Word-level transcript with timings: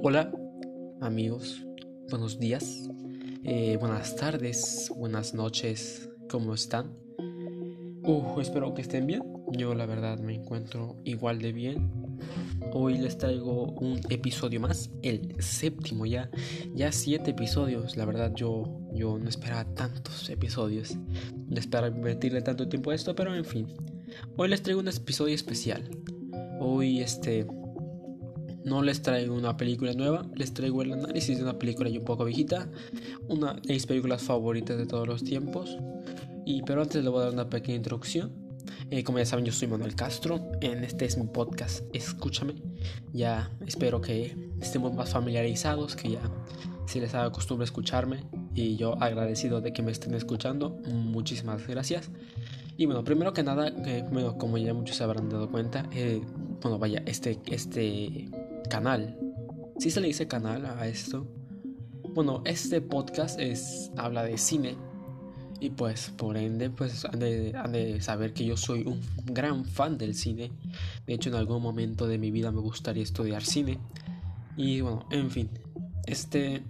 Hola 0.00 0.32
amigos, 1.00 1.66
buenos 2.08 2.38
días, 2.38 2.88
eh, 3.42 3.76
buenas 3.80 4.14
tardes, 4.14 4.92
buenas 4.94 5.34
noches, 5.34 6.08
¿cómo 6.30 6.54
están? 6.54 6.96
Uh, 8.04 8.40
espero 8.40 8.74
que 8.74 8.82
estén 8.82 9.08
bien, 9.08 9.24
yo 9.50 9.74
la 9.74 9.86
verdad 9.86 10.20
me 10.20 10.36
encuentro 10.36 10.98
igual 11.02 11.40
de 11.40 11.50
bien. 11.50 11.90
Hoy 12.72 12.96
les 12.98 13.18
traigo 13.18 13.72
un 13.72 14.00
episodio 14.08 14.60
más, 14.60 14.88
el 15.02 15.34
séptimo 15.42 16.06
ya, 16.06 16.30
ya 16.76 16.92
siete 16.92 17.32
episodios, 17.32 17.96
la 17.96 18.04
verdad 18.04 18.32
yo, 18.36 18.80
yo 18.94 19.18
no 19.18 19.28
esperaba 19.28 19.64
tantos 19.74 20.30
episodios, 20.30 20.96
no 21.48 21.58
esperaba 21.58 21.88
invertirle 21.88 22.40
tanto 22.40 22.68
tiempo 22.68 22.92
a 22.92 22.94
esto, 22.94 23.16
pero 23.16 23.34
en 23.34 23.44
fin, 23.44 23.66
hoy 24.36 24.48
les 24.48 24.62
traigo 24.62 24.80
un 24.80 24.86
episodio 24.86 25.34
especial. 25.34 25.90
Hoy 26.60 27.00
este 27.00 27.46
no 28.68 28.82
les 28.82 29.02
traigo 29.02 29.34
una 29.34 29.56
película 29.56 29.92
nueva, 29.92 30.26
les 30.34 30.52
traigo 30.52 30.82
el 30.82 30.92
análisis 30.92 31.38
de 31.38 31.42
una 31.42 31.58
película 31.58 31.88
ya 31.88 31.98
un 31.98 32.04
poco 32.04 32.24
viejita, 32.24 32.68
una 33.28 33.54
de 33.54 33.74
mis 33.74 33.86
películas 33.86 34.22
favoritas 34.22 34.76
de 34.76 34.86
todos 34.86 35.06
los 35.06 35.24
tiempos. 35.24 35.78
Y 36.44 36.62
pero 36.62 36.82
antes 36.82 37.02
les 37.02 37.10
voy 37.10 37.20
a 37.20 37.24
dar 37.24 37.34
una 37.34 37.48
pequeña 37.48 37.76
introducción. 37.76 38.32
Eh, 38.90 39.04
como 39.04 39.18
ya 39.18 39.26
saben, 39.26 39.44
yo 39.44 39.52
soy 39.52 39.68
Manuel 39.68 39.94
Castro. 39.94 40.50
En 40.60 40.84
este 40.84 41.04
es 41.04 41.18
mi 41.18 41.26
podcast, 41.26 41.84
escúchame. 41.92 42.54
Ya 43.12 43.50
espero 43.66 44.00
que 44.00 44.36
estemos 44.60 44.94
más 44.94 45.10
familiarizados, 45.10 45.96
que 45.96 46.12
ya 46.12 46.20
se 46.86 47.00
les 47.00 47.14
haga 47.14 47.30
costumbre 47.30 47.64
escucharme. 47.64 48.24
Y 48.54 48.76
yo 48.76 49.00
agradecido 49.02 49.60
de 49.60 49.72
que 49.72 49.82
me 49.82 49.92
estén 49.92 50.14
escuchando. 50.14 50.78
Muchísimas 50.90 51.66
gracias. 51.66 52.10
Y 52.78 52.86
bueno, 52.86 53.04
primero 53.04 53.32
que 53.32 53.42
nada, 53.42 53.68
eh, 53.86 54.04
bueno, 54.10 54.38
como 54.38 54.56
ya 54.56 54.72
muchos 54.72 54.96
se 54.96 55.04
habrán 55.04 55.28
dado 55.28 55.50
cuenta, 55.50 55.88
eh, 55.92 56.22
bueno, 56.62 56.78
vaya, 56.78 57.02
este, 57.06 57.40
este 57.46 58.30
canal. 58.68 59.18
Si 59.78 59.90
se 59.90 60.00
le 60.00 60.08
dice 60.08 60.26
canal 60.26 60.66
a 60.66 60.86
esto. 60.86 61.26
Bueno, 62.14 62.42
este 62.44 62.80
podcast 62.80 63.38
es 63.38 63.90
habla 63.96 64.24
de 64.24 64.38
cine 64.38 64.76
y 65.60 65.70
pues 65.70 66.10
por 66.16 66.36
ende 66.36 66.70
pues 66.70 67.04
han 67.04 67.18
de, 67.18 67.98
saber 68.00 68.32
que 68.32 68.44
yo 68.44 68.56
soy 68.56 68.84
un 68.84 69.00
gran 69.26 69.64
fan 69.64 69.98
del 69.98 70.14
cine. 70.14 70.52
De 71.06 71.14
hecho 71.14 71.30
en 71.30 71.36
algún 71.36 71.62
momento 71.62 72.06
de 72.06 72.18
mi 72.18 72.30
vida 72.30 72.50
me 72.50 72.60
gustaría 72.60 73.02
estudiar 73.02 73.44
cine. 73.44 73.78
Y 74.56 74.80
bueno, 74.80 75.06
en 75.10 75.30
fin, 75.30 75.50
este 76.06 76.62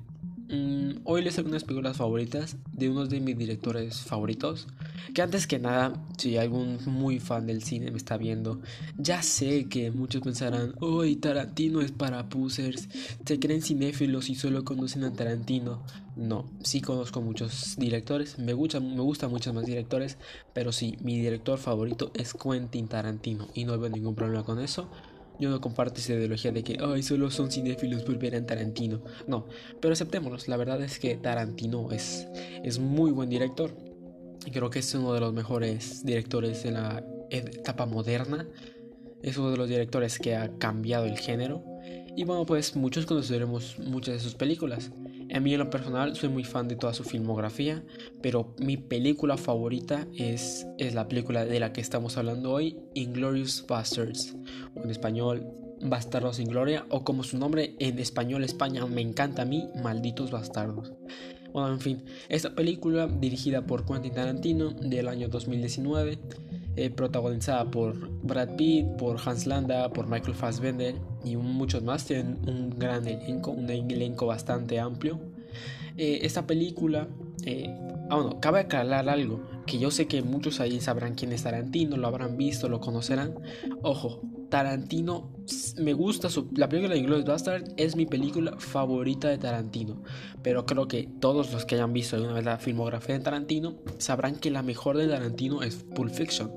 Mm, 0.51 1.01
hoy 1.05 1.21
les 1.23 1.35
traigo 1.35 1.51
unas 1.51 1.65
películas 1.65 1.99
favoritas 1.99 2.57
de 2.73 2.89
uno 2.89 3.07
de 3.07 3.21
mis 3.21 3.37
directores 3.37 4.01
favoritos. 4.01 4.67
Que 5.13 5.21
antes 5.21 5.47
que 5.47 5.59
nada, 5.59 5.93
si 6.17 6.39
algún 6.39 6.79
muy 6.87 7.19
fan 7.21 7.47
del 7.47 7.63
cine 7.63 7.91
me 7.91 7.99
está 7.99 8.17
viendo, 8.17 8.61
ya 8.97 9.23
sé 9.23 9.69
que 9.69 9.91
muchos 9.91 10.23
pensarán, 10.23 10.75
hoy 10.81 11.17
Tarantino 11.17 11.83
es 11.83 11.93
para 11.93 12.31
pusers, 12.31 12.89
se 13.27 13.39
creen 13.39 13.61
cinéfilos 13.61 14.31
y 14.31 14.37
solo 14.37 14.65
conocen 14.65 15.05
a 15.05 15.13
Tarantino. 15.13 15.83
No, 16.17 16.51
sí 16.63 16.81
conozco 16.81 17.21
muchos 17.21 17.77
directores, 17.77 18.39
me 18.39 18.55
gusta, 18.55 18.81
me 18.81 19.01
gustan 19.01 19.31
muchos 19.31 19.55
más 19.55 19.67
directores, 19.67 20.17
pero 20.55 20.73
sí, 20.73 20.97
mi 21.01 21.19
director 21.19 21.59
favorito 21.59 22.11
es 22.15 22.33
Quentin 22.33 22.89
Tarantino 22.89 23.49
y 23.55 23.65
no 23.65 23.79
veo 23.79 23.91
ningún 23.91 24.15
problema 24.15 24.45
con 24.45 24.61
eso. 24.61 24.89
Yo 25.39 25.51
no 25.51 25.61
comparto 25.61 26.01
esa 26.01 26.15
ideología 26.15 26.51
de 26.53 26.65
que, 26.65 26.79
ay, 26.81 27.03
solo 27.03 27.31
son 27.31 27.51
cinéfilos 27.51 28.03
por 28.03 28.19
ver 28.19 28.35
a 28.35 28.45
Tarantino. 28.45 29.03
No, 29.27 29.47
pero 29.81 29.93
aceptémoslo. 29.93 30.39
La 30.47 30.57
verdad 30.57 30.83
es 30.83 30.99
que 30.99 31.17
Tarantino 31.17 31.91
es, 31.93 32.27
es 32.65 32.79
muy 32.79 33.11
buen 33.11 33.31
director. 33.31 33.73
Y 34.45 34.51
creo 34.51 34.71
que 34.71 34.81
es 34.81 34.95
uno 34.95 35.13
de 35.13 35.21
los 35.21 35.33
mejores 35.33 36.05
directores 36.05 36.63
de 36.63 36.73
la 36.73 37.05
etapa 37.31 37.87
moderna. 37.87 38.49
Es 39.23 39.37
uno 39.37 39.51
de 39.51 39.57
los 39.57 39.69
directores 39.69 40.19
que 40.19 40.37
ha 40.37 40.51
cambiado 40.59 41.05
el 41.05 41.19
género. 41.19 41.63
Y 42.17 42.25
bueno, 42.25 42.45
pues 42.47 42.75
muchos 42.75 43.07
conoceremos 43.07 43.79
muchas 43.79 44.15
de 44.15 44.21
sus 44.21 44.35
películas. 44.35 44.91
A 45.35 45.41
mí 45.41 45.53
en 45.53 45.59
lo 45.59 45.71
personal 45.71 46.17
soy 46.17 46.31
muy 46.31 46.45
fan 46.45 46.69
de 46.69 46.77
toda 46.77 46.95
su 46.95 47.05
filmografía, 47.05 47.85
pero 48.23 48.55
mi 48.59 48.77
película 48.77 49.37
favorita 49.37 50.07
es, 50.17 50.67
es 50.79 50.95
la 50.95 51.07
película 51.07 51.45
de 51.45 51.61
la 51.61 51.73
que 51.73 51.81
estamos 51.81 52.17
hablando 52.17 52.53
hoy, 52.53 52.79
Inglorious 52.95 53.65
Bastards, 53.67 54.37
o 54.75 54.85
en 54.85 54.91
español 54.91 55.47
Bastardos 55.81 56.37
sin 56.37 56.49
Gloria, 56.49 56.87
o 56.89 57.05
como 57.05 57.23
su 57.23 57.39
nombre 57.39 57.77
en 57.79 57.99
español 57.99 58.43
España 58.43 58.85
me 58.87 59.01
encanta 59.01 59.43
a 59.43 59.45
mí, 59.45 59.69
Malditos 59.83 60.31
Bastardos. 60.31 60.93
Bueno, 61.53 61.73
en 61.73 61.81
fin, 61.81 62.05
esta 62.29 62.55
película 62.55 63.07
dirigida 63.07 63.67
por 63.67 63.87
Quentin 63.87 64.13
Tarantino 64.13 64.71
del 64.71 65.09
año 65.09 65.29
2019 65.29 66.19
eh, 66.81 66.91
protagonizada 66.91 67.69
por 67.69 68.09
Brad 68.23 68.55
Pitt, 68.55 68.87
por 68.99 69.19
Hans 69.25 69.49
Landa, 69.49 69.93
por 69.93 70.07
Michael 70.07 70.37
Fassbender 70.37 70.95
y 71.25 71.35
muchos 71.35 71.83
más. 71.83 72.05
Tienen 72.05 72.39
un 72.47 72.79
gran 72.79 73.05
elenco, 73.09 73.51
un 73.51 73.69
elenco 73.69 74.27
bastante 74.27 74.79
amplio. 74.79 75.19
Eh, 75.97 76.21
esta 76.23 76.47
película, 76.47 77.09
eh, 77.45 77.77
ah, 78.09 78.15
bueno, 78.15 78.39
cabe 78.41 78.61
aclarar 78.61 79.09
algo, 79.09 79.43
que 79.67 79.81
yo 79.81 79.91
sé 79.91 80.07
que 80.07 80.23
muchos 80.23 80.61
ahí 80.61 80.81
sabrán 80.81 81.17
quién 81.17 81.33
es 81.33 81.43
Tarantino, 81.43 81.97
lo 81.97 82.07
habrán 82.07 82.37
visto, 82.37 82.69
lo 82.69 82.79
conocerán. 82.79 83.35
Ojo, 83.83 84.23
Tarantino, 84.49 85.31
me 85.77 85.93
gusta 85.93 86.31
su, 86.31 86.49
la 86.55 86.69
película 86.69 86.95
de 86.95 87.01
Inglourious 87.01 87.29
Bastard 87.29 87.65
es 87.77 87.97
mi 87.97 88.07
película 88.07 88.57
favorita 88.59 89.29
de 89.29 89.37
Tarantino, 89.37 90.03
pero 90.43 90.65
creo 90.65 90.89
que 90.89 91.09
todos 91.21 91.53
los 91.53 91.67
que 91.67 91.75
hayan 91.75 91.93
visto 91.93 92.17
alguna 92.17 92.35
vez 92.35 92.45
la 92.45 92.59
filmografía 92.59 93.19
de 93.19 93.25
Tarantino 93.25 93.77
sabrán 93.99 94.37
que 94.37 94.51
la 94.51 94.63
mejor 94.63 94.97
de 94.97 95.07
Tarantino 95.07 95.63
es 95.63 95.77
Pulp 95.77 96.13
Fiction. 96.13 96.53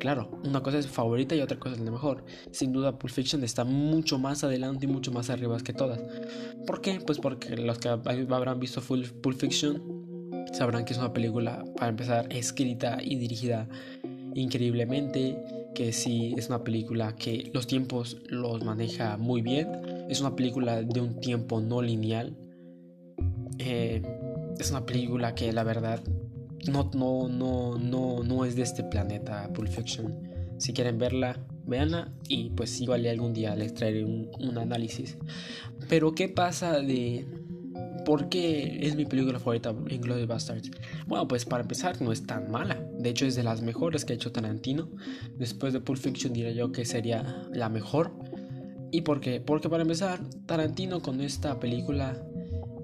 Claro, 0.00 0.40
una 0.44 0.62
cosa 0.62 0.78
es 0.78 0.88
favorita 0.88 1.36
y 1.36 1.40
otra 1.40 1.58
cosa 1.58 1.76
es 1.76 1.80
la 1.80 1.90
mejor. 1.90 2.24
Sin 2.50 2.72
duda 2.72 2.98
Pulp 2.98 3.12
Fiction 3.12 3.44
está 3.44 3.64
mucho 3.64 4.18
más 4.18 4.42
adelante 4.42 4.86
y 4.86 4.88
mucho 4.88 5.12
más 5.12 5.30
arriba 5.30 5.56
que 5.58 5.72
todas. 5.72 6.00
¿Por 6.66 6.80
qué? 6.80 7.00
Pues 7.04 7.18
porque 7.18 7.56
los 7.56 7.78
que 7.78 7.88
habrán 7.88 8.58
visto 8.58 8.80
Pulp 8.80 9.38
Fiction 9.38 10.06
sabrán 10.52 10.84
que 10.84 10.94
es 10.94 10.98
una 10.98 11.12
película, 11.12 11.64
para 11.76 11.90
empezar, 11.90 12.26
escrita 12.30 12.98
y 13.00 13.16
dirigida 13.16 13.68
increíblemente 14.34 15.42
que 15.76 15.92
sí 15.92 16.34
es 16.38 16.48
una 16.48 16.64
película 16.64 17.14
que 17.16 17.50
los 17.52 17.66
tiempos 17.66 18.16
los 18.30 18.64
maneja 18.64 19.18
muy 19.18 19.42
bien. 19.42 19.68
Es 20.08 20.22
una 20.22 20.34
película 20.34 20.80
de 20.82 21.00
un 21.02 21.20
tiempo 21.20 21.60
no 21.60 21.82
lineal. 21.82 22.34
Eh, 23.58 24.02
es 24.58 24.70
una 24.70 24.86
película 24.86 25.34
que 25.34 25.52
la 25.52 25.64
verdad 25.64 26.02
no, 26.66 26.90
no, 26.94 27.28
no, 27.28 27.76
no, 27.76 28.24
no 28.24 28.44
es 28.46 28.56
de 28.56 28.62
este 28.62 28.84
planeta, 28.84 29.52
Pulp 29.52 29.68
Fiction. 29.68 30.56
Si 30.56 30.72
quieren 30.72 30.96
verla, 30.96 31.38
véanla 31.66 32.10
y 32.26 32.48
pues 32.50 32.80
igual 32.80 33.06
algún 33.06 33.34
día 33.34 33.54
les 33.54 33.74
traeré 33.74 34.02
un 34.02 34.56
análisis. 34.56 35.18
Pero 35.90 36.14
¿qué 36.14 36.30
pasa 36.30 36.80
de, 36.80 37.26
¿Por 38.06 38.28
qué 38.28 38.78
es 38.86 38.94
mi 38.94 39.04
película 39.04 39.40
favorita, 39.40 39.74
Inglourious 39.90 40.28
Bastards? 40.28 40.70
Bueno, 41.08 41.26
pues 41.26 41.44
para 41.44 41.62
empezar 41.62 42.00
no 42.00 42.12
es 42.12 42.24
tan 42.24 42.52
mala. 42.52 42.80
De 43.00 43.10
hecho 43.10 43.26
es 43.26 43.34
de 43.34 43.42
las 43.42 43.62
mejores 43.62 44.04
que 44.04 44.12
ha 44.12 44.16
hecho 44.16 44.30
Tarantino. 44.30 44.88
Después 45.36 45.72
de 45.72 45.80
Pulp 45.80 45.98
Fiction 45.98 46.32
diría 46.32 46.52
yo 46.52 46.70
que 46.70 46.84
sería 46.84 47.48
la 47.52 47.68
mejor. 47.68 48.12
¿Y 48.92 49.00
por 49.00 49.18
qué? 49.18 49.40
Porque 49.40 49.68
para 49.68 49.82
empezar, 49.82 50.20
Tarantino 50.46 51.02
con 51.02 51.20
esta 51.20 51.58
película 51.58 52.16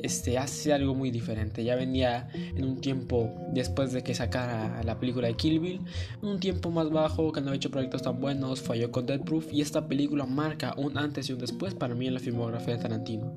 este, 0.02 0.38
hace 0.38 0.72
algo 0.72 0.96
muy 0.96 1.12
diferente. 1.12 1.62
Ya 1.62 1.76
venía 1.76 2.28
en 2.34 2.64
un 2.64 2.80
tiempo 2.80 3.32
después 3.52 3.92
de 3.92 4.02
que 4.02 4.16
sacara 4.16 4.82
la 4.82 4.98
película 4.98 5.28
de 5.28 5.34
Kill 5.34 5.60
Bill, 5.60 5.82
un 6.20 6.40
tiempo 6.40 6.72
más 6.72 6.90
bajo, 6.90 7.30
que 7.30 7.40
no 7.40 7.46
había 7.50 7.58
hecho 7.58 7.70
proyectos 7.70 8.02
tan 8.02 8.20
buenos, 8.20 8.60
falló 8.60 8.90
con 8.90 9.06
Dead 9.06 9.20
Proof 9.20 9.52
y 9.52 9.60
esta 9.60 9.86
película 9.86 10.26
marca 10.26 10.74
un 10.76 10.98
antes 10.98 11.30
y 11.30 11.32
un 11.32 11.38
después 11.38 11.74
para 11.74 11.94
mí 11.94 12.08
en 12.08 12.14
la 12.14 12.20
filmografía 12.20 12.76
de 12.76 12.82
Tarantino. 12.82 13.32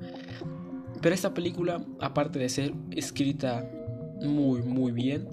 Pero 1.06 1.14
esta 1.14 1.34
película, 1.34 1.86
aparte 2.00 2.40
de 2.40 2.48
ser 2.48 2.74
escrita 2.90 3.64
muy, 4.22 4.62
muy 4.62 4.90
bien, 4.90 5.28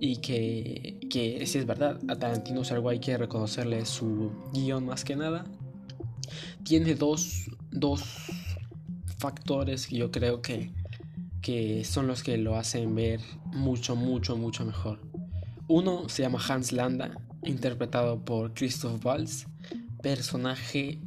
y 0.00 0.16
que, 0.16 0.98
que 1.08 1.46
si 1.46 1.58
es 1.58 1.64
verdad, 1.64 2.00
a 2.08 2.16
Tarantino 2.16 2.62
es 2.62 2.72
algo 2.72 2.88
hay 2.88 2.98
que 2.98 3.16
reconocerle 3.16 3.86
su 3.86 4.32
guion 4.52 4.84
más 4.84 5.04
que 5.04 5.14
nada, 5.14 5.44
tiene 6.64 6.96
dos, 6.96 7.48
dos 7.70 8.02
factores 9.16 9.86
que 9.86 9.98
yo 9.98 10.10
creo 10.10 10.42
que, 10.42 10.72
que 11.40 11.84
son 11.84 12.08
los 12.08 12.24
que 12.24 12.36
lo 12.36 12.56
hacen 12.56 12.92
ver 12.96 13.20
mucho, 13.44 13.94
mucho, 13.94 14.36
mucho 14.36 14.64
mejor. 14.64 14.98
Uno 15.68 16.08
se 16.08 16.22
llama 16.22 16.40
Hans 16.48 16.72
Landa, 16.72 17.12
interpretado 17.44 18.24
por 18.24 18.54
Christoph 18.54 19.06
Waltz, 19.06 19.46
personaje 20.02 20.98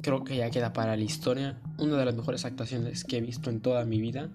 creo 0.00 0.24
que 0.24 0.36
ya 0.36 0.50
queda 0.50 0.72
para 0.72 0.96
la 0.96 1.02
historia. 1.02 1.58
Una 1.78 1.96
de 1.96 2.04
las 2.04 2.14
mejores 2.14 2.44
actuaciones 2.44 3.04
que 3.04 3.18
he 3.18 3.20
visto 3.20 3.50
en 3.50 3.60
toda 3.60 3.84
mi 3.84 4.00
vida. 4.00 4.30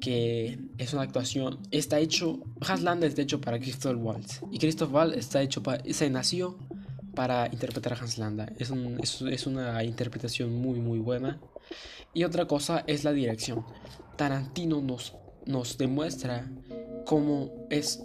Que 0.00 0.58
es 0.78 0.92
una 0.92 1.02
actuación. 1.02 1.58
Está 1.70 1.98
hecho. 1.98 2.40
Hans 2.66 2.82
Landa 2.82 3.06
está 3.06 3.22
hecho 3.22 3.40
para 3.40 3.58
Christoph 3.58 3.96
Waltz. 3.98 4.40
Y 4.50 4.58
Christoph 4.58 4.92
Waltz 4.92 5.16
está 5.16 5.42
hecho 5.42 5.62
para. 5.62 5.82
Se 5.92 6.08
nació 6.10 6.58
para 7.14 7.48
interpretar 7.52 7.92
a 7.92 7.96
Hans 7.96 8.18
Landa. 8.18 8.50
Es, 8.58 8.70
es, 8.70 9.46
una 9.46 9.84
interpretación 9.84 10.54
muy, 10.54 10.80
muy 10.80 10.98
buena. 10.98 11.40
Y 12.14 12.24
otra 12.24 12.46
cosa 12.46 12.84
es 12.86 13.04
la 13.04 13.12
dirección. 13.12 13.64
Tarantino 14.16 14.80
nos, 14.80 15.14
nos 15.46 15.78
demuestra 15.78 16.50
cómo 17.04 17.66
es 17.70 18.02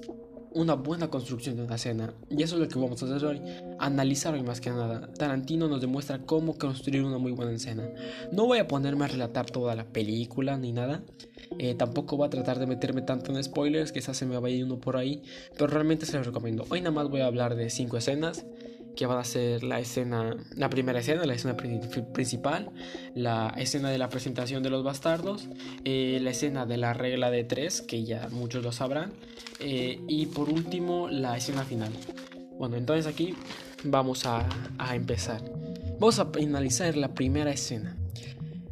una 0.55 0.73
buena 0.73 1.09
construcción 1.09 1.57
de 1.57 1.63
una 1.63 1.75
escena. 1.75 2.13
Y 2.29 2.41
eso 2.41 2.55
es 2.55 2.61
lo 2.61 2.67
que 2.67 2.79
vamos 2.79 3.03
a 3.03 3.05
hacer 3.05 3.23
hoy, 3.25 3.41
analizar 3.77 4.33
hoy 4.33 4.41
más 4.41 4.61
que 4.61 4.69
nada. 4.69 5.13
Tarantino 5.13 5.67
nos 5.67 5.81
demuestra 5.81 6.19
cómo 6.19 6.57
construir 6.57 7.03
una 7.03 7.17
muy 7.17 7.33
buena 7.33 7.51
escena. 7.51 7.87
No 8.31 8.45
voy 8.47 8.59
a 8.59 8.67
ponerme 8.67 9.05
a 9.05 9.09
relatar 9.09 9.45
toda 9.51 9.75
la 9.75 9.83
película 9.83 10.57
ni 10.57 10.71
nada. 10.71 11.03
Eh, 11.59 11.75
tampoco 11.75 12.15
voy 12.17 12.27
a 12.27 12.29
tratar 12.29 12.57
de 12.57 12.67
meterme 12.67 13.01
tanto 13.01 13.31
en 13.31 13.43
spoilers, 13.43 13.91
quizás 13.91 14.17
se 14.17 14.25
me 14.25 14.39
vaya 14.39 14.63
uno 14.63 14.79
por 14.79 14.95
ahí. 14.95 15.21
Pero 15.53 15.67
realmente 15.67 16.05
se 16.05 16.17
los 16.17 16.25
recomiendo. 16.25 16.65
Hoy 16.69 16.79
nada 16.79 16.91
más 16.91 17.09
voy 17.09 17.19
a 17.19 17.27
hablar 17.27 17.55
de 17.55 17.69
cinco 17.69 17.97
escenas 17.97 18.45
que 18.95 19.05
van 19.05 19.17
a 19.17 19.23
ser 19.23 19.63
la 19.63 19.79
escena, 19.79 20.35
la 20.55 20.69
primera 20.69 20.99
escena, 20.99 21.25
la 21.25 21.33
escena 21.33 21.55
principal, 21.55 22.71
la 23.13 23.53
escena 23.57 23.89
de 23.89 23.97
la 23.97 24.09
presentación 24.09 24.63
de 24.63 24.69
los 24.69 24.83
bastardos, 24.83 25.47
eh, 25.83 26.19
la 26.21 26.31
escena 26.31 26.65
de 26.65 26.77
la 26.77 26.93
regla 26.93 27.31
de 27.31 27.43
tres, 27.43 27.81
que 27.81 28.03
ya 28.03 28.29
muchos 28.31 28.63
lo 28.63 28.71
sabrán, 28.71 29.13
eh, 29.59 29.99
y 30.07 30.27
por 30.27 30.49
último 30.49 31.09
la 31.09 31.37
escena 31.37 31.63
final. 31.63 31.91
Bueno, 32.57 32.77
entonces 32.77 33.05
aquí 33.05 33.35
vamos 33.83 34.25
a, 34.25 34.47
a 34.77 34.95
empezar. 34.95 35.41
Vamos 35.99 36.19
a 36.19 36.25
finalizar 36.27 36.95
la 36.95 37.13
primera 37.13 37.51
escena. 37.51 37.95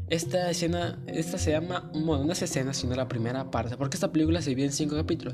Esta 0.10 0.50
escena, 0.52 1.00
esta 1.08 1.38
se 1.38 1.52
llama, 1.52 1.90
bueno, 1.94 2.26
no 2.26 2.34
es 2.34 2.42
escena, 2.42 2.74
sino 2.74 2.94
la 2.96 3.08
primera 3.08 3.50
parte, 3.50 3.78
porque 3.78 3.96
esta 3.96 4.12
película 4.12 4.42
se 4.42 4.52
divide 4.52 4.68
en 4.68 4.74
cinco 4.74 4.96
capítulos. 4.96 5.34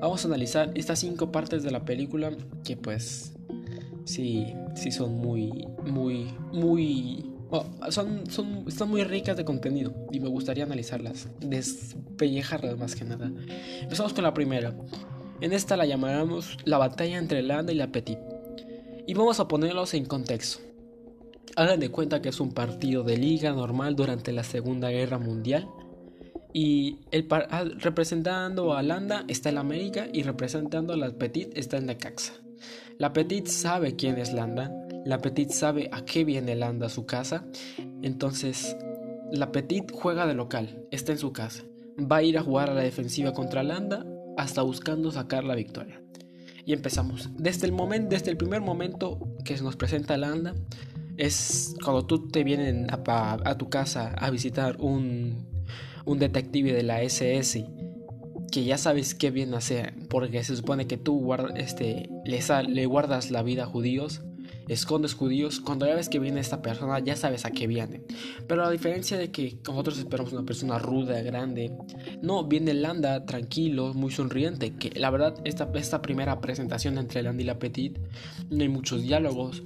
Vamos 0.00 0.24
a 0.24 0.28
analizar 0.28 0.72
estas 0.74 0.98
cinco 0.98 1.30
partes 1.30 1.62
de 1.62 1.70
la 1.70 1.84
película 1.84 2.32
que 2.64 2.76
pues 2.76 3.35
sí, 4.06 4.54
sí 4.74 4.90
son 4.90 5.18
muy, 5.18 5.50
muy, 5.84 6.28
muy... 6.52 7.30
son, 7.90 8.30
son, 8.30 8.64
están 8.66 8.88
muy 8.88 9.04
ricas 9.04 9.36
de 9.36 9.44
contenido 9.44 9.94
y 10.10 10.20
me 10.20 10.28
gustaría 10.28 10.64
analizarlas, 10.64 11.28
despellejarlas 11.40 12.78
más 12.78 12.94
que 12.96 13.04
nada. 13.04 13.30
Empezamos 13.82 14.14
con 14.14 14.24
la 14.24 14.32
primera. 14.32 14.74
En 15.40 15.52
esta 15.52 15.76
la 15.76 15.84
llamaremos 15.84 16.56
la 16.64 16.78
batalla 16.78 17.18
entre 17.18 17.42
Landa 17.42 17.72
y 17.72 17.76
la 17.76 17.92
Petit. 17.92 18.18
Y 19.06 19.14
vamos 19.14 19.38
a 19.38 19.48
ponerlos 19.48 19.92
en 19.92 20.06
contexto. 20.06 20.60
Hagan 21.56 21.80
de 21.80 21.90
cuenta 21.90 22.22
que 22.22 22.30
es 22.30 22.40
un 22.40 22.52
partido 22.52 23.02
de 23.02 23.16
liga 23.16 23.52
normal 23.52 23.96
durante 23.96 24.32
la 24.32 24.44
Segunda 24.44 24.90
Guerra 24.90 25.18
Mundial. 25.18 25.68
Y 26.52 27.00
el 27.10 27.28
representando 27.78 28.74
a 28.74 28.82
Landa 28.82 29.24
está 29.28 29.50
en 29.50 29.58
América 29.58 30.06
y 30.10 30.22
representando 30.22 30.94
a 30.94 30.96
la 30.96 31.10
Petit 31.10 31.56
está 31.56 31.76
en 31.76 31.86
la 31.86 31.98
Caxa. 31.98 32.32
La 32.98 33.12
Petit 33.12 33.46
sabe 33.46 33.96
quién 33.96 34.18
es 34.18 34.32
Landa, 34.32 34.72
la 35.04 35.18
Petit 35.18 35.50
sabe 35.50 35.88
a 35.92 36.04
qué 36.04 36.24
viene 36.24 36.56
Landa 36.56 36.86
a 36.86 36.90
su 36.90 37.06
casa, 37.06 37.46
entonces 38.02 38.76
la 39.32 39.52
Petit 39.52 39.90
juega 39.92 40.26
de 40.26 40.34
local, 40.34 40.86
está 40.90 41.12
en 41.12 41.18
su 41.18 41.32
casa, 41.32 41.64
va 42.00 42.16
a 42.16 42.22
ir 42.22 42.38
a 42.38 42.42
jugar 42.42 42.70
a 42.70 42.74
la 42.74 42.82
defensiva 42.82 43.32
contra 43.32 43.62
Landa 43.62 44.04
hasta 44.36 44.62
buscando 44.62 45.10
sacar 45.10 45.44
la 45.44 45.54
victoria. 45.54 46.02
Y 46.64 46.72
empezamos. 46.72 47.30
Desde 47.38 47.66
el 47.66 47.72
momento, 47.72 48.08
desde 48.10 48.30
el 48.32 48.36
primer 48.36 48.60
momento 48.60 49.20
que 49.44 49.56
nos 49.58 49.76
presenta 49.76 50.16
Landa, 50.16 50.54
es 51.16 51.74
cuando 51.82 52.04
tú 52.04 52.28
te 52.28 52.44
vienen 52.44 52.88
a, 52.90 53.54
tu 53.56 53.70
casa 53.70 54.12
a 54.18 54.30
visitar 54.30 54.76
un, 54.80 55.46
un 56.04 56.18
detective 56.18 56.72
de 56.72 56.82
la 56.82 57.02
SS 57.02 57.64
que 58.50 58.64
ya 58.64 58.78
sabes 58.78 59.14
qué 59.14 59.30
bien 59.30 59.54
hacer, 59.54 59.94
porque 60.08 60.42
se 60.44 60.56
supone 60.56 60.86
que 60.86 60.96
tú 60.96 61.34
este, 61.56 62.08
le, 62.24 62.40
le 62.68 62.86
guardas 62.86 63.30
la 63.30 63.42
vida 63.42 63.64
a 63.64 63.66
judíos, 63.66 64.22
escondes 64.68 65.14
judíos, 65.14 65.60
cuando 65.60 65.86
ya 65.86 65.94
ves 65.94 66.08
que 66.08 66.18
viene 66.18 66.40
esta 66.40 66.62
persona 66.62 66.98
ya 66.98 67.16
sabes 67.16 67.44
a 67.44 67.50
qué 67.50 67.66
viene. 67.66 68.02
Pero 68.46 68.64
a 68.64 68.70
diferencia 68.70 69.16
de 69.16 69.30
que 69.30 69.58
nosotros 69.66 69.98
esperamos 69.98 70.32
una 70.32 70.44
persona 70.44 70.78
ruda, 70.78 71.20
grande, 71.22 71.72
no, 72.22 72.44
viene 72.44 72.74
Landa 72.74 73.24
tranquilo, 73.26 73.94
muy 73.94 74.10
sonriente, 74.10 74.74
que 74.74 74.90
la 74.98 75.10
verdad 75.10 75.34
esta, 75.44 75.70
esta 75.74 76.02
primera 76.02 76.40
presentación 76.40 76.98
entre 76.98 77.22
Landa 77.22 77.42
y 77.42 77.46
la 77.46 77.58
Petit 77.58 77.98
no 78.50 78.62
hay 78.62 78.68
muchos 78.68 79.02
diálogos, 79.02 79.62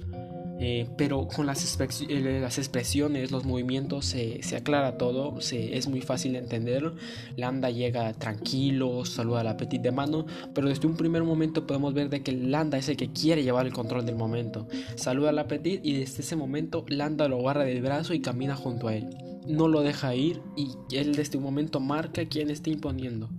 eh, 0.63 0.87
pero 0.95 1.27
con 1.27 1.47
las, 1.47 1.79
eh, 2.07 2.39
las, 2.39 2.59
expresiones, 2.59 3.31
los 3.31 3.45
movimientos 3.45 4.05
se, 4.05 4.39
aclara 4.55 4.95
todo, 4.95 5.41
se, 5.41 5.75
es 5.75 5.87
muy 5.87 6.01
fácil 6.01 6.33
de 6.33 6.37
entender. 6.37 6.93
Landa 7.35 7.71
llega 7.71 8.13
tranquilo, 8.13 9.03
saluda 9.03 9.39
a 9.39 9.43
la 9.43 9.57
Petit 9.57 9.81
de 9.81 9.91
mano, 9.91 10.27
pero 10.53 10.69
desde 10.69 10.85
un 10.85 10.97
primer 10.97 11.23
momento 11.23 11.65
podemos 11.65 11.95
ver 11.95 12.09
de 12.09 12.21
que 12.21 12.33
Landa 12.33 12.77
es 12.77 12.89
el 12.89 12.95
que 12.95 13.11
quiere 13.11 13.41
llevar 13.41 13.65
el 13.65 13.73
control 13.73 14.05
del 14.05 14.17
momento. 14.17 14.67
Saluda 14.97 15.29
a 15.29 15.33
la 15.33 15.47
Petit 15.47 15.81
y 15.83 15.93
desde 15.93 16.21
ese 16.21 16.35
momento 16.35 16.85
Landa 16.89 17.27
lo 17.27 17.39
agarra 17.39 17.63
del 17.63 17.81
brazo 17.81 18.13
y 18.13 18.21
camina 18.21 18.55
junto 18.55 18.87
a 18.87 18.93
él. 18.93 19.09
No 19.47 19.67
lo 19.67 19.81
deja 19.81 20.13
ir 20.13 20.43
y 20.55 20.75
él 20.95 21.15
desde 21.15 21.39
un 21.39 21.43
momento 21.43 21.79
marca 21.79 22.25
quién 22.25 22.51
está 22.51 22.69
imponiendo. 22.69 23.31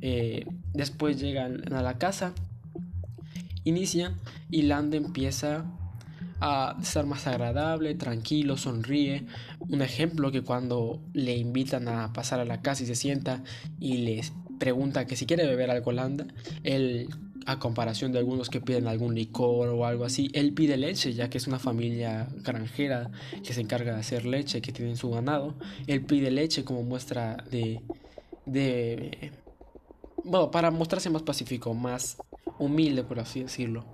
Eh, 0.00 0.44
después 0.74 1.20
llegan 1.20 1.72
a 1.72 1.80
la 1.80 1.96
casa, 1.96 2.32
inician 3.62 4.16
y 4.50 4.62
Landa 4.62 4.96
empieza 4.96 5.64
a 6.40 6.76
estar 6.80 7.06
más 7.06 7.26
agradable, 7.26 7.94
tranquilo, 7.94 8.56
sonríe. 8.56 9.26
Un 9.58 9.82
ejemplo 9.82 10.30
que 10.30 10.42
cuando 10.42 11.00
le 11.12 11.36
invitan 11.36 11.88
a 11.88 12.12
pasar 12.12 12.40
a 12.40 12.44
la 12.44 12.62
casa 12.62 12.82
y 12.82 12.86
se 12.86 12.94
sienta 12.94 13.42
y 13.80 13.98
les 13.98 14.32
pregunta 14.58 15.06
que 15.06 15.16
si 15.16 15.26
quiere 15.26 15.46
beber 15.46 15.70
algo 15.70 15.92
Landa, 15.92 16.26
él 16.62 17.08
a 17.46 17.60
comparación 17.60 18.10
de 18.10 18.18
algunos 18.18 18.50
que 18.50 18.60
piden 18.60 18.88
algún 18.88 19.14
licor 19.14 19.68
o 19.68 19.86
algo 19.86 20.04
así, 20.04 20.30
él 20.34 20.52
pide 20.52 20.76
leche, 20.76 21.14
ya 21.14 21.30
que 21.30 21.38
es 21.38 21.46
una 21.46 21.60
familia 21.60 22.28
granjera 22.42 23.10
que 23.44 23.52
se 23.54 23.60
encarga 23.60 23.94
de 23.94 24.00
hacer 24.00 24.26
leche, 24.26 24.60
que 24.60 24.72
tienen 24.72 24.96
su 24.96 25.10
ganado. 25.10 25.54
Él 25.86 26.04
pide 26.04 26.30
leche 26.32 26.64
como 26.64 26.82
muestra 26.82 27.36
de. 27.50 27.80
de. 28.46 29.32
bueno, 30.24 30.50
para 30.50 30.72
mostrarse 30.72 31.08
más 31.08 31.22
pacífico, 31.22 31.72
más 31.72 32.16
humilde 32.58 33.04
por 33.04 33.20
así 33.20 33.42
decirlo. 33.42 33.84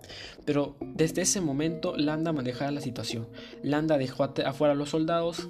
Pero 0.44 0.76
desde 0.80 1.22
ese 1.22 1.40
momento 1.40 1.96
Landa 1.96 2.32
manejaba 2.32 2.70
la 2.70 2.80
situación. 2.80 3.28
Landa 3.62 3.98
dejó 3.98 4.24
afuera 4.24 4.72
a 4.72 4.76
los 4.76 4.90
soldados, 4.90 5.48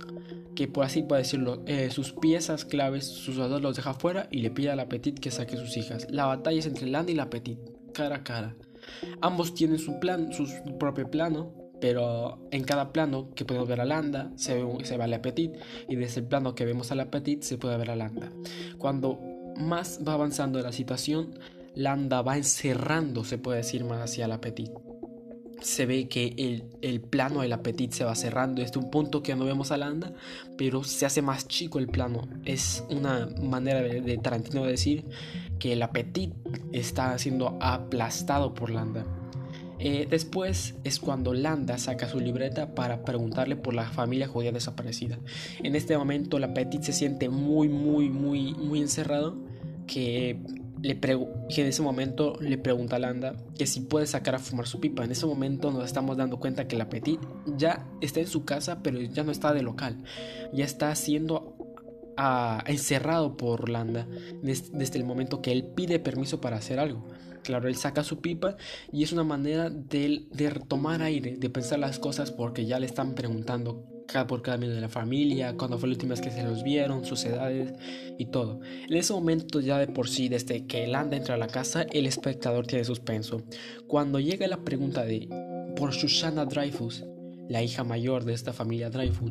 que 0.55 0.69
por 0.69 0.85
así 0.85 1.03
decirlo, 1.03 1.63
eh, 1.67 1.91
sus 1.91 2.13
piezas 2.13 2.65
claves, 2.65 3.07
sus 3.07 3.37
soldados 3.37 3.63
los 3.63 3.77
deja 3.77 3.91
afuera 3.91 4.29
y 4.31 4.41
le 4.41 4.51
pide 4.51 4.71
a 4.71 4.77
la 4.77 4.89
Petit 4.89 5.19
que 5.19 5.31
saque 5.31 5.57
sus 5.57 5.77
hijas. 5.77 6.07
La 6.11 6.27
batalla 6.27 6.59
es 6.59 6.67
entre 6.67 6.87
Landa 6.89 7.13
y 7.13 7.15
la 7.15 7.31
Petit, 7.31 7.59
cara 7.93 8.17
a 8.17 8.25
cara. 8.25 8.57
Ambos 9.21 9.55
tienen 9.55 9.79
su 9.79 9.99
plan, 10.01 10.33
su 10.33 10.47
propio 10.79 11.11
plano, 11.11 11.55
pero 11.81 12.39
en 12.51 12.65
cada 12.65 12.93
plano 12.93 13.31
que 13.35 13.45
podemos 13.45 13.69
ver 13.69 13.81
a 13.81 13.85
Landa 13.85 14.31
se 14.37 14.63
ve, 14.63 14.85
se 14.85 14.97
ve 14.97 15.05
a 15.05 15.09
la 15.09 15.23
Petit 15.23 15.53
y 15.89 15.97
desde 15.97 16.21
el 16.21 16.27
plano 16.27 16.55
que 16.55 16.65
vemos 16.65 16.93
a 16.93 16.95
la 16.95 17.11
Petit 17.11 17.43
se 17.43 17.59
puede 17.59 17.77
ver 17.77 17.91
a 17.91 17.97
Landa. 17.97 18.31
Cuando 18.79 19.19
más 19.57 20.01
va 20.07 20.15
avanzando 20.15 20.61
la 20.61 20.73
situación, 20.73 21.39
Landa 21.75 22.23
va 22.23 22.37
encerrando, 22.37 23.25
se 23.25 23.39
puede 23.39 23.59
decir 23.59 23.85
más, 23.85 24.01
hacia 24.03 24.29
la 24.29 24.41
Petit. 24.41 24.71
Se 25.61 25.87
ve 25.87 26.09
que 26.09 26.35
el, 26.39 26.65
el 26.83 27.01
plano 27.01 27.43
del 27.43 27.59
Petit 27.61 27.93
se 27.93 28.05
va 28.05 28.15
cerrando 28.15 28.63
desde 28.63 28.81
un 28.81 28.91
punto 28.91 29.23
que 29.23 29.37
no 29.37 29.45
vemos 29.45 29.71
a 29.71 29.77
Landa, 29.77 30.13
pero 30.59 30.83
se 30.83 31.07
hace 31.07 31.23
más 31.23 31.47
chico 31.47 31.79
el 31.79 31.87
plano. 31.87 32.29
Es 32.45 32.85
una 32.91 33.29
manera 33.41 33.81
de, 33.81 34.19
Tarantino 34.19 34.65
de 34.65 34.73
decir 34.73 35.05
que 35.59 35.73
el 35.73 35.89
Petit 35.91 36.35
está 36.73 37.17
siendo 37.19 37.57
aplastado 37.61 38.55
por 38.55 38.71
Landa. 38.71 39.07
Eh, 39.79 40.07
después 40.09 40.75
es 40.85 41.01
cuando 41.01 41.33
Landa 41.33 41.79
saca 41.79 42.09
su 42.09 42.21
libreta 42.21 42.75
para 42.75 43.03
preguntarle 43.03 43.57
por 43.57 43.75
la 43.75 43.89
familia 43.89 44.29
judía 44.29 44.53
desaparecida. 44.53 45.19
En 45.63 45.75
este 45.75 45.97
momento 45.97 46.39
la 46.39 46.55
Petit 46.55 46.83
se 46.83 46.93
siente 46.93 47.29
muy, 47.29 47.69
muy, 47.69 48.11
muy, 48.11 48.55
muy 48.55 48.81
encerrado 48.81 49.37
que 49.87 50.39
en 50.83 51.67
ese 51.67 51.83
momento 51.83 52.37
le 52.41 52.59
pregunta 52.59 52.97
a 52.97 52.99
Landa 52.99 53.37
que 53.57 53.67
si 53.67 53.81
puede 53.81 54.07
sacar 54.07 54.35
a 54.35 54.39
fumar 54.39 54.67
su 54.67 54.81
pipa. 54.81 55.05
En 55.05 55.13
ese 55.13 55.27
momento 55.27 55.71
nos 55.71 55.85
estamos 55.85 56.17
dando 56.17 56.39
cuenta 56.39 56.67
que 56.67 56.77
la 56.77 56.89
Petit 56.89 57.21
ya 57.57 57.87
está 58.01 58.21
en 58.21 58.27
su 58.27 58.45
casa, 58.45 58.83
pero 58.83 59.01
ya 59.01 59.23
no 59.23 59.31
está 59.31 59.53
de 59.53 59.63
local. 59.63 60.03
Ya 60.53 60.65
está 60.65 60.95
siendo 60.95 61.57
encerrado 62.67 63.37
por 63.37 63.69
Landa 63.69 64.07
desde, 64.43 64.99
el 64.99 65.05
momento 65.05 65.41
que 65.41 65.53
él 65.53 65.65
pide 65.75 65.99
permiso 65.99 66.41
para 66.41 66.57
hacer 66.57 66.79
algo. 66.79 67.09
Claro, 67.43 67.69
él 67.69 67.77
saca 67.77 68.05
su 68.05 68.21
pipa 68.21 68.57
y 68.93 69.03
es 69.03 69.13
una 69.13 69.25
manera 69.25 69.69
de, 69.69 70.27
de 70.31 70.51
retomar 70.51 71.03
aire, 71.03 71.37
de 71.37 71.51
pensar 71.51 71.79
las 71.79 71.99
cosas 71.99 72.31
porque 72.31 72.67
ya 72.67 72.79
le 72.79 72.87
están 72.87 73.15
preguntando 73.15 73.92
por 74.27 74.43
cada 74.43 74.59
miembro 74.59 74.77
de 74.77 74.83
la 74.83 74.89
familia, 74.89 75.55
cuando 75.57 75.79
fue 75.79 75.89
la 75.89 75.95
última 75.95 76.11
vez 76.11 76.21
que 76.21 76.31
se 76.31 76.43
los 76.43 76.63
vieron, 76.63 77.05
sus 77.05 77.25
edades 77.25 77.73
y 78.19 78.27
todo. 78.27 78.61
En 78.89 78.97
ese 78.97 79.13
momento 79.13 79.61
ya 79.61 79.79
de 79.79 79.87
por 79.87 80.09
sí, 80.09 80.29
desde 80.29 80.67
que 80.67 80.85
él 80.85 80.95
anda 80.95 81.17
entra 81.17 81.35
a 81.35 81.39
la 81.39 81.47
casa, 81.47 81.87
el 81.91 82.07
espectador 82.07 82.67
tiene 82.67 82.85
suspenso. 82.85 83.43
Cuando 83.87 84.21
llega 84.21 84.47
la 84.47 84.65
pregunta 84.65 85.05
de 85.05 85.29
por 85.77 85.93
Shoshana 85.93 86.45
Dreyfus, 86.45 87.05
la 87.53 87.63
hija 87.63 87.85
mayor 87.85 88.25
de 88.25 88.33
esta 88.33 88.55
familia 88.55 88.89
Dreyfus. 88.89 89.31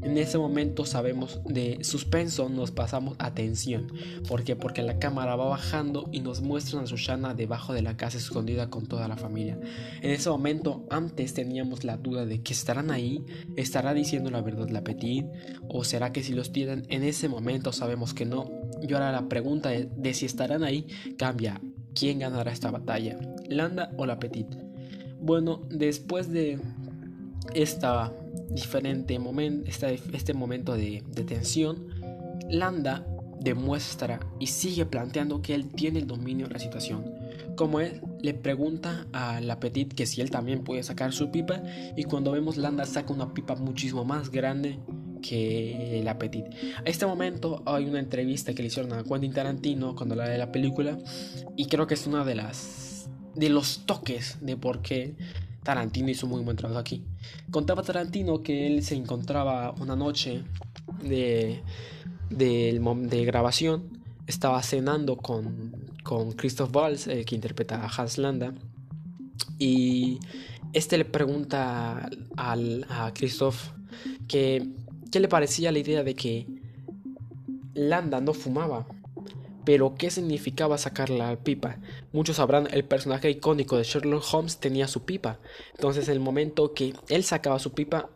En 0.00 0.16
ese 0.18 0.38
momento 0.38 0.86
sabemos 0.86 1.40
de 1.44 1.82
suspenso, 1.82 2.48
nos 2.48 2.70
pasamos 2.70 3.16
a 3.18 3.34
tensión. 3.34 3.88
¿Por 4.28 4.44
qué? 4.44 4.54
Porque 4.54 4.84
la 4.84 5.00
cámara 5.00 5.34
va 5.34 5.46
bajando 5.46 6.08
y 6.12 6.20
nos 6.20 6.42
muestran 6.42 6.84
a 6.84 6.86
Susana 6.86 7.34
debajo 7.34 7.72
de 7.72 7.82
la 7.82 7.96
casa 7.96 8.18
escondida 8.18 8.70
con 8.70 8.86
toda 8.86 9.08
la 9.08 9.16
familia. 9.16 9.58
En 10.00 10.12
ese 10.12 10.30
momento, 10.30 10.86
antes 10.90 11.34
teníamos 11.34 11.82
la 11.82 11.96
duda 11.96 12.24
de 12.24 12.40
que 12.40 12.52
estarán 12.52 12.92
ahí, 12.92 13.26
estará 13.56 13.94
diciendo 13.94 14.30
la 14.30 14.42
verdad 14.42 14.68
la 14.68 14.84
Petit, 14.84 15.26
o 15.68 15.82
será 15.82 16.12
que 16.12 16.22
si 16.22 16.34
los 16.34 16.52
tienen 16.52 16.86
en 16.88 17.02
ese 17.02 17.28
momento 17.28 17.72
sabemos 17.72 18.14
que 18.14 18.26
no. 18.26 18.48
Y 18.80 18.92
ahora 18.92 19.10
la 19.10 19.28
pregunta 19.28 19.70
de, 19.70 19.90
de 19.96 20.14
si 20.14 20.24
estarán 20.24 20.62
ahí 20.62 20.86
cambia 21.18 21.60
quién 21.96 22.20
ganará 22.20 22.52
esta 22.52 22.70
batalla, 22.70 23.18
Landa 23.48 23.90
o 23.96 24.06
la 24.06 24.20
Petit. 24.20 24.46
Bueno, 25.18 25.62
después 25.68 26.30
de 26.30 26.60
esta 27.54 28.12
diferente 28.50 29.18
momento, 29.18 29.70
este, 30.12 30.34
momento 30.34 30.74
de, 30.74 31.02
de 31.08 31.24
tensión, 31.24 31.88
Landa 32.48 33.06
demuestra 33.40 34.20
y 34.38 34.46
sigue 34.46 34.86
planteando 34.86 35.42
que 35.42 35.54
él 35.54 35.68
tiene 35.68 36.00
el 36.00 36.06
dominio 36.06 36.46
de 36.46 36.54
la 36.54 36.58
situación. 36.58 37.04
Como 37.56 37.80
él 37.80 38.00
le 38.20 38.34
pregunta 38.34 39.06
a 39.12 39.40
la 39.40 39.58
que 39.60 40.06
si 40.06 40.20
él 40.20 40.30
también 40.30 40.64
puede 40.64 40.82
sacar 40.82 41.12
su 41.12 41.30
pipa 41.30 41.62
y 41.96 42.04
cuando 42.04 42.32
vemos 42.32 42.56
Landa 42.56 42.84
saca 42.86 43.12
una 43.12 43.32
pipa 43.32 43.54
muchísimo 43.56 44.04
más 44.04 44.30
grande 44.30 44.78
que 45.22 46.00
la 46.04 46.18
Petit. 46.18 46.46
A 46.78 46.88
este 46.88 47.06
momento 47.06 47.62
hay 47.66 47.84
una 47.86 47.98
entrevista 47.98 48.54
que 48.54 48.62
le 48.62 48.68
hicieron 48.68 48.92
a 48.92 49.02
Quentin 49.04 49.32
Tarantino 49.32 49.94
cuando 49.94 50.14
la 50.14 50.28
de 50.28 50.38
la 50.38 50.52
película 50.52 50.98
y 51.56 51.66
creo 51.66 51.86
que 51.86 51.94
es 51.94 52.06
una 52.06 52.24
de 52.24 52.34
las 52.34 53.08
de 53.34 53.50
los 53.50 53.84
toques 53.84 54.38
de 54.40 54.56
por 54.56 54.80
qué 54.80 55.14
Tarantino 55.66 56.08
hizo 56.10 56.28
muy 56.28 56.44
buen 56.44 56.56
trabajo 56.56 56.78
aquí. 56.78 57.02
Contaba 57.50 57.82
Tarantino 57.82 58.40
que 58.40 58.68
él 58.68 58.84
se 58.84 58.94
encontraba 58.94 59.74
una 59.80 59.96
noche 59.96 60.44
de, 61.02 61.60
de, 62.30 63.24
grabación, 63.24 64.00
estaba 64.28 64.62
cenando 64.62 65.16
con, 65.16 65.74
con 66.04 66.30
Christoph 66.32 66.72
Waltz, 66.72 67.06
que 67.06 67.34
interpreta 67.34 67.84
a 67.84 67.88
Hans 67.88 68.16
Landa, 68.16 68.54
y 69.58 70.20
este 70.72 70.98
le 70.98 71.04
pregunta 71.04 72.10
a 72.36 73.12
Christoph 73.12 73.72
que 74.28 74.68
qué 75.10 75.18
le 75.18 75.26
parecía 75.26 75.72
la 75.72 75.80
idea 75.80 76.04
de 76.04 76.14
que 76.14 76.46
Landa 77.74 78.20
no 78.20 78.34
fumaba 78.34 78.86
pero, 79.66 79.96
¿qué 79.98 80.10
significaba 80.10 80.78
sacar 80.78 81.10
la 81.10 81.34
pipa? 81.34 81.78
Muchos 82.12 82.36
sabrán, 82.36 82.68
el 82.70 82.84
personaje 82.84 83.28
icónico 83.30 83.76
de 83.76 83.82
Sherlock 83.82 84.22
Holmes 84.32 84.58
tenía 84.58 84.86
su 84.86 85.04
pipa. 85.04 85.40
Entonces, 85.74 86.06
en 86.06 86.14
el 86.14 86.20
momento 86.20 86.72
que 86.72 86.94
él 87.08 87.24
sacaba 87.24 87.58
su 87.58 87.72
pipa, 87.72 88.08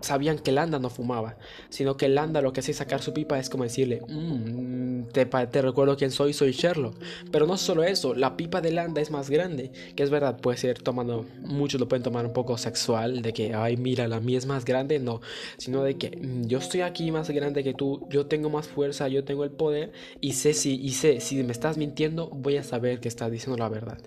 sabían 0.00 0.38
que 0.38 0.52
Landa 0.52 0.78
no 0.78 0.90
fumaba, 0.90 1.36
sino 1.68 1.96
que 1.96 2.08
Landa 2.08 2.40
lo 2.42 2.52
que 2.52 2.60
hace 2.60 2.72
sacar 2.72 3.02
su 3.02 3.12
pipa 3.12 3.38
es 3.38 3.50
como 3.50 3.64
decirle, 3.64 4.00
mm, 4.06 5.08
te, 5.12 5.62
recuerdo 5.62 5.96
quién 5.96 6.10
soy, 6.10 6.32
soy 6.32 6.52
Sherlock. 6.52 6.96
Pero 7.30 7.46
no 7.46 7.56
solo 7.56 7.84
eso, 7.84 8.14
la 8.14 8.36
pipa 8.36 8.60
de 8.60 8.72
Landa 8.72 9.00
es 9.00 9.10
más 9.10 9.30
grande, 9.30 9.72
que 9.96 10.02
es 10.02 10.10
verdad, 10.10 10.40
puede 10.40 10.58
ser 10.58 10.78
tomando, 10.78 11.26
muchos 11.40 11.80
lo 11.80 11.88
pueden 11.88 12.02
tomar 12.02 12.26
un 12.26 12.32
poco 12.32 12.58
sexual, 12.58 13.22
de 13.22 13.32
que, 13.32 13.54
ay, 13.54 13.76
mira, 13.76 14.08
la 14.08 14.20
mía 14.20 14.38
es 14.38 14.46
más 14.46 14.64
grande, 14.64 14.98
no, 14.98 15.20
sino 15.56 15.82
de 15.82 15.96
que 15.96 16.16
mm, 16.16 16.46
yo 16.46 16.58
estoy 16.58 16.82
aquí 16.82 17.10
más 17.10 17.30
grande 17.30 17.64
que 17.64 17.74
tú, 17.74 18.06
yo 18.10 18.26
tengo 18.26 18.50
más 18.50 18.68
fuerza, 18.68 19.08
yo 19.08 19.24
tengo 19.24 19.44
el 19.44 19.50
poder, 19.50 19.92
y 20.20 20.32
sé 20.32 20.54
si, 20.54 20.80
y 20.80 20.90
sé, 20.90 21.20
si 21.20 21.42
me 21.42 21.52
estás 21.52 21.76
mintiendo, 21.76 22.28
voy 22.28 22.56
a 22.56 22.62
saber 22.62 23.00
que 23.00 23.08
estás 23.08 23.30
diciendo 23.30 23.56
la 23.58 23.68
verdad. 23.68 23.98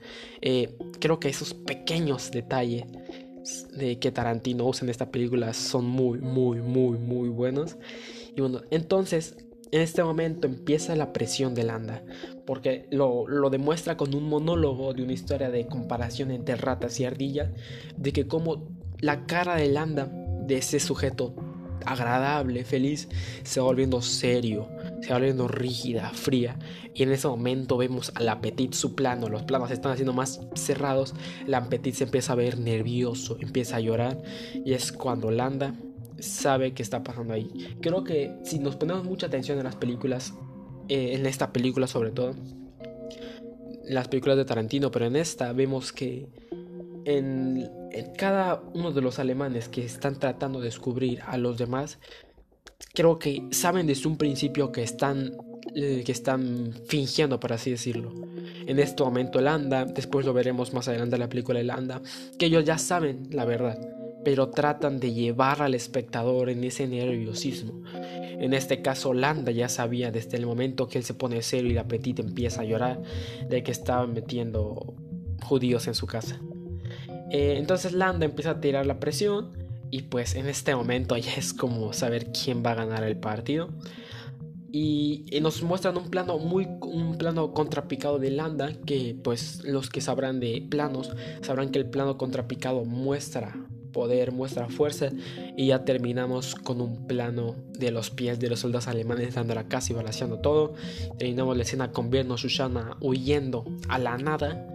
Eh, 0.41 0.75
creo 0.99 1.19
que 1.19 1.29
esos 1.29 1.53
pequeños 1.53 2.31
detalles 2.31 2.83
de 3.73 3.99
que 3.99 4.11
Tarantino 4.11 4.65
usa 4.65 4.85
en 4.85 4.89
esta 4.89 5.11
película 5.11 5.53
son 5.53 5.85
muy, 5.85 6.19
muy, 6.19 6.61
muy, 6.61 6.97
muy 6.97 7.29
buenos. 7.29 7.77
Y 8.35 8.41
bueno, 8.41 8.61
entonces 8.71 9.35
en 9.71 9.81
este 9.81 10.03
momento 10.03 10.47
empieza 10.47 10.95
la 10.95 11.13
presión 11.13 11.55
de 11.55 11.63
Landa, 11.63 12.03
porque 12.45 12.87
lo, 12.91 13.27
lo, 13.27 13.49
demuestra 13.49 13.95
con 13.95 14.13
un 14.13 14.27
monólogo 14.27 14.93
de 14.93 15.03
una 15.03 15.13
historia 15.13 15.49
de 15.49 15.65
comparación 15.65 16.31
entre 16.31 16.55
ratas 16.55 16.99
y 16.99 17.05
ardillas, 17.05 17.49
de 17.97 18.11
que 18.11 18.27
como 18.27 18.67
la 18.99 19.25
cara 19.25 19.55
de 19.55 19.67
Landa, 19.69 20.11
de 20.45 20.57
ese 20.57 20.79
sujeto 20.79 21.35
agradable, 21.85 22.63
feliz, 22.65 23.07
se 23.43 23.59
va 23.59 23.67
volviendo 23.67 24.01
serio, 24.01 24.67
se 25.01 25.09
va 25.09 25.15
volviendo 25.15 25.47
rígida, 25.47 26.09
fría. 26.11 26.57
Y 26.93 27.03
en 27.03 27.11
ese 27.11 27.27
momento 27.27 27.77
vemos 27.77 28.11
a 28.15 28.21
la 28.21 28.41
Petit 28.41 28.73
su 28.73 28.95
plano, 28.95 29.29
los 29.29 29.43
planos 29.43 29.69
se 29.69 29.73
están 29.73 29.91
haciendo 29.91 30.13
más 30.13 30.41
cerrados. 30.55 31.13
La 31.47 31.69
Petit 31.69 31.95
se 31.95 32.03
empieza 32.05 32.33
a 32.33 32.35
ver 32.35 32.59
nervioso, 32.59 33.37
empieza 33.39 33.77
a 33.77 33.79
llorar. 33.79 34.21
Y 34.65 34.73
es 34.73 34.91
cuando 34.91 35.31
Landa 35.31 35.73
sabe 36.19 36.73
que 36.73 36.83
está 36.83 37.03
pasando 37.03 37.33
ahí. 37.33 37.77
Creo 37.81 38.03
que 38.03 38.37
si 38.43 38.59
nos 38.59 38.75
ponemos 38.75 39.03
mucha 39.03 39.27
atención 39.27 39.57
en 39.57 39.63
las 39.63 39.75
películas, 39.75 40.33
eh, 40.87 41.15
en 41.15 41.25
esta 41.25 41.51
película 41.51 41.87
sobre 41.87 42.11
todo, 42.11 42.35
las 43.83 44.07
películas 44.07 44.37
de 44.37 44.45
Tarantino, 44.45 44.91
pero 44.91 45.05
en 45.05 45.15
esta 45.15 45.51
vemos 45.53 45.91
que 45.91 46.29
en, 47.05 47.69
cada 48.17 48.61
uno 48.73 48.91
de 48.91 49.01
los 49.01 49.19
alemanes 49.19 49.67
que 49.67 49.83
están 49.83 50.19
tratando 50.19 50.59
de 50.59 50.65
descubrir 50.65 51.21
a 51.25 51.37
los 51.37 51.57
demás, 51.57 51.99
creo 52.93 53.19
que 53.19 53.43
saben 53.51 53.87
desde 53.87 54.07
un 54.07 54.17
principio 54.17 54.71
que 54.71 54.83
están, 54.83 55.37
eh, 55.75 56.03
que 56.05 56.11
están 56.11 56.73
fingiendo, 56.87 57.39
por 57.39 57.53
así 57.53 57.71
decirlo. 57.71 58.13
En 58.65 58.79
este 58.79 59.03
momento 59.03 59.39
el 59.39 59.93
después 59.93 60.25
lo 60.25 60.33
veremos 60.33 60.73
más 60.73 60.87
adelante 60.87 61.15
en 61.15 61.21
la 61.21 61.29
película 61.29 61.59
el 61.59 61.69
Anda, 61.69 62.01
que 62.37 62.47
ellos 62.47 62.63
ya 62.63 62.77
saben 62.77 63.27
la 63.31 63.45
verdad, 63.45 63.79
pero 64.23 64.49
tratan 64.49 64.99
de 64.99 65.13
llevar 65.13 65.61
al 65.61 65.73
espectador 65.73 66.49
en 66.49 66.63
ese 66.63 66.87
nerviosismo. 66.87 67.83
En 67.93 68.53
este 68.53 68.81
caso, 68.81 69.13
Landa 69.13 69.51
ya 69.51 69.69
sabía 69.69 70.11
desde 70.11 70.37
el 70.37 70.47
momento 70.47 70.87
que 70.87 70.97
él 70.97 71.03
se 71.03 71.13
pone 71.13 71.41
serio 71.43 71.69
y 71.69 71.75
la 71.75 71.87
Petite 71.87 72.23
empieza 72.23 72.61
a 72.61 72.65
llorar 72.65 72.99
de 73.47 73.61
que 73.61 73.71
estaban 73.71 74.13
metiendo 74.13 74.95
judíos 75.43 75.87
en 75.87 75.93
su 75.93 76.07
casa. 76.07 76.39
Eh, 77.29 77.55
entonces 77.57 77.93
Landa 77.93 78.25
empieza 78.25 78.51
a 78.51 78.59
tirar 78.59 78.85
la 78.85 78.99
presión 78.99 79.60
y 79.91 80.03
pues 80.03 80.35
en 80.35 80.47
este 80.47 80.73
momento 80.73 81.17
ya 81.17 81.33
es 81.33 81.53
como 81.53 81.93
saber 81.93 82.31
quién 82.31 82.63
va 82.65 82.71
a 82.71 82.75
ganar 82.75 83.03
el 83.03 83.17
partido. 83.17 83.69
Y, 84.73 85.25
nos 85.41 85.61
muestran 85.63 85.97
un 85.97 86.09
plano 86.09 86.37
muy 86.37 86.65
un 86.81 87.17
plano 87.17 87.53
contrapicado 87.53 88.19
de 88.19 88.31
Landa 88.31 88.71
que 88.85 89.17
pues 89.21 89.65
los 89.65 89.89
que 89.89 89.99
sabrán 89.99 90.39
de 90.39 90.65
planos 90.69 91.11
sabrán 91.41 91.71
que 91.71 91.79
el 91.79 91.89
plano 91.89 92.17
contrapicado 92.17 92.85
muestra 92.85 93.53
poder, 93.91 94.31
muestra 94.31 94.69
fuerza 94.69 95.09
y 95.57 95.67
ya 95.67 95.83
terminamos 95.83 96.55
con 96.55 96.79
un 96.79 97.05
plano 97.05 97.55
de 97.77 97.91
los 97.91 98.11
pies 98.11 98.39
de 98.39 98.49
los 98.49 98.61
soldados 98.61 98.87
alemanes 98.87 99.35
dando 99.35 99.53
la 99.55 99.67
casa 99.67 99.91
y 99.91 99.95
balanceando 99.97 100.39
todo. 100.39 100.75
Terminamos 101.17 101.57
la 101.57 101.63
escena 101.63 101.91
con 101.91 102.09
Berno 102.09 102.37
Susana 102.37 102.95
huyendo 103.01 103.65
a 103.89 103.99
la 103.99 104.17
nada 104.17 104.65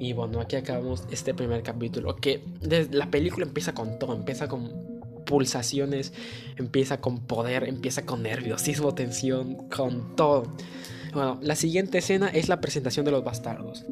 y 0.00 0.12
bueno, 0.12 0.40
aquí 0.40 0.56
acabamos 0.56 1.04
este 1.10 1.34
primer 1.34 1.62
capítulo. 1.62 2.16
Que 2.16 2.42
la 2.90 3.10
película 3.10 3.46
empieza 3.46 3.74
con 3.74 3.98
todo, 3.98 4.14
empieza 4.14 4.48
con 4.48 4.98
pulsaciones, 5.24 6.12
empieza 6.56 7.00
con 7.00 7.20
poder, 7.20 7.64
empieza 7.64 8.06
con 8.06 8.22
nerviosismo, 8.22 8.94
tensión, 8.94 9.68
con 9.68 10.16
todo. 10.16 10.54
Bueno, 11.12 11.38
la 11.42 11.56
siguiente 11.56 11.98
escena 11.98 12.28
es 12.28 12.48
la 12.48 12.60
presentación 12.60 13.04
de 13.04 13.12
los 13.12 13.24
bastardos. 13.24 13.84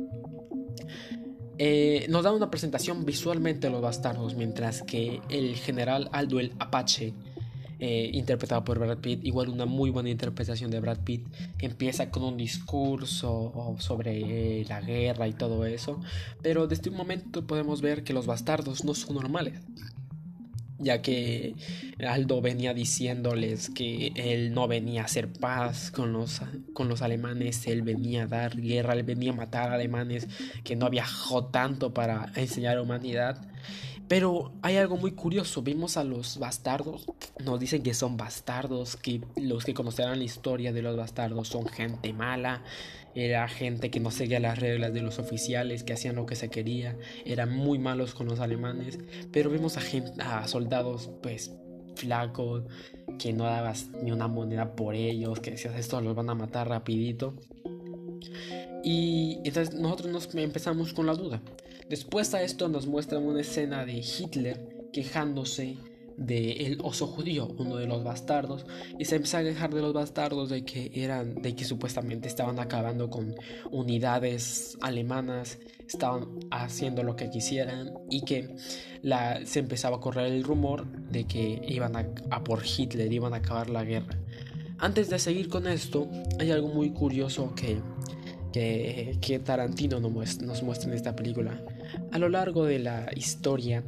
Eh, 1.59 2.07
nos 2.09 2.25
da 2.25 2.33
una 2.33 2.51
presentación 2.51 3.05
visualmente 3.05 3.67
de 3.67 3.73
los 3.73 3.83
bastardos, 3.83 4.35
mientras 4.35 4.83
que 4.83 5.21
el 5.31 5.57
general 5.57 6.09
Aldo 6.13 6.39
el 6.39 6.53
Apache 6.59 7.15
eh, 7.79 8.11
interpretado 8.13 8.65
por 8.65 8.79
Brad 8.79 8.99
Pitt, 8.99 9.25
igual 9.25 9.49
una 9.49 9.67
muy 9.67 9.91
buena 9.91 10.11
interpretación 10.11 10.71
de 10.71 10.81
Brad 10.81 11.01
Pitt, 11.05 11.27
empieza 11.59 12.11
con 12.11 12.23
un 12.23 12.37
discurso 12.37 13.77
sobre 13.79 14.65
la 14.65 14.81
guerra 14.81 15.29
y 15.29 15.33
todo 15.33 15.67
eso, 15.67 16.01
pero 16.43 16.67
desde 16.67 16.91
un 16.91 16.97
momento 16.97 17.47
podemos 17.47 17.83
ver 17.83 18.05
que 18.05 18.13
los 18.13 18.27
bastardos 18.27 18.85
no 18.85 18.95
son 18.95 19.17
normales 19.17 19.61
ya 20.79 21.01
que 21.03 21.55
Aldo 22.07 22.41
venía 22.41 22.75
diciéndoles 22.75 23.71
que 23.71 24.13
él 24.15 24.53
no 24.53 24.69
venía 24.69 25.03
a 25.03 25.05
hacer 25.07 25.33
paz 25.33 25.91
con 25.91 26.13
los, 26.13 26.43
con 26.73 26.89
los 26.89 27.03
alemanes, 27.03 27.67
él 27.67 27.83
venía 27.83 28.25
a 28.25 28.27
dar 28.27 28.61
guerra, 28.61 28.95
él 28.95 29.03
venía 29.03 29.33
a 29.33 29.35
matar 29.35 29.73
alemanes, 29.73 30.29
que 30.65 30.77
no 30.77 30.91
viajó 30.91 31.47
tanto 31.47 31.95
para 31.95 32.33
enseñar 32.37 32.79
humanidad. 32.81 33.41
Pero 34.09 34.53
hay 34.63 34.77
algo 34.77 34.97
muy 34.97 35.13
curioso, 35.13 35.63
vimos 35.63 35.97
a 35.97 36.05
los 36.05 36.39
bastardos, 36.39 37.07
nos 37.45 37.59
dicen 37.59 37.83
que 37.83 37.93
son 37.93 38.17
bastardos, 38.17 38.97
que 38.97 39.21
los 39.37 39.65
que 39.65 39.75
conocerán 39.75 40.19
la 40.19 40.25
historia 40.25 40.73
de 40.73 40.83
los 40.83 40.97
bastardos 40.97 41.49
son 41.49 41.67
gente 41.67 42.13
mala, 42.13 42.63
era 43.17 43.49
gente 43.49 43.91
que 43.91 43.99
no 43.99 44.13
seguía 44.13 44.39
las 44.39 44.61
reglas 44.61 44.93
de 44.93 45.03
los 45.03 45.19
oficiales, 45.19 45.83
que 45.83 45.95
hacían 45.95 46.15
lo 46.15 46.27
que 46.27 46.37
se 46.37 46.51
quería, 46.51 46.97
eran 47.25 47.53
muy 47.53 47.79
malos 47.79 48.15
con 48.15 48.29
los 48.29 48.39
alemanes, 48.39 48.99
pero 49.33 49.51
vimos 49.51 49.77
a, 49.77 49.81
gente, 49.81 50.13
a 50.23 50.47
soldados 50.47 51.11
pues 51.23 51.53
flacos, 51.97 52.65
que 53.19 53.33
no 53.33 53.45
dabas 53.45 53.89
ni 54.03 54.13
una 54.13 54.29
moneda 54.29 54.77
por 54.77 54.95
ellos, 54.95 55.41
que 55.41 55.53
decías 55.53 55.75
esto 55.77 56.01
los 56.01 56.15
van 56.15 56.31
a 56.31 56.35
matar 56.35 56.69
rapidito. 56.69 57.35
Y 58.85 59.39
entonces 59.45 59.75
nosotros 59.75 60.13
nos 60.13 60.35
empezamos 60.35 60.93
con 60.93 61.07
la 61.07 61.15
duda. 61.15 61.43
Después 61.89 62.35
a 62.35 62.43
esto 62.43 62.69
nos 62.69 62.87
muestran 62.87 63.23
una 63.23 63.43
escena 63.43 63.85
de 63.85 63.99
Hitler 63.99 64.89
quejándose 64.93 65.77
de 66.17 66.67
el 66.67 66.79
oso 66.83 67.07
judío, 67.07 67.47
uno 67.59 67.77
de 67.77 67.87
los 67.87 68.03
bastardos, 68.03 68.67
y 68.99 69.05
se 69.05 69.17
empieza 69.17 69.39
a 69.39 69.43
quejar 69.45 69.73
de 69.73 69.83
los 69.83 69.93
bastardos 69.93 70.49
de 70.49 70.65
que 70.65 70.91
eran, 70.95 71.35
de 71.43 71.55
que 71.55 71.65
supuestamente 71.65 72.27
estaban 72.27 72.59
acabando 72.59 73.09
con 73.09 73.37
unidades 73.71 74.77
alemanas, 74.81 75.59
estaban 75.87 76.41
haciendo 76.51 77.05
lo 77.05 77.15
que 77.15 77.31
quisieran 77.31 77.93
y 78.11 78.23
que 78.23 78.57
se 79.45 79.59
empezaba 79.61 79.99
a 79.99 80.01
correr 80.01 80.33
el 80.33 80.43
rumor 80.43 80.87
de 81.11 81.25
que 81.25 81.63
iban 81.69 81.95
a, 81.97 82.43
por 82.43 82.63
Hitler, 82.65 83.13
iban 83.13 83.35
a 83.35 83.37
acabar 83.37 83.71
la 83.71 83.85
guerra. 83.85 84.19
Antes 84.79 85.09
de 85.09 85.19
seguir 85.19 85.49
con 85.49 85.67
esto, 85.67 86.09
hay 86.41 86.51
algo 86.51 86.69
muy 86.69 86.91
curioso 86.91 87.55
que 87.55 87.79
que, 89.21 89.41
Tarantino 89.45 90.01
nos 90.01 90.63
muestra 90.63 90.89
en 90.89 90.95
esta 90.95 91.15
película. 91.15 91.61
A 92.13 92.19
lo 92.19 92.29
largo 92.29 92.65
de 92.65 92.79
la 92.79 93.11
historia, 93.15 93.83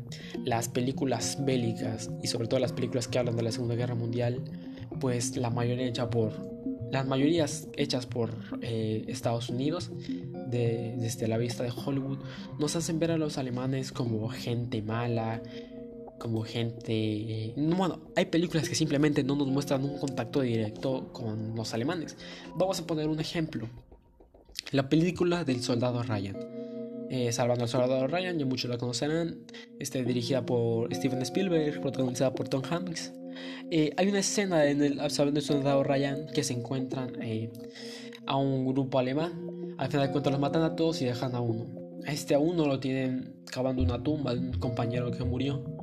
las 0.45 0.69
películas 0.69 1.39
bélicas 1.45 2.11
y 2.23 2.29
sobre 2.29 2.49
todo 2.49 2.61
las 2.61 2.73
películas 2.73 3.09
que 3.09 3.19
hablan 3.19 3.37
de 3.37 3.43
la 3.43 3.53
Segunda 3.53 3.75
Guerra 3.75 3.95
Mundial, 3.95 4.43
pues 5.01 5.37
la 5.37 5.51
mayoría 5.51 5.87
hecha 5.87 6.11
por 6.11 6.49
las 6.91 7.07
mayorías 7.07 7.69
hechas 7.77 8.07
por 8.07 8.31
eh, 8.63 9.05
Estados 9.09 9.51
Unidos 9.51 9.91
desde 10.47 11.29
la 11.29 11.37
vista 11.37 11.63
de 11.63 11.71
Hollywood 11.71 12.19
nos 12.59 12.77
hacen 12.77 12.99
ver 12.99 13.11
a 13.11 13.19
los 13.19 13.37
alemanes 13.37 13.93
como 13.93 14.27
gente 14.31 14.81
mala 14.81 15.43
como 16.19 16.43
gente 16.43 17.53
bueno 17.57 18.01
hay 18.17 18.27
películas 18.27 18.69
que 18.69 18.75
simplemente 18.75 19.23
no 19.23 19.37
nos 19.37 19.49
muestran 19.49 19.85
un 19.85 19.99
contacto 19.99 20.41
directo 20.41 21.13
con 21.13 21.55
los 21.55 21.75
alemanes. 21.75 22.17
Vamos 22.57 22.81
a 22.81 22.87
poner 22.87 23.09
un 23.09 23.21
ejemplo. 23.21 23.69
La 24.73 24.89
película 24.89 25.45
del 25.45 25.63
soldado 25.63 26.03
Ryan 26.03 26.37
eh, 27.11 27.33
Salvando 27.33 27.65
al 27.65 27.69
Soldado 27.69 28.07
Ryan, 28.07 28.39
ya 28.39 28.47
muchos 28.47 28.71
la 28.71 28.79
conocerán, 28.79 29.39
este, 29.79 30.05
dirigida 30.05 30.45
por 30.45 30.95
Steven 30.95 31.23
Spielberg, 31.23 31.81
protagonizada 31.81 32.35
por 32.35 32.49
Tom 32.49 32.63
Hanks. 32.69 33.13
Eh, 33.71 33.93
hay 33.97 34.09
una 34.09 34.19
escena 34.19 34.67
en 34.67 34.83
el 34.83 35.11
Salvando 35.11 35.39
al 35.41 35.45
Soldado 35.45 35.85
Ryan 35.85 36.27
que 36.35 36.43
se 36.43 36.55
encuentran 36.55 37.21
eh, 37.23 37.51
a 38.27 38.37
un 38.37 38.67
grupo 38.67 38.99
alemán. 38.99 39.75
Al 39.79 39.89
final 39.89 40.07
de 40.07 40.13
cuentas 40.13 40.33
los 40.33 40.41
matan 40.41 40.63
a 40.63 40.77
todos 40.77 41.01
y 41.03 41.05
dejan 41.05 41.35
a 41.35 41.41
uno. 41.41 41.67
A 42.07 42.13
este 42.13 42.35
a 42.35 42.39
uno 42.39 42.67
lo 42.67 42.81
tienen 42.81 43.37
cavando 43.47 43.83
una 43.83 44.03
tumba 44.03 44.35
de 44.35 44.41
un 44.41 44.53
compañero 44.53 45.11
que 45.11 45.25
murió 45.25 45.78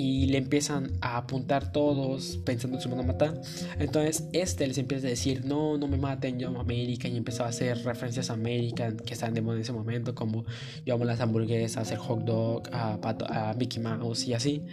y 0.00 0.26
le 0.26 0.38
empiezan 0.38 0.92
a 1.02 1.18
apuntar 1.18 1.72
todos 1.72 2.38
pensando 2.46 2.78
que 2.78 2.84
se 2.84 2.88
van 2.88 3.00
a 3.00 3.02
matar. 3.02 3.38
Entonces 3.78 4.24
este 4.32 4.66
les 4.66 4.78
empieza 4.78 5.06
a 5.06 5.10
decir, 5.10 5.44
no, 5.44 5.76
no 5.76 5.88
me 5.88 5.98
maten, 5.98 6.38
yo 6.38 6.48
amo 6.48 6.60
América 6.60 7.06
y 7.06 7.18
empezó 7.18 7.44
a 7.44 7.48
hacer 7.48 7.84
referencias 7.84 8.30
a 8.30 8.32
América 8.32 8.94
que 8.96 9.12
están 9.12 9.34
de 9.34 9.42
moda 9.42 9.56
en 9.56 9.62
ese 9.62 9.74
momento, 9.74 10.14
como 10.14 10.46
yo 10.86 10.94
amo 10.94 11.04
las 11.04 11.20
hamburguesas, 11.20 11.90
el 11.92 11.98
hot 11.98 12.24
dog, 12.24 12.62
a, 12.72 12.98
a 13.28 13.54
Mickey 13.54 13.82
Mouse 13.82 14.26
y 14.26 14.32
así. 14.32 14.64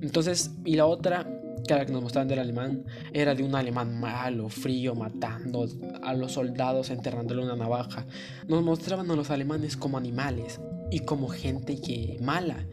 Entonces, 0.00 0.50
y 0.64 0.74
la 0.74 0.86
otra 0.86 1.28
la 1.68 1.86
que 1.86 1.92
nos 1.92 2.02
mostraban 2.02 2.28
del 2.28 2.40
alemán 2.40 2.84
era 3.12 3.34
de 3.36 3.44
un 3.44 3.54
alemán 3.54 4.00
malo, 4.00 4.48
frío, 4.48 4.96
matando 4.96 5.66
a 6.02 6.12
los 6.14 6.32
soldados, 6.32 6.90
enterrándole 6.90 7.42
una 7.42 7.54
navaja. 7.54 8.04
Nos 8.48 8.62
mostraban 8.64 9.10
a 9.10 9.14
los 9.14 9.30
alemanes 9.30 9.76
como 9.76 9.96
animales 9.96 10.60
y 10.90 11.00
como 11.00 11.28
gente 11.28 11.80
que 11.80 12.18
mala. 12.20 12.66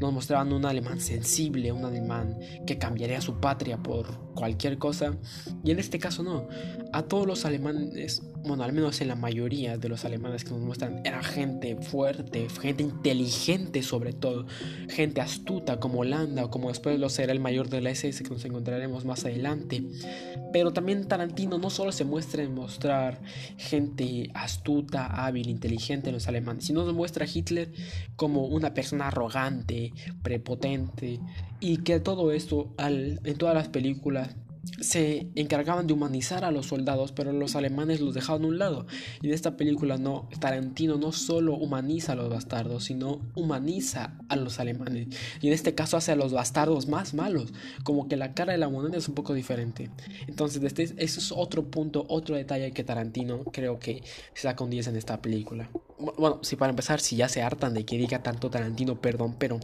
Nos 0.00 0.12
mostraban 0.12 0.52
un 0.52 0.64
alemán 0.64 1.00
sensible, 1.00 1.72
un 1.72 1.84
alemán 1.84 2.38
que 2.66 2.78
cambiaría 2.78 3.20
su 3.20 3.38
patria 3.38 3.76
por 3.76 4.32
cualquier 4.34 4.78
cosa. 4.78 5.16
Y 5.62 5.70
en 5.70 5.78
este 5.78 5.98
caso 5.98 6.22
no. 6.22 6.48
A 6.92 7.02
todos 7.02 7.26
los 7.26 7.44
alemanes, 7.44 8.22
bueno, 8.44 8.64
al 8.64 8.72
menos 8.72 9.00
en 9.00 9.08
la 9.08 9.16
mayoría 9.16 9.76
de 9.76 9.88
los 9.88 10.04
alemanes 10.04 10.44
que 10.44 10.50
nos 10.50 10.60
muestran, 10.60 11.02
era 11.04 11.22
gente 11.22 11.76
fuerte, 11.76 12.48
gente 12.60 12.82
inteligente 12.82 13.82
sobre 13.82 14.12
todo, 14.12 14.46
gente 14.88 15.20
astuta 15.20 15.78
como 15.78 16.00
Holanda 16.00 16.44
o 16.44 16.50
como 16.50 16.68
después 16.68 16.98
lo 16.98 17.08
será 17.08 17.32
el 17.32 17.40
mayor 17.40 17.68
de 17.68 17.80
la 17.80 17.90
SS 17.90 18.22
que 18.22 18.30
nos 18.30 18.44
encontraremos 18.44 19.04
más 19.04 19.24
adelante. 19.24 19.84
Pero 20.52 20.72
también 20.72 21.06
Tarantino 21.06 21.58
no 21.58 21.70
solo 21.70 21.92
se 21.92 22.04
muestra 22.04 22.42
en 22.42 22.54
mostrar 22.54 23.20
gente 23.56 24.30
astuta, 24.34 25.06
hábil, 25.06 25.48
inteligente 25.48 26.08
en 26.08 26.14
los 26.14 26.28
alemanes, 26.28 26.64
sino 26.64 26.84
nos 26.84 26.94
muestra 26.94 27.24
a 27.24 27.28
Hitler 27.32 27.72
como 28.16 28.46
una 28.46 28.74
persona 28.74 29.08
arrogante, 29.08 29.92
prepotente 30.22 31.20
y 31.60 31.78
que 31.78 32.00
todo 32.00 32.32
esto 32.32 32.74
en 32.78 33.36
todas 33.36 33.54
las 33.54 33.68
películas 33.68 34.34
se 34.80 35.28
encargaban 35.34 35.86
de 35.86 35.94
humanizar 35.94 36.44
a 36.44 36.50
los 36.50 36.66
soldados, 36.66 37.12
pero 37.12 37.32
los 37.32 37.56
alemanes 37.56 38.00
los 38.00 38.14
dejaban 38.14 38.44
a 38.44 38.48
un 38.48 38.58
lado. 38.58 38.86
Y 39.22 39.28
en 39.28 39.34
esta 39.34 39.56
película 39.56 39.96
no, 39.98 40.28
Tarantino 40.38 40.96
no 40.96 41.12
solo 41.12 41.54
humaniza 41.54 42.12
a 42.12 42.16
los 42.16 42.28
bastardos, 42.28 42.84
sino 42.84 43.20
humaniza 43.34 44.18
a 44.28 44.36
los 44.36 44.60
alemanes. 44.60 45.08
Y 45.40 45.48
en 45.48 45.52
este 45.52 45.74
caso 45.74 45.96
hace 45.96 46.12
a 46.12 46.16
los 46.16 46.32
bastardos 46.32 46.88
más 46.88 47.14
malos, 47.14 47.52
como 47.84 48.08
que 48.08 48.16
la 48.16 48.34
cara 48.34 48.52
de 48.52 48.58
la 48.58 48.68
moneda 48.68 48.98
es 48.98 49.08
un 49.08 49.14
poco 49.14 49.34
diferente. 49.34 49.90
Entonces, 50.26 50.62
este, 50.62 50.94
es 50.96 51.32
otro 51.32 51.64
punto, 51.70 52.04
otro 52.08 52.36
detalle 52.36 52.72
que 52.72 52.84
Tarantino 52.84 53.44
creo 53.44 53.78
que 53.78 54.02
se 54.34 54.42
saca 54.42 54.64
un 54.64 54.70
10 54.70 54.88
en 54.88 54.96
esta 54.96 55.20
película. 55.20 55.70
Bueno, 55.98 56.40
si 56.42 56.56
para 56.56 56.70
empezar, 56.70 57.00
si 57.00 57.16
ya 57.16 57.28
se 57.28 57.42
hartan 57.42 57.74
de 57.74 57.84
que 57.84 57.98
diga 57.98 58.22
tanto 58.22 58.50
Tarantino, 58.50 59.00
perdón, 59.00 59.36
pero 59.38 59.60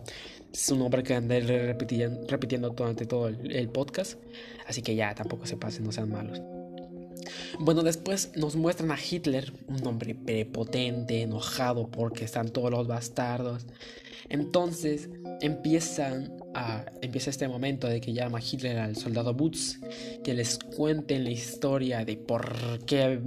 es 0.57 0.71
un 0.71 0.79
nombre 0.79 1.03
que 1.03 1.14
andé 1.14 1.40
repitiendo, 1.40 2.71
durante 2.71 3.05
todo 3.05 3.29
el, 3.29 3.69
podcast. 3.69 4.19
Así 4.66 4.81
que 4.81 4.95
ya, 4.95 5.14
tampoco 5.14 5.47
se 5.47 5.57
pasen, 5.57 5.85
no 5.85 5.92
sean 5.92 6.11
malos. 6.11 6.40
Bueno, 7.61 7.83
después 7.83 8.33
nos 8.37 8.57
muestran 8.57 8.90
a 8.90 8.99
Hitler, 8.99 9.53
un 9.69 9.87
hombre 9.87 10.14
prepotente, 10.14 11.23
enojado 11.23 11.88
porque 11.88 12.25
están 12.25 12.49
todos 12.49 12.71
los 12.71 12.87
bastardos. 12.87 13.66
Entonces 14.29 15.11
empiezan 15.40 16.33
a, 16.55 16.87
empieza 17.03 17.31
este 17.31 17.49
momento 17.49 17.87
de 17.87 18.01
que 18.01 18.14
llama 18.14 18.40
Hitler 18.40 18.79
al 18.79 18.97
soldado 18.97 19.35
Boots, 19.35 19.81
que 20.25 20.33
les 20.35 20.59
cuenten 20.59 21.25
la 21.25 21.31
historia 21.31 22.05
de 22.05 22.16
por 22.16 22.85
qué 22.87 23.21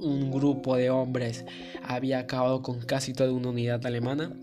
un 0.00 0.30
grupo 0.30 0.76
de 0.76 0.90
hombres 0.90 1.44
había 1.82 2.20
acabado 2.20 2.62
con 2.62 2.80
casi 2.80 3.12
toda 3.12 3.32
una 3.32 3.50
unidad 3.50 3.84
alemana. 3.84 4.34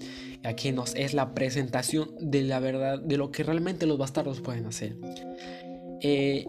Aquí 0.45 0.71
nos 0.71 0.95
es 0.95 1.13
la 1.13 1.33
presentación 1.33 2.11
de 2.19 2.43
la 2.43 2.59
verdad, 2.59 2.99
de 2.99 3.17
lo 3.17 3.31
que 3.31 3.43
realmente 3.43 3.85
los 3.85 3.97
bastardos 3.97 4.41
pueden 4.41 4.65
hacer. 4.65 4.95
Eh, 6.01 6.45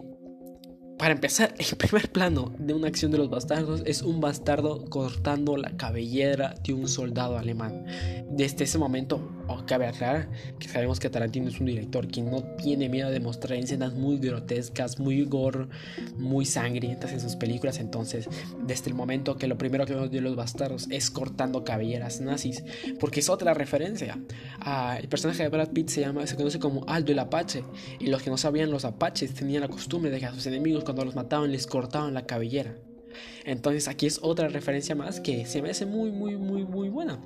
para 0.97 1.13
empezar, 1.13 1.53
el 1.59 1.77
primer 1.77 2.11
plano 2.11 2.53
de 2.57 2.73
una 2.73 2.87
acción 2.87 3.11
de 3.11 3.17
los 3.17 3.29
bastardos 3.29 3.83
es 3.85 4.01
un 4.01 4.19
bastardo 4.19 4.85
cortando 4.85 5.57
la 5.57 5.75
cabellera 5.77 6.55
de 6.63 6.73
un 6.73 6.87
soldado 6.87 7.37
alemán. 7.37 7.85
Desde 8.31 8.63
ese 8.63 8.77
momento, 8.77 9.36
oh, 9.47 9.65
cabe 9.65 9.87
aclarar 9.87 10.29
que 10.59 10.67
sabemos 10.67 10.99
que 10.99 11.09
Tarantino 11.09 11.49
es 11.49 11.59
un 11.59 11.65
director 11.65 12.07
que 12.07 12.21
no 12.21 12.43
tiene 12.57 12.89
miedo 12.89 13.09
de 13.09 13.19
mostrar 13.19 13.57
escenas 13.57 13.93
muy 13.93 14.17
grotescas, 14.17 14.99
muy 14.99 15.23
gore, 15.25 15.67
muy 16.17 16.45
sangrientas 16.45 17.11
en 17.11 17.19
sus 17.19 17.35
películas. 17.35 17.79
Entonces, 17.79 18.29
desde 18.65 18.89
el 18.89 18.95
momento 18.95 19.37
que 19.37 19.47
lo 19.47 19.57
primero 19.57 19.85
que 19.85 19.93
vemos 19.93 20.11
de 20.11 20.21
los 20.21 20.35
bastardos 20.35 20.87
es 20.89 21.09
cortando 21.09 21.63
cabelleras 21.63 22.21
nazis, 22.21 22.63
porque 22.99 23.19
es 23.19 23.29
otra 23.29 23.53
referencia. 23.53 24.19
Ah, 24.59 24.97
el 24.99 25.07
personaje 25.07 25.43
de 25.43 25.49
Brad 25.49 25.69
Pitt 25.69 25.89
se 25.89 26.01
llama, 26.01 26.25
se 26.27 26.35
conoce 26.35 26.59
como 26.59 26.85
Aldo 26.87 27.11
el 27.11 27.19
Apache, 27.19 27.63
y 27.99 28.07
los 28.07 28.21
que 28.21 28.29
no 28.29 28.37
sabían, 28.37 28.71
los 28.71 28.85
apaches 28.85 29.33
tenían 29.33 29.61
la 29.61 29.67
costumbre 29.67 30.11
de 30.11 30.19
que 30.19 30.25
a 30.25 30.33
sus 30.33 30.45
enemigos 30.45 30.83
cuando 30.83 31.05
los 31.05 31.15
mataban 31.15 31.51
les 31.51 31.67
cortaban 31.67 32.13
la 32.13 32.25
cabellera. 32.25 32.75
Entonces 33.45 33.87
aquí 33.87 34.05
es 34.05 34.19
otra 34.21 34.47
referencia 34.47 34.95
más 34.95 35.19
que 35.19 35.45
se 35.45 35.61
me 35.61 35.69
hace 35.69 35.85
muy, 35.85 36.11
muy, 36.11 36.35
muy, 36.35 36.63
muy 36.65 36.89
buena. 36.89 37.19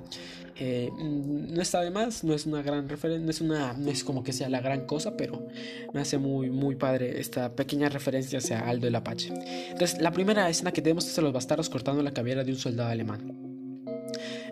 Eh, 0.56 0.90
mm, 0.92 1.54
no 1.54 1.62
está 1.62 1.80
de 1.80 1.90
más, 1.90 2.24
no 2.24 2.34
es 2.34 2.46
una 2.46 2.62
gran 2.62 2.88
referencia, 2.88 3.24
no 3.24 3.30
es, 3.30 3.40
una, 3.40 3.72
no 3.72 3.90
es 3.90 4.04
como 4.04 4.22
que 4.22 4.32
sea 4.32 4.48
la 4.48 4.60
gran 4.60 4.86
cosa, 4.86 5.16
pero 5.16 5.46
me 5.92 6.00
hace 6.00 6.18
muy, 6.18 6.50
muy 6.50 6.76
padre 6.76 7.20
esta 7.20 7.54
pequeña 7.54 7.88
referencia 7.88 8.38
hacia 8.38 8.60
Aldo 8.60 8.86
el 8.86 8.94
Apache. 8.94 9.32
Entonces, 9.70 10.00
la 10.00 10.12
primera 10.12 10.48
escena 10.48 10.72
que 10.72 10.82
tenemos 10.82 11.06
es 11.06 11.18
a 11.18 11.22
los 11.22 11.32
bastardos 11.32 11.70
cortando 11.70 12.02
la 12.02 12.12
cabellera 12.12 12.44
de 12.44 12.52
un 12.52 12.58
soldado 12.58 12.90
alemán. 12.90 13.32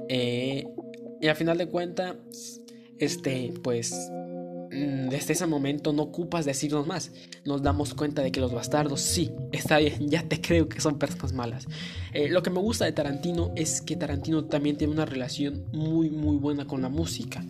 Eh, 0.09 0.67
y 1.21 1.29
al 1.29 1.37
final 1.37 1.59
de 1.59 1.67
cuentas, 1.69 2.17
este, 2.99 3.53
pues 3.63 3.95
desde 4.71 5.33
ese 5.33 5.47
momento 5.47 5.93
no 5.93 6.03
ocupas 6.05 6.45
decirnos 6.45 6.87
más. 6.87 7.11
Nos 7.45 7.63
damos 7.63 7.95
cuenta 7.95 8.23
de 8.23 8.31
que 8.31 8.41
los 8.41 8.53
bastardos, 8.53 9.01
sí, 9.01 9.33
está 9.53 9.79
bien, 9.79 9.95
ya 10.09 10.23
te 10.23 10.41
creo 10.41 10.69
que 10.69 10.81
son 10.81 10.99
personas 10.99 11.33
malas. 11.33 11.67
Eh, 12.13 12.29
lo 12.29 12.43
que 12.43 12.51
me 12.51 12.61
gusta 12.61 12.85
de 12.85 12.93
Tarantino 12.93 13.53
es 13.57 13.83
que 13.83 13.97
Tarantino 13.97 14.45
también 14.45 14.77
tiene 14.77 14.93
una 14.93 15.07
relación 15.07 15.65
muy, 15.73 16.11
muy 16.11 16.37
buena 16.37 16.67
con 16.67 16.83
la 16.83 16.89
música. 16.89 17.45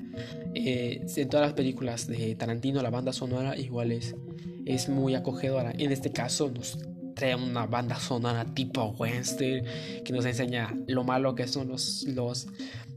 Eh, 0.55 1.07
en 1.17 1.29
todas 1.29 1.47
las 1.47 1.55
películas 1.55 2.07
de 2.07 2.35
Tarantino, 2.35 2.83
la 2.83 2.91
banda 2.91 3.13
sonora 3.13 3.57
igual 3.57 3.93
es, 3.93 4.15
es 4.65 4.89
muy 4.89 5.15
acogedora. 5.15 5.73
En 5.77 5.93
este 5.93 6.13
caso, 6.13 6.51
nos 6.51 6.79
trae 7.15 7.35
una 7.35 7.67
banda 7.67 7.97
sonora 7.97 8.47
tipo 8.47 8.95
western 8.99 9.65
que 10.05 10.13
nos 10.13 10.25
enseña 10.25 10.75
lo 10.87 11.05
malo 11.05 11.35
que 11.35 11.47
son 11.47 11.69
los, 11.69 12.05
los, 12.05 12.47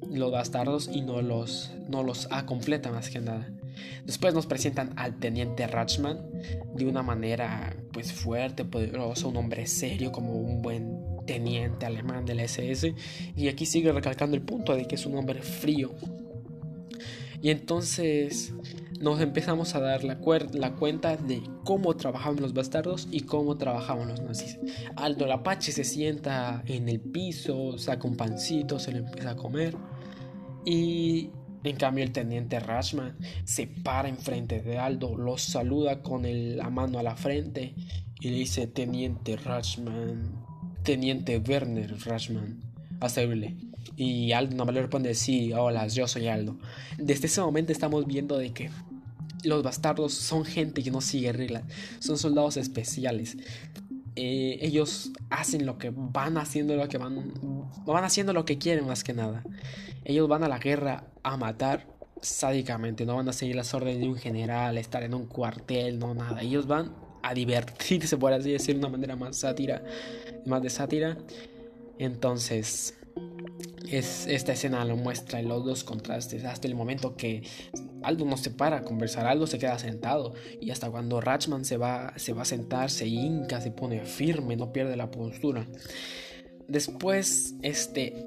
los 0.09 0.31
bastardos 0.31 0.89
y 0.91 1.01
no 1.01 1.21
los, 1.21 1.71
no 1.89 2.03
los 2.03 2.29
más 2.29 3.09
que 3.09 3.19
nada. 3.19 3.49
Después 4.05 4.33
nos 4.33 4.45
presentan 4.45 4.93
al 4.95 5.19
teniente 5.19 5.67
Ratchman 5.67 6.19
de 6.75 6.85
una 6.85 7.03
manera 7.03 7.75
pues 7.91 8.11
fuerte, 8.11 8.65
poderosa, 8.65 9.27
un 9.27 9.37
hombre 9.37 9.67
serio 9.67 10.11
como 10.11 10.33
un 10.33 10.61
buen 10.61 10.97
teniente 11.25 11.85
alemán 11.85 12.25
de 12.25 12.35
la 12.35 12.43
SS 12.43 12.93
y 13.35 13.47
aquí 13.47 13.65
sigue 13.65 13.91
recalcando 13.91 14.35
el 14.35 14.41
punto 14.41 14.75
de 14.75 14.85
que 14.85 14.95
es 14.95 15.05
un 15.05 15.15
hombre 15.15 15.41
frío. 15.41 15.93
Y 17.41 17.49
entonces 17.49 18.53
nos 19.01 19.19
empezamos 19.19 19.75
a 19.75 19.81
dar 19.81 20.05
la, 20.05 20.17
la, 20.53 20.75
cuenta 20.75 21.17
de 21.17 21.43
cómo 21.65 21.93
trabajaban 21.97 22.39
los 22.39 22.53
bastardos 22.53 23.09
y 23.11 23.21
cómo 23.21 23.57
trabajaban 23.57 24.07
los 24.07 24.21
nazis. 24.21 24.57
Aldo 24.95 25.25
el 25.25 25.31
Apache 25.33 25.73
se 25.73 25.83
sienta 25.83 26.63
en 26.65 26.87
el 26.87 27.01
piso, 27.01 27.77
saca 27.77 28.07
un 28.07 28.15
pancito, 28.15 28.79
se 28.79 28.93
lo 28.93 28.99
empieza 28.99 29.31
a 29.31 29.35
comer. 29.35 29.75
Y 30.65 31.31
en 31.63 31.77
cambio, 31.77 32.03
el 32.03 32.11
teniente 32.11 32.59
Rashman 32.59 33.17
se 33.45 33.67
para 33.67 34.09
enfrente 34.09 34.61
de 34.61 34.77
Aldo, 34.77 35.15
lo 35.17 35.37
saluda 35.37 36.01
con 36.01 36.23
la 36.57 36.69
mano 36.69 36.99
a 36.99 37.03
la 37.03 37.15
frente 37.15 37.73
y 38.19 38.29
le 38.29 38.37
dice: 38.37 38.67
Teniente 38.67 39.37
Rashman, 39.37 40.45
Teniente 40.83 41.37
Werner 41.37 41.97
Rashman, 42.05 42.61
a. 42.99 43.55
Y 43.95 44.31
Aldo 44.31 44.55
no 44.55 44.65
me 44.65 44.73
le 44.73 44.81
responde, 44.81 45.13
sí, 45.13 45.53
hola, 45.53 45.87
yo 45.87 46.07
soy 46.07 46.27
Aldo. 46.27 46.57
Desde 46.97 47.27
ese 47.27 47.41
momento 47.41 47.71
estamos 47.71 48.05
viendo 48.07 48.37
de 48.37 48.51
que 48.51 48.69
los 49.43 49.61
bastardos 49.63 50.13
son 50.13 50.45
gente 50.45 50.83
que 50.83 50.91
no 50.91 51.01
sigue 51.01 51.31
reglas, 51.31 51.63
son 51.99 52.17
soldados 52.17 52.57
especiales. 52.57 53.37
Eh, 54.15 54.59
ellos 54.61 55.11
hacen 55.29 55.65
lo 55.65 55.79
que 55.79 55.91
van 55.91 56.37
haciendo 56.37 56.75
lo 56.75 56.87
que 56.87 56.99
van 56.99 57.33
van 57.85 58.03
haciendo 58.03 58.31
lo 58.31 58.45
que 58.45 58.57
quieren 58.57 58.85
más 58.85 59.03
que 59.03 59.13
nada. 59.13 59.43
Ellos 60.05 60.27
van 60.27 60.43
a 60.43 60.47
la 60.47 60.59
guerra 60.59 61.05
a 61.23 61.37
matar 61.37 61.87
sádicamente, 62.21 63.05
no 63.05 63.15
van 63.15 63.29
a 63.29 63.33
seguir 63.33 63.55
las 63.55 63.73
órdenes 63.73 63.99
de 63.99 64.07
un 64.07 64.15
general, 64.15 64.77
estar 64.77 65.03
en 65.03 65.13
un 65.13 65.25
cuartel, 65.25 65.99
no 65.99 66.13
nada. 66.13 66.41
Ellos 66.41 66.67
van 66.67 66.93
a 67.21 67.33
divertirse, 67.33 68.17
por 68.17 68.33
así 68.33 68.51
decirlo, 68.51 68.81
de 68.81 68.87
una 68.87 68.97
manera 68.97 69.15
más 69.15 69.37
sátira, 69.37 69.83
más 70.45 70.61
de 70.61 70.69
sátira. 70.69 71.17
Entonces, 71.99 72.95
es, 73.89 74.27
esta 74.27 74.53
escena 74.53 74.83
lo 74.85 74.95
muestra 74.95 75.39
en 75.39 75.47
los 75.47 75.63
dos 75.65 75.83
contrastes, 75.83 76.43
hasta 76.45 76.67
el 76.67 76.75
momento 76.75 77.15
que 77.15 77.43
Aldo 78.01 78.25
no 78.25 78.37
se 78.37 78.51
para 78.51 78.77
a 78.77 78.83
conversar, 78.83 79.25
Aldo 79.25 79.47
se 79.47 79.59
queda 79.59 79.77
sentado 79.79 80.33
y 80.59 80.71
hasta 80.71 80.89
cuando 80.89 81.21
Ratchman 81.21 81.63
se 81.65 81.77
va, 81.77 82.13
se 82.17 82.33
va 82.33 82.41
a 82.41 82.45
sentar, 82.45 82.89
se 82.89 83.07
hinca, 83.07 83.61
se 83.61 83.71
pone 83.71 84.01
firme, 84.01 84.55
no 84.55 84.73
pierde 84.73 84.95
la 84.95 85.11
postura. 85.11 85.67
Después, 86.67 87.55
este, 87.61 88.25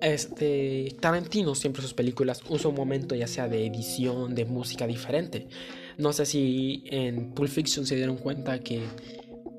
este, 0.00 0.96
Tarantino 1.00 1.54
siempre 1.54 1.82
sus 1.82 1.94
películas 1.94 2.42
usa 2.48 2.70
un 2.70 2.76
momento 2.76 3.14
ya 3.14 3.26
sea 3.26 3.48
de 3.48 3.66
edición, 3.66 4.34
de 4.34 4.44
música 4.44 4.86
diferente. 4.86 5.48
No 5.96 6.12
sé 6.12 6.26
si 6.26 6.84
en 6.86 7.32
Pulp 7.32 7.50
Fiction 7.50 7.86
se 7.86 7.96
dieron 7.96 8.16
cuenta 8.16 8.60
que, 8.60 8.82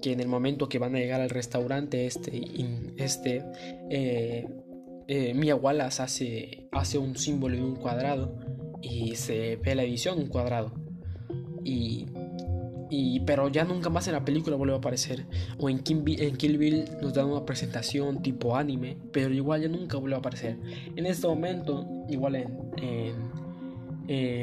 en 0.03 0.19
el 0.19 0.27
momento 0.27 0.69
que 0.69 0.79
van 0.79 0.95
a 0.95 0.99
llegar 0.99 1.21
al 1.21 1.29
restaurante, 1.29 2.05
este, 2.05 2.41
este 2.97 3.43
eh, 3.89 4.47
eh, 5.07 5.33
Mia 5.33 5.55
Wallace 5.55 6.01
hace, 6.01 6.69
hace 6.71 6.97
un 6.97 7.17
símbolo 7.17 7.57
de 7.57 7.63
un 7.63 7.75
cuadrado 7.75 8.37
y 8.81 9.15
se 9.15 9.57
ve 9.57 9.75
la 9.75 9.83
edición 9.83 10.19
un 10.19 10.27
cuadrado. 10.27 10.73
Y 11.65 12.05
y, 12.89 13.19
pero 13.21 13.49
ya 13.49 13.63
nunca 13.63 13.89
más 13.89 14.07
en 14.07 14.13
la 14.13 14.25
película 14.25 14.55
vuelve 14.55 14.73
a 14.73 14.77
aparecer. 14.77 15.25
O 15.57 15.69
en, 15.69 15.81
en 15.85 16.37
Kill 16.37 16.57
Bill 16.57 16.85
nos 17.01 17.13
dan 17.13 17.27
una 17.27 17.45
presentación 17.45 18.21
tipo 18.21 18.55
anime, 18.55 18.97
pero 19.11 19.33
igual 19.33 19.61
ya 19.61 19.67
nunca 19.67 19.97
vuelve 19.97 20.15
a 20.15 20.19
aparecer. 20.19 20.57
En 20.95 21.05
este 21.05 21.27
momento, 21.27 21.85
igual 22.09 22.35
en, 22.35 23.48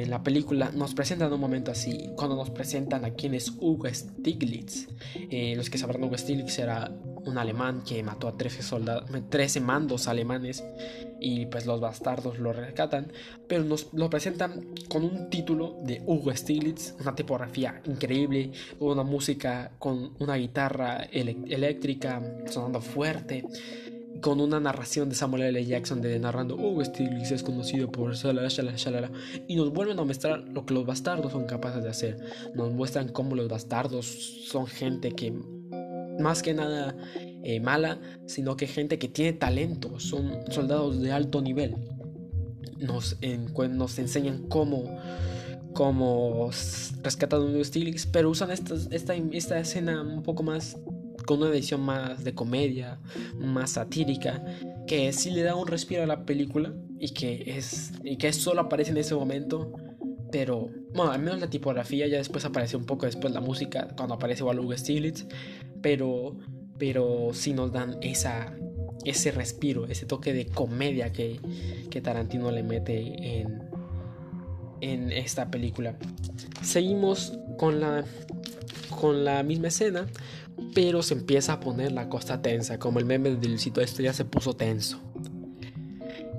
la 0.06 0.22
película, 0.22 0.70
nos 0.72 0.94
presentan 0.94 1.32
un 1.32 1.40
momento 1.40 1.72
así. 1.72 2.10
Cuando 2.16 2.36
nos 2.36 2.50
presentan 2.50 3.04
a 3.04 3.10
quién 3.10 3.34
es 3.34 3.52
Hugo 3.58 3.88
Stiglitz. 3.92 4.86
Eh, 5.30 5.54
los 5.56 5.70
que 5.70 5.78
sabrán, 5.78 6.04
Hugo 6.04 6.16
Stiglitz 6.16 6.58
era 6.58 6.92
un 7.24 7.38
alemán 7.38 7.82
que 7.82 8.02
mató 8.02 8.28
a 8.28 8.36
13, 8.36 8.62
soldados, 8.62 9.10
13 9.28 9.60
mandos 9.60 10.06
alemanes 10.06 10.64
y 11.20 11.46
pues 11.46 11.66
los 11.66 11.80
bastardos 11.80 12.38
lo 12.38 12.52
rescatan, 12.52 13.12
pero 13.48 13.64
nos 13.64 13.92
lo 13.92 14.08
presentan 14.08 14.74
con 14.88 15.04
un 15.04 15.28
título 15.28 15.78
de 15.82 16.02
Hugo 16.06 16.34
Stiglitz, 16.34 16.94
una 17.00 17.14
tipografía 17.14 17.82
increíble, 17.86 18.52
una 18.78 19.02
música 19.02 19.72
con 19.78 20.12
una 20.20 20.36
guitarra 20.36 21.08
eléctrica 21.10 22.22
sonando 22.46 22.80
fuerte, 22.80 23.44
con 24.20 24.40
una 24.40 24.60
narración 24.60 25.08
de 25.08 25.14
Samuel 25.14 25.42
L. 25.42 25.64
Jackson 25.64 26.00
de 26.00 26.18
narrando 26.18 26.56
Hugo 26.56 26.84
Stiglitz 26.84 27.32
es 27.32 27.42
conocido 27.42 27.90
por 27.90 28.14
shalala, 28.14 28.48
shalala, 28.48 28.76
shalala, 28.76 29.10
y 29.46 29.56
nos 29.56 29.72
vuelven 29.72 29.98
a 29.98 30.04
mostrar 30.04 30.40
lo 30.48 30.64
que 30.66 30.74
los 30.74 30.86
bastardos 30.86 31.32
son 31.32 31.46
capaces 31.46 31.82
de 31.82 31.90
hacer, 31.90 32.18
nos 32.54 32.72
muestran 32.72 33.08
cómo 33.08 33.34
los 33.34 33.48
bastardos 33.48 34.06
son 34.06 34.66
gente 34.66 35.12
que 35.12 35.32
más 36.18 36.42
que 36.42 36.54
nada 36.54 36.96
eh, 37.42 37.60
mala, 37.60 38.00
sino 38.26 38.56
que 38.56 38.66
gente 38.66 38.98
que 38.98 39.08
tiene 39.08 39.32
talento, 39.32 40.00
son 40.00 40.50
soldados 40.50 41.00
de 41.00 41.12
alto 41.12 41.40
nivel. 41.40 41.76
Nos, 42.78 43.16
enseñan 43.20 44.48
cómo, 44.48 44.84
cómo 45.72 46.50
rescatan 47.02 47.42
un 47.42 47.64
Stilix, 47.64 48.06
pero 48.06 48.30
usan 48.30 48.50
esta, 48.50 48.74
esta 48.90 49.58
escena 49.58 50.02
un 50.02 50.22
poco 50.22 50.42
más, 50.42 50.76
con 51.26 51.42
una 51.42 51.50
edición 51.50 51.82
más 51.82 52.24
de 52.24 52.34
comedia, 52.34 52.98
más 53.38 53.72
satírica, 53.72 54.42
que 54.86 55.12
sí 55.12 55.30
le 55.30 55.42
da 55.42 55.54
un 55.54 55.66
respiro 55.66 56.02
a 56.02 56.06
la 56.06 56.24
película 56.24 56.72
y 56.98 57.10
que, 57.10 57.44
es, 57.58 57.92
y 58.02 58.16
que 58.16 58.32
solo 58.32 58.62
aparece 58.62 58.92
en 58.92 58.96
ese 58.96 59.14
momento 59.14 59.72
pero 60.32 60.70
bueno, 60.92 61.12
al 61.12 61.20
menos 61.20 61.40
la 61.40 61.48
tipografía 61.48 62.06
ya 62.08 62.18
después 62.18 62.44
aparece 62.44 62.76
un 62.76 62.84
poco 62.84 63.06
después 63.06 63.32
la 63.32 63.40
música 63.40 63.88
cuando 63.96 64.16
aparece 64.16 64.42
Hugo 64.42 64.76
Stiglitz, 64.76 65.24
pero 65.80 66.36
pero 66.78 67.30
sí 67.32 67.52
nos 67.52 67.72
dan 67.72 67.96
esa, 68.02 68.54
ese 69.04 69.30
respiro, 69.30 69.86
ese 69.86 70.06
toque 70.06 70.32
de 70.32 70.46
comedia 70.46 71.12
que, 71.12 71.40
que 71.90 72.00
Tarantino 72.00 72.50
le 72.50 72.62
mete 72.62 73.40
en, 73.40 73.62
en 74.80 75.12
esta 75.12 75.50
película. 75.50 75.96
Seguimos 76.62 77.38
con 77.58 77.80
la, 77.80 78.04
con 78.90 79.24
la 79.24 79.42
misma 79.42 79.68
escena, 79.68 80.06
pero 80.74 81.02
se 81.02 81.14
empieza 81.14 81.54
a 81.54 81.60
poner 81.60 81.92
la 81.92 82.08
costa 82.08 82.42
tensa, 82.42 82.78
como 82.78 82.98
el 82.98 83.04
meme 83.04 83.30
este 83.80 84.02
ya 84.02 84.12
se 84.12 84.24
puso 84.24 84.54
tenso. 84.54 85.00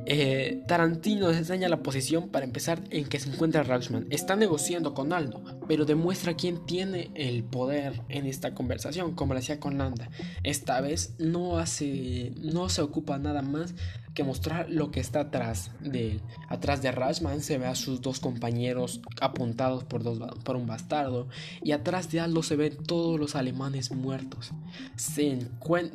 Eh, 0.10 0.64
Tarantino 0.68 1.30
enseña 1.32 1.68
la 1.68 1.84
posición 1.84 2.30
para 2.30 2.46
empezar 2.46 2.82
en 2.92 3.06
que 3.10 3.20
se 3.20 3.30
encuentra 3.30 3.64
Rauschman. 3.64 4.08
Está 4.10 4.38
negociando 4.38 4.94
con 4.94 5.12
Aldo, 5.12 5.44
pero 5.68 5.84
demuestra 5.84 6.36
quién 6.36 6.66
tiene 6.66 7.12
el 7.14 7.44
poder 7.44 8.02
en 8.08 8.26
esta 8.26 8.54
conversación, 8.54 9.16
como 9.16 9.34
lo 9.34 9.40
hacía 9.40 9.60
con 9.60 9.78
Landa. 9.78 10.10
Esta 10.44 10.80
vez 10.80 11.14
no 11.20 11.60
hace, 11.60 12.32
no 12.38 12.70
se 12.70 12.82
ocupa 12.82 13.18
nada 13.18 13.42
más 13.42 13.76
que 14.14 14.24
mostrar 14.24 14.70
lo 14.70 14.92
que 14.92 15.02
está 15.02 15.20
atrás 15.20 15.72
de 15.82 16.12
él. 16.12 16.22
Atrás 16.48 16.82
de 16.82 16.94
Rauschman 16.94 17.42
se 17.42 17.58
ve 17.58 17.66
a 17.66 17.76
sus 17.76 18.02
dos 18.02 18.22
compañeros 18.22 19.02
apuntados 19.20 19.84
por, 19.84 20.08
un 20.56 20.68
bastardo, 20.68 21.28
y 21.62 21.74
atrás 21.74 22.10
de 22.12 22.22
Aldo 22.22 22.44
se 22.44 22.56
ven 22.56 22.78
todos 22.78 23.20
los 23.20 23.36
alemanes 23.36 23.92
muertos. 23.92 24.52
Se 24.96 25.38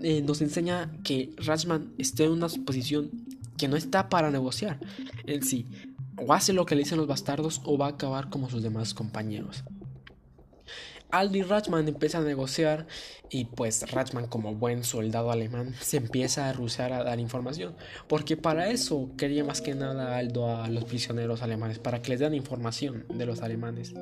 eh, 0.02 0.22
nos 0.22 0.42
enseña 0.42 0.92
que 1.02 1.34
Rauschman 1.38 1.94
está 1.96 2.24
en 2.24 2.32
una 2.32 2.48
posición 2.66 3.10
que 3.62 3.68
no 3.68 3.76
está 3.76 4.08
para 4.08 4.32
negociar. 4.32 4.80
En 5.24 5.44
sí, 5.44 5.68
o 6.16 6.32
hace 6.32 6.52
lo 6.52 6.66
que 6.66 6.74
le 6.74 6.80
dicen 6.80 6.98
los 6.98 7.06
bastardos 7.06 7.60
o 7.62 7.78
va 7.78 7.86
a 7.86 7.90
acabar 7.90 8.28
como 8.28 8.50
sus 8.50 8.60
demás 8.60 8.92
compañeros. 8.92 9.62
Aldi 11.12 11.42
Ratchman 11.42 11.86
empieza 11.86 12.18
a 12.18 12.22
negociar 12.22 12.88
y 13.30 13.44
pues 13.44 13.88
Ratchman 13.92 14.26
como 14.26 14.56
buen 14.56 14.82
soldado 14.82 15.30
alemán 15.30 15.74
se 15.80 15.98
empieza 15.98 16.48
a 16.48 16.52
rusar 16.52 16.92
a 16.92 17.04
dar 17.04 17.20
información 17.20 17.76
porque 18.08 18.36
para 18.36 18.68
eso 18.68 19.10
quería 19.16 19.44
más 19.44 19.60
que 19.60 19.76
nada 19.76 20.16
Aldo 20.16 20.48
a 20.48 20.68
los 20.68 20.84
prisioneros 20.84 21.42
alemanes 21.42 21.78
para 21.78 22.02
que 22.02 22.10
les 22.10 22.20
den 22.20 22.34
información 22.34 23.04
de 23.10 23.26
los 23.26 23.42
alemanes 23.42 23.92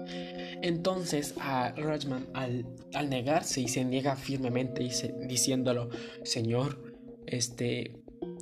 entonces 0.62 1.34
a 1.38 1.72
Ratchman 1.76 2.28
al, 2.32 2.64
al 2.94 3.10
negarse 3.10 3.60
y 3.60 3.68
se 3.68 3.84
niega 3.84 4.14
firmemente 4.14 4.88
diciéndolo 5.26 5.90
señor 6.22 6.90
este 7.26 7.99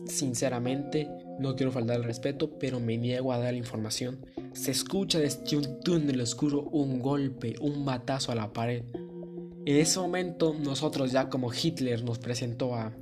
Sinceramente, 0.08 1.08
no 1.38 1.54
quiero 1.54 1.70
faltar 1.70 1.96
al 1.96 2.04
respeto, 2.04 2.58
pero 2.58 2.80
me 2.80 2.96
niego 2.96 3.32
a 3.32 3.38
dar 3.38 3.54
información. 3.54 4.24
Se 4.52 4.70
escucha 4.70 5.18
desde 5.18 5.56
un 5.56 5.80
túnel 5.80 6.20
oscuro 6.20 6.62
un 6.62 7.00
golpe, 7.00 7.54
un 7.60 7.84
batazo 7.84 8.32
a 8.32 8.34
la 8.34 8.52
pared. 8.52 8.84
En 9.66 9.76
ese 9.76 10.00
momento, 10.00 10.54
nosotros 10.58 11.12
ya 11.12 11.28
como 11.28 11.52
Hitler 11.52 12.02
nos 12.02 12.18
presentó 12.18 12.74
a, 12.74 12.92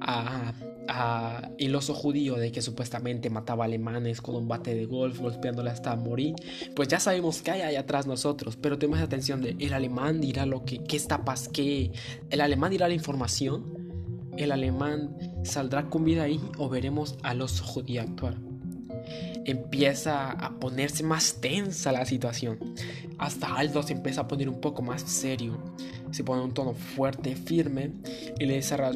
a, 0.00 0.54
a 0.88 1.50
el 1.58 1.74
oso 1.74 1.92
judío 1.92 2.36
de 2.36 2.50
que 2.50 2.62
supuestamente 2.62 3.28
mataba 3.28 3.66
alemanes 3.66 4.22
con 4.22 4.34
un 4.34 4.48
bate 4.48 4.74
de 4.74 4.86
golf, 4.86 5.20
golpeándole 5.20 5.68
hasta 5.68 5.94
morir, 5.96 6.34
pues 6.74 6.88
ya 6.88 6.98
sabemos 6.98 7.42
que 7.42 7.50
hay 7.50 7.60
ahí 7.60 7.76
atrás 7.76 8.06
nosotros, 8.06 8.56
pero 8.56 8.78
tenemos 8.78 9.00
atención 9.00 9.42
de 9.42 9.54
el 9.58 9.74
alemán 9.74 10.20
dirá 10.20 10.46
lo 10.46 10.64
que, 10.64 10.82
qué 10.82 10.96
está 10.96 11.24
pas, 11.24 11.48
que 11.48 11.92
el 12.30 12.40
alemán 12.40 12.70
dirá 12.70 12.88
la 12.88 12.94
información 12.94 13.81
el 14.36 14.52
alemán 14.52 15.16
saldrá 15.44 15.88
con 15.88 16.04
vida 16.04 16.24
ahí 16.24 16.40
o 16.58 16.68
veremos 16.68 17.18
a 17.22 17.34
los 17.34 17.60
judíos 17.60 18.06
actuar. 18.06 18.36
Empieza 19.44 20.30
a 20.30 20.58
ponerse 20.60 21.02
más 21.02 21.40
tensa 21.40 21.92
la 21.92 22.06
situación. 22.06 22.58
Hasta 23.18 23.56
Aldo 23.56 23.82
se 23.82 23.92
empieza 23.92 24.22
a 24.22 24.28
poner 24.28 24.48
un 24.48 24.60
poco 24.60 24.82
más 24.82 25.02
serio. 25.02 25.58
Se 26.12 26.22
pone 26.22 26.42
un 26.42 26.54
tono 26.54 26.74
fuerte, 26.74 27.34
firme 27.34 27.92
y 28.38 28.46
le 28.46 28.54
dice 28.54 28.74
a 28.74 28.92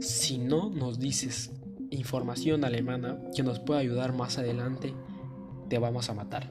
si 0.00 0.38
no 0.38 0.70
nos 0.70 0.98
dices 0.98 1.52
información 1.90 2.64
alemana 2.64 3.18
que 3.34 3.42
nos 3.42 3.60
pueda 3.60 3.80
ayudar 3.80 4.12
más 4.12 4.38
adelante, 4.38 4.92
te 5.68 5.78
vamos 5.78 6.10
a 6.10 6.14
matar. 6.14 6.50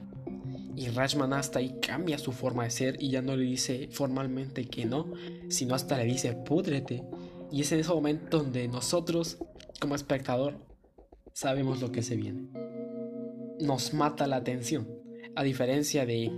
Y 0.74 0.88
Rashman 0.88 1.32
hasta 1.32 1.58
ahí 1.58 1.76
cambia 1.80 2.18
su 2.18 2.32
forma 2.32 2.64
de 2.64 2.70
ser 2.70 3.02
y 3.02 3.10
ya 3.10 3.22
no 3.22 3.34
le 3.36 3.44
dice 3.44 3.88
formalmente 3.90 4.66
que 4.66 4.84
no, 4.84 5.12
sino 5.48 5.74
hasta 5.74 5.96
le 5.96 6.04
dice 6.04 6.32
púdrete 6.32 7.02
y 7.50 7.62
es 7.62 7.72
en 7.72 7.80
ese 7.80 7.90
momento 7.90 8.38
donde 8.38 8.68
nosotros, 8.68 9.38
como 9.80 9.94
espectador, 9.94 10.58
sabemos 11.32 11.80
lo 11.80 11.92
que 11.92 12.02
se 12.02 12.16
viene. 12.16 12.48
Nos 13.60 13.94
mata 13.94 14.26
la 14.26 14.36
atención. 14.36 14.88
A 15.34 15.42
diferencia 15.42 16.06
de, 16.06 16.32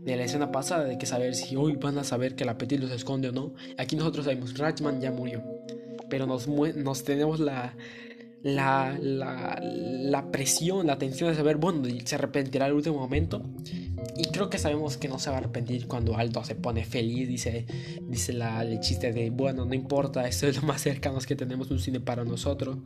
de 0.00 0.16
la 0.16 0.24
escena 0.24 0.50
pasada, 0.50 0.84
de 0.84 0.98
que 0.98 1.06
saber 1.06 1.36
si 1.36 1.54
hoy 1.54 1.76
van 1.76 1.98
a 1.98 2.04
saber 2.04 2.34
que 2.34 2.42
el 2.42 2.48
apetito 2.48 2.88
se 2.88 2.96
esconde 2.96 3.28
o 3.28 3.32
no, 3.32 3.54
aquí 3.78 3.94
nosotros 3.94 4.24
sabemos, 4.24 4.58
Ratchman 4.58 5.00
ya 5.00 5.12
murió. 5.12 5.44
Pero 6.08 6.26
nos, 6.26 6.48
nos 6.48 7.04
tenemos 7.04 7.38
la, 7.38 7.76
la, 8.42 8.98
la, 9.00 10.30
presión, 10.30 10.86
la 10.86 10.98
tensión 10.98 11.30
de 11.30 11.36
saber, 11.36 11.56
bueno, 11.56 11.82
se 12.04 12.14
arrepentirá 12.14 12.66
al 12.66 12.72
último 12.72 12.96
momento. 12.96 13.42
Y 14.16 14.24
creo 14.24 14.48
que 14.48 14.58
sabemos 14.58 14.96
que 14.96 15.08
no 15.08 15.18
se 15.18 15.30
va 15.30 15.36
a 15.36 15.38
arrepentir 15.40 15.86
cuando 15.86 16.16
Aldo 16.16 16.42
se 16.44 16.54
pone 16.54 16.84
feliz, 16.84 17.28
dice, 17.28 17.66
dice 18.08 18.32
la, 18.32 18.62
el 18.62 18.80
chiste 18.80 19.12
de, 19.12 19.30
bueno, 19.30 19.66
no 19.66 19.74
importa, 19.74 20.26
esto 20.26 20.46
es 20.46 20.56
lo 20.56 20.62
más 20.62 20.80
cercano 20.80 21.18
que 21.18 21.36
tenemos 21.36 21.70
un 21.70 21.78
cine 21.78 22.00
para 22.00 22.24
nosotros. 22.24 22.78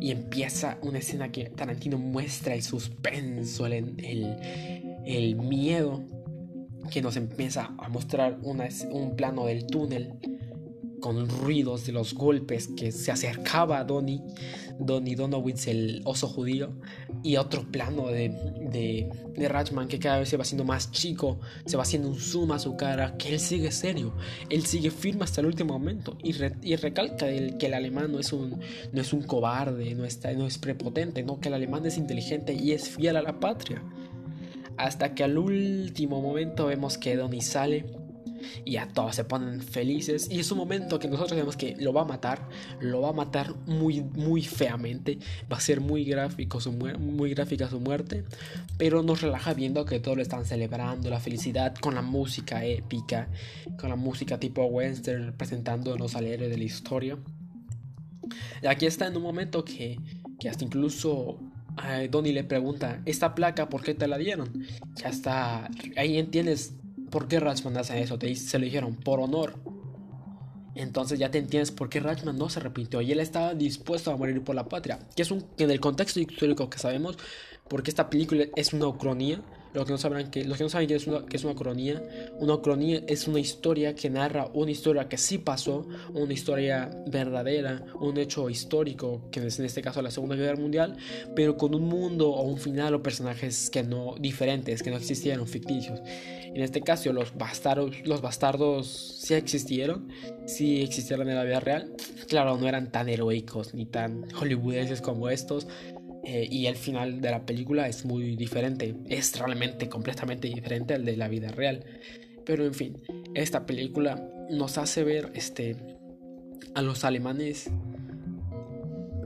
Y 0.00 0.10
empieza 0.10 0.78
una 0.82 0.98
escena 0.98 1.32
que 1.32 1.46
Tarantino 1.46 1.98
muestra 1.98 2.54
el 2.54 2.62
suspenso, 2.62 3.66
el, 3.66 3.94
el, 3.98 4.36
el 5.06 5.36
miedo, 5.36 6.02
que 6.90 7.02
nos 7.02 7.16
empieza 7.16 7.74
a 7.78 7.88
mostrar 7.88 8.38
una, 8.42 8.68
un 8.90 9.16
plano 9.16 9.46
del 9.46 9.66
túnel 9.66 10.14
con 11.04 11.28
ruidos 11.28 11.84
de 11.84 11.92
los 11.92 12.14
golpes 12.14 12.68
que 12.68 12.90
se 12.90 13.12
acercaba 13.12 13.78
a 13.78 13.84
Donnie, 13.84 14.22
Donnie 14.78 15.14
Donowitz, 15.14 15.66
el 15.66 16.00
oso 16.06 16.26
judío, 16.28 16.72
y 17.22 17.36
otro 17.36 17.70
plano 17.70 18.06
de, 18.06 18.30
de, 18.70 19.10
de 19.36 19.48
Ratchman 19.50 19.86
que 19.86 19.98
cada 19.98 20.20
vez 20.20 20.30
se 20.30 20.38
va 20.38 20.44
haciendo 20.44 20.64
más 20.64 20.92
chico, 20.92 21.40
se 21.66 21.76
va 21.76 21.82
haciendo 21.82 22.08
un 22.08 22.18
zoom 22.18 22.52
a 22.52 22.58
su 22.58 22.74
cara, 22.78 23.18
que 23.18 23.34
él 23.34 23.38
sigue 23.38 23.70
serio, 23.70 24.14
él 24.48 24.64
sigue 24.64 24.90
firme 24.90 25.24
hasta 25.24 25.42
el 25.42 25.48
último 25.48 25.74
momento 25.74 26.16
y, 26.22 26.34
y 26.62 26.74
recalca 26.76 27.28
el, 27.28 27.58
que 27.58 27.66
el 27.66 27.74
alemán 27.74 28.10
no 28.10 28.18
es 28.18 28.32
un, 28.32 28.58
no 28.90 29.00
es 29.02 29.12
un 29.12 29.24
cobarde, 29.24 29.94
no, 29.94 30.06
está, 30.06 30.32
no 30.32 30.46
es 30.46 30.56
prepotente, 30.56 31.22
no, 31.22 31.38
que 31.38 31.48
el 31.48 31.54
alemán 31.54 31.84
es 31.84 31.98
inteligente 31.98 32.54
y 32.54 32.72
es 32.72 32.88
fiel 32.88 33.18
a 33.18 33.22
la 33.22 33.40
patria. 33.40 33.82
Hasta 34.78 35.14
que 35.14 35.22
al 35.22 35.36
último 35.36 36.22
momento 36.22 36.64
vemos 36.64 36.96
que 36.96 37.14
Donnie 37.14 37.42
sale 37.42 38.03
y 38.64 38.76
a 38.76 38.88
todos 38.88 39.16
se 39.16 39.24
ponen 39.24 39.60
felices 39.60 40.28
y 40.30 40.40
es 40.40 40.50
un 40.50 40.58
momento 40.58 40.98
que 40.98 41.08
nosotros 41.08 41.30
sabemos 41.30 41.56
que 41.56 41.76
lo 41.78 41.92
va 41.92 42.02
a 42.02 42.04
matar, 42.04 42.48
lo 42.80 43.00
va 43.00 43.10
a 43.10 43.12
matar 43.12 43.54
muy 43.66 44.02
muy 44.02 44.42
feamente, 44.42 45.18
va 45.50 45.56
a 45.56 45.60
ser 45.60 45.80
muy 45.80 46.04
gráfico 46.04 46.60
su 46.60 46.72
muy 46.72 47.30
gráfica 47.30 47.68
su 47.68 47.80
muerte, 47.80 48.24
pero 48.78 49.02
nos 49.02 49.20
relaja 49.20 49.54
viendo 49.54 49.84
que 49.84 50.00
todos 50.00 50.16
lo 50.16 50.22
están 50.22 50.44
celebrando 50.44 51.10
la 51.10 51.20
felicidad 51.20 51.74
con 51.76 51.94
la 51.94 52.02
música 52.02 52.64
épica, 52.64 53.28
con 53.78 53.90
la 53.90 53.96
música 53.96 54.38
tipo 54.38 54.64
western 54.64 55.36
presentándonos 55.36 56.14
al 56.14 56.26
héroe 56.26 56.48
de 56.48 56.58
la 56.58 56.64
historia. 56.64 57.18
Y 58.62 58.66
aquí 58.66 58.86
está 58.86 59.06
en 59.06 59.16
un 59.16 59.22
momento 59.22 59.64
que, 59.64 59.98
que 60.40 60.48
hasta 60.48 60.64
incluso 60.64 61.38
Donnie 62.10 62.32
le 62.32 62.44
pregunta, 62.44 63.02
¿esta 63.04 63.34
placa 63.34 63.68
por 63.68 63.82
qué 63.82 63.94
te 63.94 64.06
la 64.06 64.18
dieron? 64.18 64.64
Ya 64.96 65.08
está, 65.08 65.68
ahí 65.96 66.18
entiendes 66.18 66.74
por 67.14 67.28
qué 67.28 67.38
Ratchman 67.38 67.76
hace 67.76 68.02
eso, 68.02 68.18
te, 68.18 68.34
se 68.34 68.58
lo 68.58 68.64
dijeron, 68.64 68.96
por 68.96 69.20
honor. 69.20 69.54
Entonces 70.74 71.16
ya 71.16 71.30
te 71.30 71.38
entiendes 71.38 71.70
por 71.70 71.88
qué 71.88 72.00
Ratchman 72.00 72.36
no 72.36 72.48
se 72.48 72.58
arrepintió 72.58 73.00
y 73.02 73.12
él 73.12 73.20
estaba 73.20 73.54
dispuesto 73.54 74.10
a 74.10 74.16
morir 74.16 74.42
por 74.42 74.56
la 74.56 74.68
patria, 74.68 74.98
que 75.14 75.22
es 75.22 75.30
un 75.30 75.46
en 75.58 75.70
el 75.70 75.78
contexto 75.78 76.18
histórico 76.18 76.68
que 76.68 76.80
sabemos, 76.80 77.16
porque 77.68 77.92
esta 77.92 78.10
película 78.10 78.46
es 78.56 78.72
una 78.72 78.88
ucronía 78.88 79.40
los 79.74 79.84
que 79.84 79.90
no 79.90 79.98
sabrán 79.98 80.30
que, 80.30 80.44
los 80.44 80.56
que 80.56 80.64
no 80.64 80.70
saben 80.70 80.86
que 80.86 80.94
es 80.94 81.06
una, 81.06 81.26
que 81.26 81.36
es 81.36 81.44
una 81.44 81.54
cronía, 81.54 82.00
una 82.38 82.58
cronía 82.62 83.02
es 83.08 83.26
una 83.26 83.40
historia 83.40 83.94
que 83.94 84.08
narra 84.08 84.48
una 84.54 84.70
historia 84.70 85.08
que 85.08 85.18
sí 85.18 85.38
pasó, 85.38 85.86
una 86.14 86.32
historia 86.32 86.90
verdadera, 87.08 87.84
un 88.00 88.16
hecho 88.16 88.48
histórico, 88.48 89.28
que 89.32 89.44
es 89.44 89.58
en 89.58 89.66
este 89.66 89.82
caso 89.82 90.00
la 90.00 90.12
Segunda 90.12 90.36
Guerra 90.36 90.56
Mundial, 90.56 90.96
pero 91.34 91.56
con 91.56 91.74
un 91.74 91.88
mundo 91.88 92.30
o 92.30 92.42
un 92.42 92.58
final 92.58 92.94
o 92.94 93.02
personajes 93.02 93.68
que 93.68 93.82
no 93.82 94.14
diferentes, 94.18 94.80
que 94.80 94.90
no 94.90 94.96
existieron, 94.96 95.46
ficticios. 95.48 96.00
En 96.54 96.62
este 96.62 96.82
caso, 96.82 97.12
los 97.12 97.36
bastardos, 97.36 98.06
los 98.06 98.22
bastardos 98.22 98.86
sí 98.86 99.34
existieron, 99.34 100.08
sí 100.46 100.82
existieron 100.82 101.28
en 101.28 101.34
la 101.34 101.44
vida 101.44 101.58
real. 101.58 101.92
Claro, 102.28 102.56
no 102.56 102.68
eran 102.68 102.92
tan 102.92 103.08
heroicos 103.08 103.74
ni 103.74 103.86
tan 103.86 104.30
hollywoodenses 104.30 105.00
como 105.00 105.28
estos, 105.28 105.66
eh, 106.26 106.48
y 106.50 106.66
el 106.66 106.76
final 106.76 107.20
de 107.20 107.30
la 107.30 107.44
película 107.44 107.86
es 107.86 108.06
muy 108.06 108.34
diferente, 108.34 108.94
es 109.08 109.38
realmente 109.38 109.88
completamente 109.88 110.48
diferente 110.48 110.94
al 110.94 111.04
de 111.04 111.16
la 111.16 111.28
vida 111.28 111.48
real. 111.48 111.84
Pero 112.46 112.64
en 112.64 112.72
fin, 112.72 113.02
esta 113.34 113.66
película 113.66 114.26
nos 114.50 114.78
hace 114.78 115.04
ver 115.04 115.32
este, 115.34 115.76
a 116.74 116.82
los 116.82 117.04
alemanes 117.04 117.70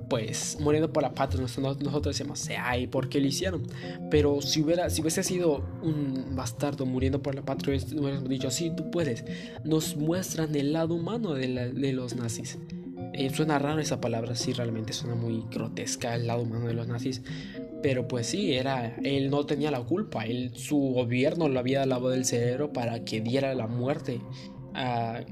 pues 0.08 0.58
muriendo 0.60 0.92
por 0.92 1.02
la 1.02 1.14
patria. 1.14 1.42
Nosotros, 1.42 2.02
decimos, 2.02 2.48
ay, 2.60 2.86
¿por 2.86 3.08
qué 3.08 3.20
lo 3.20 3.26
hicieron? 3.26 3.66
Pero 4.10 4.40
si, 4.42 4.62
hubiera, 4.62 4.90
si 4.90 5.00
hubiese 5.00 5.22
sido 5.22 5.64
un 5.82 6.34
bastardo 6.34 6.86
muriendo 6.86 7.22
por 7.22 7.34
la 7.34 7.42
patria, 7.42 7.78
hubiéramos 7.96 8.28
dicho, 8.28 8.50
sí, 8.50 8.70
tú 8.74 8.90
puedes. 8.90 9.24
Nos 9.64 9.96
muestran 9.96 10.54
el 10.54 10.72
lado 10.72 10.94
humano 10.94 11.34
de, 11.34 11.48
los 11.92 12.16
nazis. 12.16 12.58
Eh, 13.14 13.30
suena 13.30 13.58
raro 13.58 13.80
esa 13.80 14.00
palabra, 14.00 14.34
sí, 14.34 14.52
realmente 14.52 14.92
suena 14.92 15.14
muy 15.14 15.44
grotesca 15.50 16.14
el 16.14 16.26
lado 16.26 16.42
humano 16.42 16.66
de 16.66 16.74
los 16.74 16.88
nazis. 16.88 17.22
Pero 17.82 18.08
pues 18.08 18.26
sí, 18.26 18.54
era, 18.54 18.96
él 19.04 19.30
no 19.30 19.46
tenía 19.46 19.70
la 19.70 19.80
culpa, 19.80 20.24
él, 20.24 20.52
su 20.54 20.78
gobierno 20.78 21.48
lo 21.48 21.60
había 21.60 21.86
lavado 21.86 22.10
del 22.10 22.24
cerebro 22.24 22.72
para 22.72 23.04
que 23.04 23.20
diera 23.20 23.54
la 23.54 23.68
muerte 23.68 24.20
a, 24.74 25.24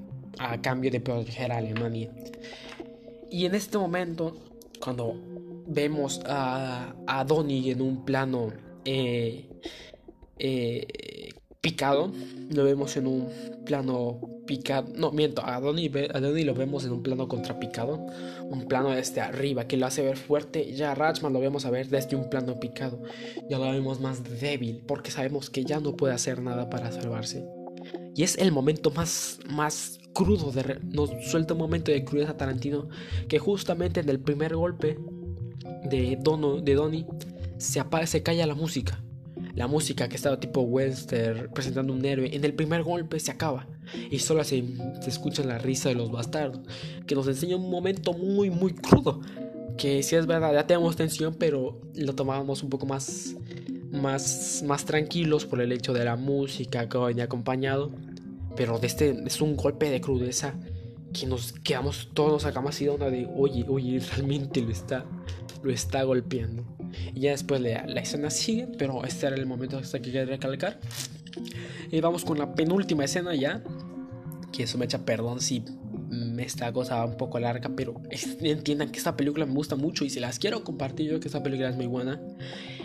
cambio 0.62 0.90
de 0.90 1.00
proteger 1.00 1.50
a 1.50 1.58
Alemania. 1.58 2.10
Y 3.30 3.46
en 3.46 3.54
este 3.54 3.78
momento, 3.78 4.36
cuando 4.80 5.14
vemos 5.66 6.20
a, 6.26 6.94
a 7.06 7.24
Donnie 7.24 7.72
en 7.72 7.80
un 7.80 8.04
plano 8.04 8.52
eh, 8.84 9.48
eh, 10.38 10.86
picado, 11.60 12.12
lo 12.50 12.64
vemos 12.64 12.96
en 12.96 13.06
un 13.06 13.28
plano 13.64 14.20
picado, 14.46 14.92
no, 14.94 15.10
miento, 15.10 15.44
a 15.44 15.58
Donnie, 15.60 15.90
a 16.14 16.20
lo 16.20 16.54
vemos 16.54 16.84
en 16.84 16.92
un 16.92 17.02
plano 17.02 17.26
contrapicado, 17.26 18.06
un 18.44 18.68
plano 18.68 18.90
desde 18.90 19.20
arriba 19.20 19.66
que 19.66 19.76
lo 19.76 19.86
hace 19.86 20.02
ver 20.02 20.16
fuerte, 20.16 20.72
ya 20.74 20.92
a 20.92 20.94
Ratchman 20.94 21.32
lo 21.32 21.40
vemos 21.40 21.66
a 21.66 21.70
ver 21.70 21.88
desde 21.88 22.14
un 22.14 22.30
plano 22.30 22.60
picado, 22.60 23.02
ya 23.50 23.58
lo 23.58 23.64
vemos 23.70 24.00
más 24.00 24.22
débil 24.40 24.84
porque 24.86 25.10
sabemos 25.10 25.50
que 25.50 25.64
ya 25.64 25.80
no 25.80 25.96
puede 25.96 26.14
hacer 26.14 26.40
nada 26.40 26.70
para 26.70 26.92
salvarse. 26.92 27.44
Y 28.14 28.22
es 28.22 28.38
el 28.38 28.52
momento 28.52 28.90
más, 28.92 29.40
más 29.50 29.98
crudo, 30.16 30.50
de, 30.50 30.80
nos 30.92 31.10
suelta 31.28 31.52
un 31.52 31.60
momento 31.60 31.92
de 31.92 32.04
crudeza 32.04 32.36
Tarantino 32.36 32.88
que 33.28 33.38
justamente 33.38 34.00
en 34.00 34.08
el 34.08 34.18
primer 34.18 34.56
golpe 34.56 34.98
de, 35.84 36.18
Dono, 36.20 36.60
de 36.60 36.74
Donnie 36.74 37.06
se, 37.58 37.80
apaga, 37.80 38.06
se 38.06 38.22
calla 38.22 38.46
la 38.46 38.54
música 38.54 39.02
la 39.56 39.66
música 39.66 40.08
que 40.08 40.16
estaba 40.16 40.38
tipo 40.38 40.60
western 40.60 41.50
presentando 41.52 41.92
un 41.92 42.04
héroe, 42.04 42.34
en 42.34 42.44
el 42.44 42.54
primer 42.54 42.82
golpe 42.82 43.18
se 43.18 43.30
acaba 43.30 43.66
y 44.10 44.18
solo 44.18 44.44
se, 44.44 44.62
se 45.00 45.10
escucha 45.10 45.42
la 45.44 45.58
risa 45.58 45.88
de 45.88 45.94
los 45.94 46.10
bastardos, 46.10 46.60
que 47.06 47.14
nos 47.14 47.26
enseña 47.26 47.56
un 47.56 47.70
momento 47.70 48.12
muy, 48.12 48.50
muy 48.50 48.74
crudo. 48.74 49.20
Que 49.78 50.02
si 50.02 50.16
es 50.16 50.26
verdad, 50.26 50.52
ya 50.54 50.66
tenemos 50.66 50.96
tensión, 50.96 51.34
pero 51.38 51.80
lo 51.94 52.14
tomábamos 52.14 52.62
un 52.62 52.70
poco 52.70 52.86
más, 52.86 53.34
más, 53.92 54.62
más 54.66 54.84
tranquilos 54.84 55.44
por 55.44 55.60
el 55.60 55.72
hecho 55.72 55.92
de 55.92 56.04
la 56.04 56.16
música 56.16 56.88
que 56.88 56.98
venía 56.98 57.24
acompañado. 57.24 57.92
Pero 58.56 58.78
de 58.78 58.86
este 58.86 59.16
es 59.26 59.40
un 59.40 59.56
golpe 59.56 59.90
de 59.90 60.00
crudeza 60.00 60.54
que 61.12 61.26
nos 61.26 61.52
quedamos 61.52 62.10
todos 62.14 62.44
acá 62.44 62.60
más 62.60 62.80
y 62.80 62.88
onda 62.88 63.10
de, 63.10 63.28
oye, 63.36 63.64
oye, 63.68 64.00
realmente 64.16 64.60
lo 64.60 64.70
está, 64.70 65.04
lo 65.62 65.72
está 65.72 66.02
golpeando. 66.02 66.64
Y 67.14 67.20
ya 67.20 67.30
después 67.30 67.60
la, 67.60 67.86
la 67.86 68.00
escena 68.00 68.30
sigue, 68.30 68.68
pero 68.78 69.04
este 69.04 69.26
era 69.26 69.36
el 69.36 69.46
momento 69.46 69.80
que 69.80 70.00
quería 70.00 70.24
recalcar. 70.24 70.80
Y 71.90 72.00
vamos 72.00 72.24
con 72.24 72.38
la 72.38 72.54
penúltima 72.54 73.04
escena 73.04 73.34
ya. 73.34 73.62
Que 74.52 74.62
eso 74.62 74.78
me 74.78 74.86
echa 74.86 75.04
perdón 75.04 75.40
si 75.40 75.62
esta 76.38 76.72
cosa 76.72 77.04
un 77.04 77.16
poco 77.16 77.38
larga, 77.38 77.70
pero 77.74 78.00
entiendan 78.40 78.90
que 78.90 78.98
esta 78.98 79.16
película 79.16 79.46
me 79.46 79.52
gusta 79.52 79.76
mucho 79.76 80.04
y 80.04 80.10
si 80.10 80.20
las 80.20 80.38
quiero 80.38 80.64
compartir 80.64 81.10
yo 81.10 81.20
que 81.20 81.28
esta 81.28 81.42
película 81.42 81.68
es 81.68 81.76
muy 81.76 81.86
buena, 81.86 82.20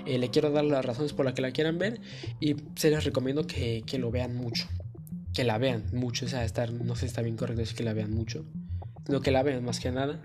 eh, 0.06 0.18
le 0.18 0.30
quiero 0.30 0.52
dar 0.52 0.66
las 0.66 0.84
razones 0.84 1.14
por 1.14 1.26
las 1.26 1.34
que 1.34 1.42
la 1.42 1.52
quieran 1.52 1.78
ver 1.78 2.02
y 2.40 2.56
se 2.76 2.90
les 2.90 3.04
recomiendo 3.04 3.46
que, 3.46 3.84
que 3.86 4.00
lo 4.00 4.12
vean 4.12 4.36
mucho, 4.36 4.68
que 5.34 5.44
la 5.44 5.58
vean 5.58 5.86
mucho, 5.94 6.26
o 6.26 6.30
sea, 6.30 6.44
estar, 6.44 6.72
no 6.72 6.96
sé 6.96 7.02
si 7.02 7.06
está 7.08 7.22
bien 7.22 7.38
correcto 7.38 7.62
decir 7.62 7.76
que 7.76 7.84
la 7.84 7.94
vean 7.94 8.12
mucho, 8.12 8.46
sino 9.06 9.22
que 9.22 9.32
la 9.32 9.44
vean 9.44 9.64
más 9.64 9.80
que 9.80 9.92
nada 9.92 10.22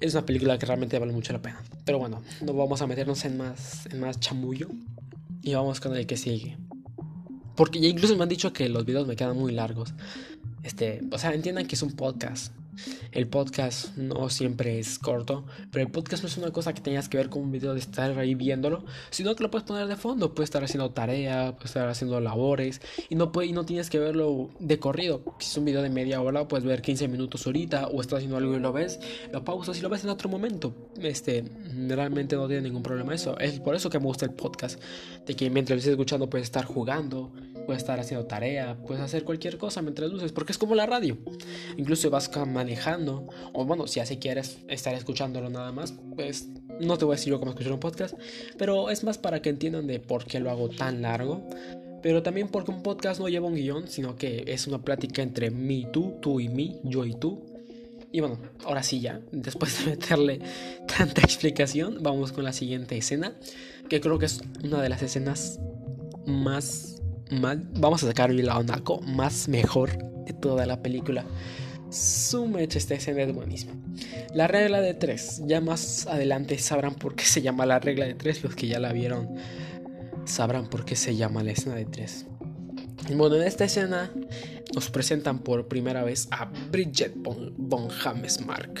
es 0.00 0.14
una 0.14 0.26
película 0.26 0.58
que 0.58 0.66
realmente 0.66 0.98
vale 0.98 1.12
mucho 1.12 1.32
la 1.32 1.42
pena. 1.42 1.62
Pero 1.84 1.98
bueno, 1.98 2.22
no 2.42 2.54
vamos 2.54 2.82
a 2.82 2.86
meternos 2.86 3.24
en 3.24 3.36
más, 3.36 3.86
en 3.86 4.00
más 4.00 4.20
chamullo. 4.20 4.68
Y 5.42 5.54
vamos 5.54 5.80
con 5.80 5.96
el 5.96 6.06
que 6.06 6.16
sigue. 6.16 6.56
Porque 7.54 7.80
ya 7.80 7.88
incluso 7.88 8.16
me 8.16 8.24
han 8.24 8.28
dicho 8.28 8.52
que 8.52 8.68
los 8.68 8.84
videos 8.84 9.06
me 9.06 9.16
quedan 9.16 9.36
muy 9.36 9.52
largos. 9.52 9.94
Este, 10.62 11.02
o 11.12 11.18
sea, 11.18 11.32
entiendan 11.32 11.66
que 11.66 11.76
es 11.76 11.82
un 11.82 11.92
podcast. 11.92 12.52
El 13.12 13.28
podcast 13.28 13.96
no 13.96 14.28
siempre 14.28 14.78
es 14.78 14.98
corto, 14.98 15.44
pero 15.70 15.84
el 15.84 15.90
podcast 15.90 16.22
no 16.22 16.28
es 16.28 16.36
una 16.36 16.50
cosa 16.50 16.74
que 16.74 16.80
tengas 16.80 17.08
que 17.08 17.16
ver 17.16 17.28
con 17.28 17.42
un 17.42 17.52
video 17.52 17.74
de 17.74 17.80
estar 17.80 18.18
ahí 18.18 18.34
viéndolo, 18.34 18.84
sino 19.10 19.34
que 19.34 19.42
lo 19.42 19.50
puedes 19.50 19.66
poner 19.66 19.86
de 19.86 19.96
fondo, 19.96 20.34
puedes 20.34 20.48
estar 20.48 20.62
haciendo 20.62 20.90
tarea, 20.90 21.52
puedes 21.52 21.70
estar 21.70 21.88
haciendo 21.88 22.20
labores 22.20 22.80
y 23.08 23.14
no, 23.14 23.32
puede, 23.32 23.48
y 23.48 23.52
no 23.52 23.64
tienes 23.64 23.90
que 23.90 23.98
verlo 23.98 24.50
de 24.58 24.78
corrido. 24.78 25.22
Si 25.38 25.50
es 25.50 25.56
un 25.56 25.64
video 25.64 25.82
de 25.82 25.90
media 25.90 26.20
hora, 26.20 26.48
puedes 26.48 26.64
ver 26.64 26.82
15 26.82 27.08
minutos 27.08 27.46
ahorita 27.46 27.88
o 27.88 28.00
estás 28.00 28.18
haciendo 28.18 28.36
algo 28.36 28.56
y 28.56 28.60
lo 28.60 28.72
ves, 28.72 29.00
lo 29.32 29.44
pausas 29.44 29.78
y 29.78 29.80
lo 29.80 29.88
ves 29.88 30.04
en 30.04 30.10
otro 30.10 30.28
momento. 30.28 30.74
Este, 31.00 31.44
realmente 31.88 32.36
no 32.36 32.46
tiene 32.46 32.62
ningún 32.62 32.82
problema 32.82 33.14
eso. 33.14 33.38
Es 33.38 33.60
por 33.60 33.74
eso 33.74 33.90
que 33.90 33.98
me 33.98 34.06
gusta 34.06 34.26
el 34.26 34.32
podcast, 34.32 34.80
de 35.26 35.34
que 35.34 35.50
mientras 35.50 35.76
lo 35.76 35.78
estés 35.78 35.92
escuchando 35.92 36.28
puedes 36.28 36.46
estar 36.46 36.64
jugando, 36.64 37.32
puedes 37.66 37.82
estar 37.82 38.00
haciendo 38.00 38.26
tarea, 38.26 38.76
puedes 38.86 39.02
hacer 39.02 39.24
cualquier 39.24 39.58
cosa 39.58 39.82
mientras 39.82 40.10
luces, 40.10 40.32
porque 40.32 40.52
es 40.52 40.58
como 40.58 40.74
la 40.74 40.86
radio. 40.86 41.18
Incluso 41.76 42.08
vas 42.10 42.30
manejando, 42.46 43.26
o 43.52 43.64
bueno, 43.64 43.86
si 43.86 44.00
así 44.00 44.16
quieres 44.16 44.58
estar 44.68 44.94
escuchándolo 44.94 45.50
nada 45.50 45.72
más, 45.72 45.94
pues 46.14 46.48
no 46.80 46.96
te 46.96 47.04
voy 47.04 47.14
a 47.14 47.16
decir 47.16 47.32
yo 47.32 47.38
cómo 47.38 47.50
escuchar 47.50 47.72
un 47.72 47.80
podcast, 47.80 48.14
pero 48.56 48.90
es 48.90 49.04
más 49.04 49.18
para 49.18 49.42
que 49.42 49.50
entiendan 49.50 49.86
de 49.86 50.00
por 50.00 50.24
qué 50.24 50.40
lo 50.40 50.50
hago 50.50 50.68
tan 50.68 51.02
largo. 51.02 51.46
Pero 52.02 52.22
también 52.22 52.48
porque 52.48 52.70
un 52.70 52.82
podcast 52.82 53.20
no 53.20 53.28
lleva 53.28 53.48
un 53.48 53.56
guion, 53.56 53.88
sino 53.88 54.16
que 54.16 54.44
es 54.46 54.66
una 54.66 54.80
plática 54.80 55.22
entre 55.22 55.50
mí 55.50 55.80
y 55.80 55.86
tú, 55.90 56.14
tú 56.20 56.38
y 56.38 56.48
mí, 56.48 56.78
yo 56.84 57.04
y 57.04 57.14
tú. 57.14 57.44
Y 58.12 58.20
bueno, 58.20 58.38
ahora 58.64 58.82
sí 58.82 59.00
ya, 59.00 59.20
después 59.32 59.84
de 59.84 59.90
meterle 59.90 60.40
tanta 60.96 61.22
explicación, 61.22 61.98
vamos 62.02 62.32
con 62.32 62.44
la 62.44 62.52
siguiente 62.52 62.96
escena, 62.96 63.34
que 63.88 64.00
creo 64.00 64.18
que 64.18 64.26
es 64.26 64.40
una 64.62 64.80
de 64.80 64.88
las 64.88 65.02
escenas 65.02 65.58
más, 66.26 66.95
vamos 67.30 68.02
a 68.02 68.06
sacar 68.06 68.32
la 68.32 68.58
onaco, 68.58 69.00
más 69.02 69.48
mejor 69.48 69.96
de 70.24 70.32
toda 70.32 70.66
la 70.66 70.82
película. 70.82 71.24
Sumeche 71.90 72.78
esta 72.78 72.94
escena 72.94 73.22
es 73.22 73.34
buenísima. 73.34 73.74
La 74.34 74.48
regla 74.48 74.80
de 74.80 74.94
tres, 74.94 75.42
ya 75.46 75.60
más 75.60 76.06
adelante 76.06 76.58
sabrán 76.58 76.94
por 76.94 77.14
qué 77.14 77.24
se 77.24 77.42
llama 77.42 77.64
la 77.64 77.78
regla 77.78 78.06
de 78.06 78.14
tres, 78.14 78.42
los 78.42 78.54
que 78.54 78.66
ya 78.66 78.80
la 78.80 78.92
vieron 78.92 79.36
sabrán 80.26 80.68
por 80.68 80.84
qué 80.84 80.96
se 80.96 81.16
llama 81.16 81.42
la 81.42 81.52
escena 81.52 81.76
de 81.76 81.84
tres. 81.84 82.26
Bueno, 83.14 83.36
en 83.36 83.42
esta 83.42 83.64
escena 83.64 84.10
nos 84.74 84.90
presentan 84.90 85.38
por 85.38 85.68
primera 85.68 86.02
vez 86.02 86.26
a 86.32 86.46
Bridget 86.72 87.14
von 87.16 87.88
Hammersmark, 88.04 88.80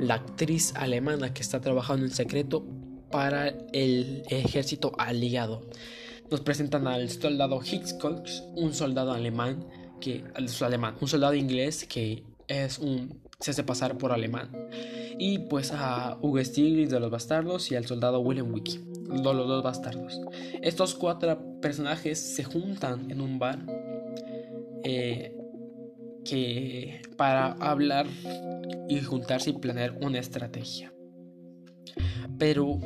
la 0.00 0.14
actriz 0.14 0.72
alemana 0.76 1.34
que 1.34 1.42
está 1.42 1.60
trabajando 1.60 2.06
en 2.06 2.12
secreto 2.12 2.66
para 3.10 3.48
el 3.72 4.22
ejército 4.30 4.92
aliado. 4.98 5.68
Nos 6.30 6.40
presentan 6.40 6.86
al 6.86 7.08
soldado 7.10 7.60
Hitchcock, 7.62 8.26
un 8.54 8.74
soldado 8.74 9.12
alemán 9.12 9.64
que 10.00 10.24
alemán, 10.60 10.94
un 11.00 11.08
soldado 11.08 11.34
inglés 11.34 11.86
que 11.86 12.24
es 12.48 12.78
un 12.78 13.20
se 13.38 13.50
hace 13.50 13.64
pasar 13.64 13.98
por 13.98 14.12
alemán. 14.12 14.50
Y 15.18 15.38
pues 15.38 15.72
a 15.72 16.18
Hugo 16.20 16.42
Stiglitz 16.42 16.90
de 16.90 17.00
los 17.00 17.10
bastardos 17.10 17.70
y 17.70 17.76
al 17.76 17.86
soldado 17.86 18.20
William 18.20 18.52
Wiki, 18.52 18.80
los, 19.08 19.34
los 19.34 19.48
dos 19.48 19.62
bastardos. 19.62 20.20
Estos 20.62 20.94
cuatro 20.94 21.38
personajes 21.60 22.18
se 22.18 22.44
juntan 22.44 23.10
en 23.10 23.20
un 23.20 23.38
bar 23.38 23.58
eh, 24.84 25.36
que 26.24 27.02
para 27.16 27.52
hablar 27.52 28.06
y 28.88 29.00
juntarse 29.00 29.50
y 29.50 29.52
planear 29.54 29.96
una 30.00 30.18
estrategia. 30.18 30.92
Pero 32.38 32.78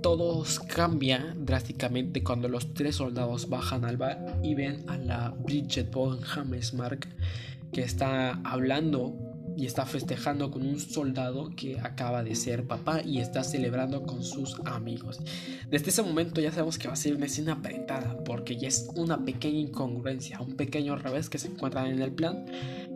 todo 0.00 0.44
cambia 0.68 1.34
drásticamente 1.36 2.22
cuando 2.22 2.48
los 2.48 2.74
tres 2.74 2.96
soldados 2.96 3.48
bajan 3.48 3.84
al 3.84 3.96
bar 3.96 4.38
y 4.42 4.54
ven 4.54 4.84
a 4.88 4.96
la 4.96 5.30
Bridget 5.30 5.92
von 5.92 6.20
Hammersmark 6.22 7.08
que 7.72 7.82
está 7.82 8.40
hablando 8.44 9.14
y 9.56 9.66
está 9.66 9.84
festejando 9.86 10.52
con 10.52 10.64
un 10.64 10.78
soldado 10.78 11.50
que 11.56 11.80
acaba 11.80 12.22
de 12.22 12.36
ser 12.36 12.64
papá 12.64 13.02
y 13.04 13.18
está 13.18 13.42
celebrando 13.42 14.04
con 14.04 14.22
sus 14.22 14.60
amigos. 14.64 15.18
Desde 15.68 15.90
ese 15.90 16.02
momento 16.02 16.40
ya 16.40 16.52
sabemos 16.52 16.78
que 16.78 16.86
va 16.86 16.94
a 16.94 16.96
ser 16.96 17.16
una 17.16 17.26
escena 17.26 17.54
apretada 17.54 18.16
porque 18.24 18.56
ya 18.56 18.68
es 18.68 18.88
una 18.94 19.24
pequeña 19.24 19.58
incongruencia, 19.58 20.40
un 20.40 20.54
pequeño 20.54 20.96
revés 20.96 21.28
que 21.28 21.38
se 21.38 21.48
encuentran 21.48 21.88
en 21.88 22.00
el 22.00 22.12
plan 22.12 22.46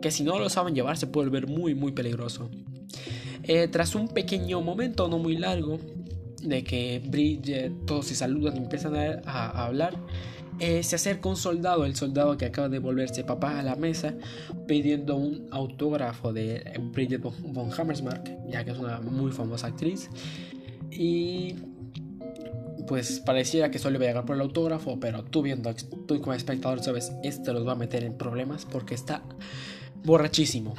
que 0.01 0.09
si 0.09 0.23
no 0.23 0.39
lo 0.39 0.49
saben 0.49 0.73
llevar 0.73 0.97
se 0.97 1.07
puede 1.07 1.29
ver 1.29 1.47
muy 1.47 1.75
muy 1.75 1.91
peligroso. 1.91 2.49
Eh, 3.43 3.67
tras 3.67 3.93
un 3.93 4.07
pequeño 4.07 4.61
momento, 4.61 5.09
no 5.09 5.17
muy 5.17 5.35
largo, 5.35 5.77
de 6.43 6.63
que 6.63 7.01
Bridget, 7.05 7.85
todos 7.85 8.07
se 8.07 8.15
saludan 8.15 8.55
y 8.55 8.59
empiezan 8.59 8.95
a 8.95 9.65
hablar, 9.65 9.95
eh, 10.59 10.83
se 10.83 10.95
acerca 10.95 11.29
un 11.29 11.35
soldado, 11.35 11.85
el 11.85 11.95
soldado 11.95 12.37
que 12.37 12.45
acaba 12.45 12.69
de 12.69 12.79
volverse 12.79 13.23
papá 13.23 13.59
a 13.59 13.63
la 13.63 13.75
mesa, 13.75 14.13
pidiendo 14.67 15.15
un 15.15 15.47
autógrafo 15.51 16.31
de 16.31 16.79
Bridget 16.93 17.21
von 17.21 17.71
Hammersmark, 17.71 18.29
ya 18.47 18.63
que 18.63 18.71
es 18.71 18.77
una 18.77 19.01
muy 19.01 19.31
famosa 19.31 19.67
actriz. 19.67 20.09
Y 20.91 21.55
pues 22.87 23.19
pareciera 23.19 23.71
que 23.71 23.79
solo 23.79 23.95
iba 23.95 24.05
a 24.05 24.07
llegar 24.09 24.25
por 24.25 24.35
el 24.35 24.41
autógrafo, 24.41 24.99
pero 24.99 25.23
tú 25.23 25.41
viendo, 25.41 25.73
tú 26.07 26.21
como 26.21 26.33
espectador 26.33 26.83
sabes, 26.83 27.11
este 27.23 27.51
los 27.51 27.67
va 27.67 27.71
a 27.71 27.75
meter 27.75 28.03
en 28.03 28.13
problemas 28.17 28.65
porque 28.65 28.93
está 28.93 29.23
borrachísimo. 30.03 30.75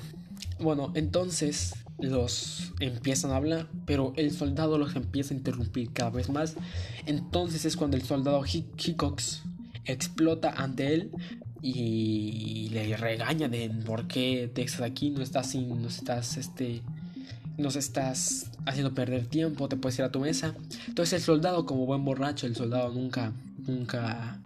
Bueno, 0.61 0.93
entonces 0.95 1.75
los 1.99 2.73
empiezan 2.81 3.31
a 3.31 3.37
hablar, 3.37 3.69
pero 3.87 4.13
el 4.17 4.31
soldado 4.31 4.79
los 4.79 4.97
empieza 4.97 5.35
a 5.35 5.37
interrumpir 5.37 5.93
cada 5.93 6.11
vez 6.11 6.29
más. 6.29 6.57
Entonces 7.07 7.65
es 7.65 7.77
cuando 7.77 7.97
el 7.97 8.03
soldado 8.03 8.45
Hickox 8.45 9.43
explota 9.85 10.51
ante 10.51 10.95
él 10.95 11.11
y 11.63 12.69
le 12.73 12.97
regaña 12.97 13.49
de 13.49 13.71
por 13.71 14.07
qué 14.07 14.51
te 14.53 14.63
estás 14.63 14.83
aquí, 14.83 15.11
no 15.11 15.23
estás 15.23 15.51
sin, 15.51 15.81
no 15.81 15.89
estás 15.89 16.37
este 16.37 16.83
nos 17.57 17.77
estás 17.77 18.51
haciendo 18.67 18.95
perder 18.95 19.27
tiempo, 19.27 19.69
te 19.69 19.77
puedes 19.77 19.99
ir 19.99 20.05
a 20.05 20.11
tu 20.11 20.21
mesa. 20.21 20.55
Entonces 20.89 21.13
el 21.15 21.23
soldado, 21.23 21.67
como 21.67 21.87
buen 21.87 22.05
borracho, 22.05 22.47
el 22.47 22.57
soldado 22.57 22.93
nunca, 22.93 23.33
nunca, 23.67 24.41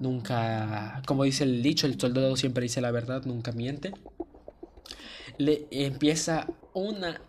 nunca, 0.00 1.02
como 1.06 1.24
dice 1.24 1.44
el 1.44 1.62
dicho, 1.62 1.86
el 1.86 2.00
soldado 2.00 2.36
siempre 2.36 2.62
dice 2.62 2.80
la 2.80 2.90
verdad, 2.90 3.24
nunca 3.24 3.52
miente. 3.52 3.92
Le 5.42 5.66
empieza 5.72 6.46
una 6.72 7.20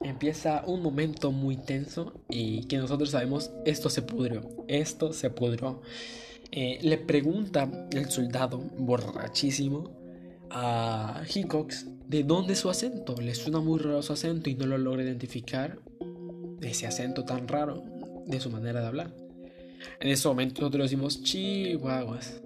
empieza 0.00 0.64
un 0.66 0.82
momento 0.82 1.30
muy 1.30 1.56
tenso 1.56 2.12
y 2.28 2.64
que 2.64 2.78
nosotros 2.78 3.10
sabemos 3.10 3.52
esto 3.64 3.88
se 3.88 4.02
pudrió, 4.02 4.42
esto 4.66 5.12
se 5.12 5.30
pudrió. 5.30 5.80
Eh, 6.50 6.78
le 6.82 6.98
pregunta 6.98 7.70
el 7.92 8.10
soldado, 8.10 8.58
borrachísimo, 8.78 9.90
a 10.50 11.22
Hickox 11.32 11.86
de 12.08 12.24
dónde 12.24 12.54
es 12.54 12.60
su 12.60 12.70
acento. 12.70 13.14
Le 13.20 13.34
suena 13.34 13.60
muy 13.60 13.78
raro 13.78 14.02
su 14.02 14.12
acento 14.12 14.50
y 14.50 14.56
no 14.56 14.66
lo 14.66 14.76
logra 14.76 15.04
identificar 15.04 15.78
ese 16.60 16.88
acento 16.88 17.24
tan 17.24 17.46
raro 17.46 17.84
de 18.26 18.40
su 18.40 18.50
manera 18.50 18.80
de 18.80 18.86
hablar. 18.86 19.14
En 20.00 20.08
ese 20.08 20.26
momento 20.26 20.62
nosotros 20.62 20.84
decimos, 20.84 21.22
chihuahuas. 21.22 22.42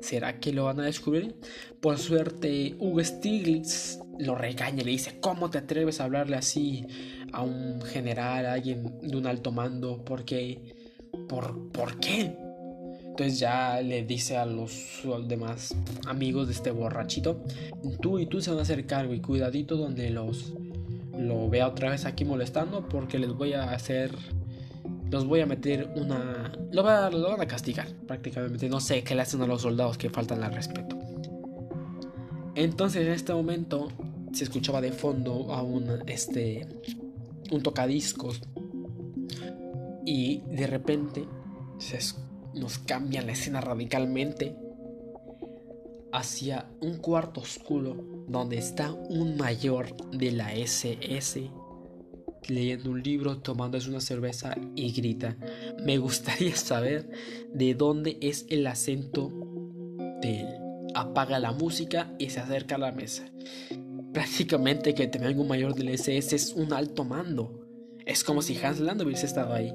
¿Será 0.00 0.40
que 0.40 0.52
lo 0.52 0.64
van 0.64 0.80
a 0.80 0.84
descubrir? 0.84 1.34
Por 1.80 1.98
suerte, 1.98 2.74
Hugo 2.78 3.02
Stiglitz 3.04 3.98
lo 4.18 4.34
regaña, 4.34 4.82
le 4.82 4.90
dice, 4.90 5.18
¿cómo 5.20 5.50
te 5.50 5.58
atreves 5.58 6.00
a 6.00 6.04
hablarle 6.04 6.36
así 6.36 6.86
a 7.32 7.42
un 7.42 7.80
general, 7.82 8.46
a 8.46 8.54
alguien 8.54 8.98
de 9.02 9.16
un 9.16 9.26
alto 9.26 9.52
mando? 9.52 10.04
Porque, 10.04 10.74
¿por, 11.28 11.70
¿por 11.70 11.98
qué? 12.00 12.36
Entonces 13.10 13.38
ya 13.38 13.82
le 13.82 14.02
dice 14.04 14.36
a 14.36 14.46
los, 14.46 15.02
demás 15.26 15.76
amigos 16.06 16.46
de 16.46 16.54
este 16.54 16.70
borrachito, 16.70 17.42
tú 18.00 18.18
y 18.18 18.26
tú 18.26 18.40
se 18.40 18.50
van 18.50 18.60
a 18.60 18.62
hacer 18.62 18.86
cargo 18.86 19.12
y 19.12 19.20
cuidadito 19.20 19.76
donde 19.76 20.08
los 20.10 20.54
lo 21.18 21.50
vea 21.50 21.68
otra 21.68 21.90
vez 21.90 22.06
aquí 22.06 22.24
molestando 22.24 22.88
porque 22.88 23.18
les 23.18 23.34
voy 23.34 23.52
a 23.52 23.72
hacer 23.72 24.12
los 25.10 25.26
voy 25.26 25.40
a 25.40 25.46
meter 25.46 25.90
una 25.96 26.52
lo, 26.70 27.10
lo 27.10 27.30
van 27.30 27.40
a 27.40 27.46
castigar 27.46 27.88
prácticamente. 28.06 28.68
No 28.68 28.80
sé 28.80 29.02
qué 29.02 29.14
le 29.14 29.22
hacen 29.22 29.42
a 29.42 29.46
los 29.46 29.62
soldados 29.62 29.98
que 29.98 30.10
faltan 30.10 30.42
al 30.42 30.54
respeto. 30.54 30.98
Entonces 32.54 33.06
en 33.06 33.12
este 33.12 33.32
momento 33.32 33.88
se 34.32 34.44
escuchaba 34.44 34.80
de 34.80 34.92
fondo 34.92 35.52
a 35.52 35.62
un, 35.62 36.02
este, 36.06 36.66
un 37.50 37.62
tocadiscos. 37.62 38.40
Y 40.04 40.40
de 40.50 40.66
repente 40.66 41.26
se, 41.78 41.98
nos 42.54 42.78
cambia 42.78 43.22
la 43.22 43.32
escena 43.32 43.60
radicalmente 43.60 44.56
hacia 46.12 46.68
un 46.80 46.96
cuarto 46.96 47.40
oscuro 47.40 47.96
donde 48.26 48.58
está 48.58 48.92
un 48.92 49.36
mayor 49.36 49.96
de 50.10 50.32
la 50.32 50.54
SS 50.54 51.50
leyendo 52.48 52.90
un 52.90 53.02
libro, 53.02 53.38
tomándose 53.38 53.88
una 53.90 54.00
cerveza 54.00 54.56
y 54.74 54.92
grita, 54.92 55.36
me 55.84 55.98
gustaría 55.98 56.56
saber 56.56 57.08
de 57.52 57.74
dónde 57.74 58.18
es 58.20 58.46
el 58.48 58.66
acento 58.66 59.32
de 60.22 60.40
él. 60.40 60.48
Apaga 60.94 61.38
la 61.38 61.52
música 61.52 62.12
y 62.18 62.30
se 62.30 62.40
acerca 62.40 62.74
a 62.74 62.78
la 62.78 62.92
mesa. 62.92 63.24
Prácticamente 64.12 64.94
que 64.94 65.06
te 65.06 65.18
venga 65.18 65.40
un 65.40 65.48
mayor 65.48 65.74
del 65.74 65.90
SS 65.90 66.34
es 66.34 66.52
un 66.54 66.72
alto 66.72 67.04
mando. 67.04 67.66
Es 68.06 68.24
como 68.24 68.42
si 68.42 68.58
Hans 68.58 68.80
Land 68.80 69.02
hubiese 69.02 69.26
estado 69.26 69.54
ahí. 69.54 69.72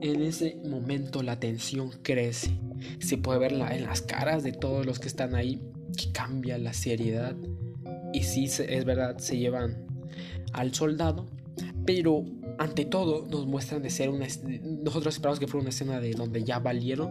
En 0.00 0.22
ese 0.22 0.56
momento 0.64 1.22
la 1.22 1.38
tensión 1.38 1.90
crece. 2.02 2.58
Se 3.00 3.18
puede 3.18 3.40
ver 3.40 3.52
en 3.52 3.84
las 3.84 4.00
caras 4.00 4.42
de 4.42 4.52
todos 4.52 4.86
los 4.86 4.98
que 4.98 5.08
están 5.08 5.34
ahí 5.34 5.60
que 5.96 6.12
cambia 6.12 6.56
la 6.56 6.72
seriedad. 6.72 7.36
Y 8.12 8.22
sí, 8.22 8.44
es 8.44 8.84
verdad, 8.84 9.18
se 9.18 9.36
llevan 9.36 9.86
al 10.52 10.72
soldado. 10.74 11.26
Pero 11.88 12.22
ante 12.58 12.84
todo 12.84 13.26
nos 13.30 13.46
muestran 13.46 13.80
de 13.80 13.88
ser 13.88 14.10
una... 14.10 14.26
Nosotros 14.82 15.14
esperamos 15.14 15.40
que 15.40 15.46
fuera 15.46 15.62
una 15.62 15.70
escena 15.70 16.00
de 16.00 16.10
donde 16.10 16.44
ya 16.44 16.58
valieron. 16.58 17.10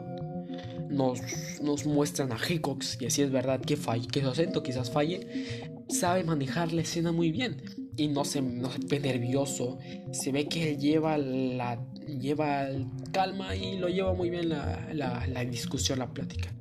Nos, 0.88 1.20
nos 1.64 1.88
muestran 1.88 2.32
a 2.32 2.38
Hickox 2.38 3.02
y 3.02 3.08
así 3.08 3.24
es 3.24 3.32
verdad 3.32 3.60
que, 3.60 3.76
falle, 3.76 4.08
que 4.08 4.22
su 4.22 4.28
acento 4.30 4.62
quizás 4.62 4.92
falle 4.92 5.72
sabe 5.90 6.24
manejar 6.24 6.74
la 6.74 6.82
escena 6.84 7.12
muy 7.12 7.32
bien. 7.32 7.60
y 7.98 8.08
no 8.08 8.24
se, 8.24 8.40
no 8.44 8.70
se 8.70 8.78
ve 8.86 9.00
nervioso. 9.00 9.80
Se 10.12 10.32
ve 10.32 10.48
que 10.48 10.74
él 10.74 10.78
lleva 10.78 11.18
la 11.18 11.84
lleva 12.06 12.68
calma 13.12 13.56
y 13.56 13.80
lo 13.80 13.90
lleva 13.90 14.14
muy 14.14 14.30
bien 14.30 14.50
la, 14.50 14.88
la, 14.94 15.44
discusión, 15.46 15.98
la 15.98 16.14
plática. 16.14 16.54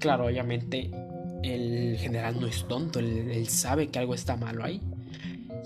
Claro, 0.00 0.24
obviamente 0.24 0.90
el 1.42 1.98
general 1.98 2.40
no 2.40 2.46
es 2.46 2.66
tonto, 2.66 2.98
él, 2.98 3.46
sabe 3.46 3.88
que 3.88 3.98
algo 3.98 4.14
está 4.14 4.38
malo 4.38 4.64
ahí. 4.64 4.80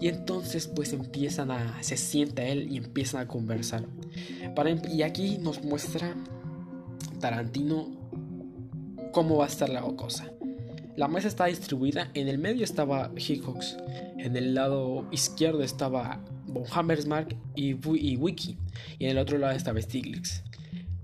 Y 0.01 0.09
entonces 0.09 0.66
pues 0.66 0.92
empiezan 0.92 1.51
a, 1.51 1.82
se 1.82 1.97
sienta 1.97 2.44
él 2.44 2.70
y 2.70 2.76
empiezan 2.76 3.22
a 3.22 3.28
conversar. 3.28 3.84
Para, 4.55 4.70
y 4.70 5.03
aquí 5.03 5.38
nos 5.38 5.62
muestra 5.62 6.14
Tarantino 7.20 7.88
cómo 9.12 9.38
va 9.38 9.44
a 9.44 9.49
estar 9.49 9.68
la 9.68 9.80
cosa. 9.80 10.30
La 10.97 11.09
mesa 11.09 11.28
está 11.28 11.47
distribuida, 11.47 12.11
en 12.14 12.28
el 12.28 12.38
medio 12.38 12.64
estaba 12.64 13.11
Hickox, 13.16 13.76
en 14.18 14.34
el 14.34 14.55
lado 14.55 15.07
izquierdo 15.11 15.62
estaba 15.62 16.24
von 16.47 16.64
Hammersmark 16.70 17.36
y, 17.55 17.74
Wiki, 17.74 18.57
y 18.99 19.05
en 19.05 19.11
el 19.11 19.18
otro 19.18 19.36
lado 19.36 19.55
estaba 19.55 19.80
Stiglitz. 19.80 20.42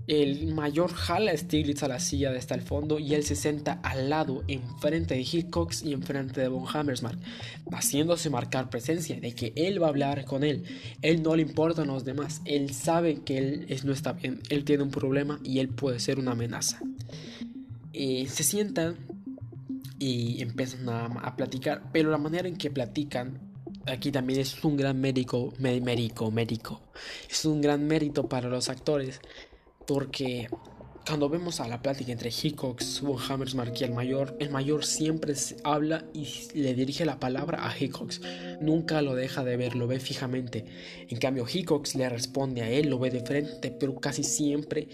El 0.07 0.53
mayor 0.53 0.91
jala 0.91 1.31
a 1.31 1.37
Stiglitz 1.37 1.81
a 1.83 1.87
la 1.87 1.99
silla 1.99 2.31
de 2.31 2.37
hasta 2.37 2.55
el 2.55 2.61
fondo 2.61 2.99
y 2.99 3.13
él 3.13 3.23
se 3.23 3.35
sienta 3.35 3.79
al 3.83 4.09
lado, 4.09 4.43
enfrente 4.49 5.13
de 5.13 5.21
Hickox 5.21 5.83
y 5.83 5.93
enfrente 5.93 6.41
de 6.41 6.49
von 6.49 6.65
Hammersmark, 6.67 7.17
haciéndose 7.71 8.29
marcar 8.29 8.69
presencia 8.69 9.19
de 9.19 9.33
que 9.33 9.53
él 9.55 9.81
va 9.81 9.87
a 9.87 9.89
hablar 9.89 10.25
con 10.25 10.43
él. 10.43 10.65
Él 11.01 11.23
no 11.23 11.35
le 11.37 11.43
importan 11.43 11.87
los 11.87 12.03
demás, 12.03 12.41
él 12.43 12.73
sabe 12.73 13.21
que 13.21 13.37
él 13.37 13.81
no 13.85 13.93
está 13.93 14.11
bien, 14.11 14.41
él 14.49 14.65
tiene 14.65 14.83
un 14.83 14.91
problema 14.91 15.39
y 15.41 15.59
él 15.59 15.69
puede 15.69 15.99
ser 15.99 16.19
una 16.19 16.31
amenaza. 16.31 16.79
Eh, 17.93 18.27
se 18.27 18.43
sientan 18.43 18.97
y 19.99 20.41
empiezan 20.41 20.89
a, 20.89 21.35
platicar, 21.37 21.83
pero 21.93 22.11
la 22.11 22.17
manera 22.17 22.49
en 22.49 22.57
que 22.57 22.69
platican 22.69 23.39
aquí 23.85 24.11
también 24.11 24.41
es 24.41 24.61
un 24.65 24.75
gran 24.75 24.99
médico, 24.99 25.53
médico, 25.59 26.29
médico. 26.29 26.81
Es 27.29 27.45
un 27.45 27.61
gran 27.61 27.87
mérito 27.87 28.27
para 28.27 28.49
los 28.49 28.67
actores 28.67 29.21
porque 29.85 30.47
cuando 31.05 31.27
vemos 31.27 31.59
a 31.59 31.67
la 31.67 31.81
plática 31.81 32.11
entre 32.11 32.29
Hickox, 32.29 33.01
Von 33.01 33.17
Hammersmark 33.19 33.79
y 33.79 33.83
el 33.83 33.93
mayor, 33.93 34.37
el 34.39 34.49
mayor 34.49 34.85
siempre 34.85 35.33
habla 35.63 36.05
y 36.13 36.27
le 36.53 36.73
dirige 36.73 37.05
la 37.05 37.19
palabra 37.19 37.67
a 37.67 37.77
Hickox. 37.77 38.21
Nunca 38.61 39.01
lo 39.01 39.13
deja 39.13 39.43
de 39.43 39.57
ver, 39.57 39.75
lo 39.75 39.87
ve 39.87 39.99
fijamente. 39.99 40.65
En 41.09 41.17
cambio, 41.17 41.45
Hickox 41.51 41.95
le 41.95 42.07
responde 42.07 42.61
a 42.61 42.69
él, 42.69 42.89
lo 42.89 42.99
ve 42.99 43.09
de 43.09 43.21
frente, 43.21 43.71
pero 43.71 43.95
casi 43.99 44.23
siempre 44.23 44.87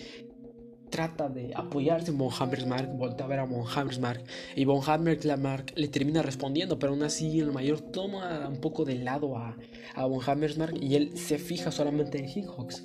trata 0.89 1.29
de 1.29 1.51
apoyarse 1.55 2.11
en 2.11 2.17
Von 2.17 2.31
Hammersmark, 2.37 2.97
voltea 2.97 3.25
a 3.25 3.29
ver 3.29 3.39
a 3.39 3.45
Von 3.45 3.65
Hammersmark 3.67 4.23
y 4.55 4.65
Von 4.65 4.81
Hammersmark 4.85 5.73
le 5.75 5.87
termina 5.87 6.21
respondiendo, 6.21 6.79
pero 6.79 6.93
aún 6.93 7.03
así 7.03 7.39
el 7.39 7.51
mayor 7.51 7.81
toma 7.81 8.47
un 8.47 8.59
poco 8.61 8.85
de 8.85 8.95
lado 8.95 9.37
a, 9.37 9.57
a 9.95 10.05
Von 10.05 10.21
Hammersmark 10.25 10.75
y 10.81 10.95
él 10.95 11.17
se 11.17 11.37
fija 11.37 11.71
solamente 11.71 12.19
en 12.19 12.29
Hickox. 12.29 12.83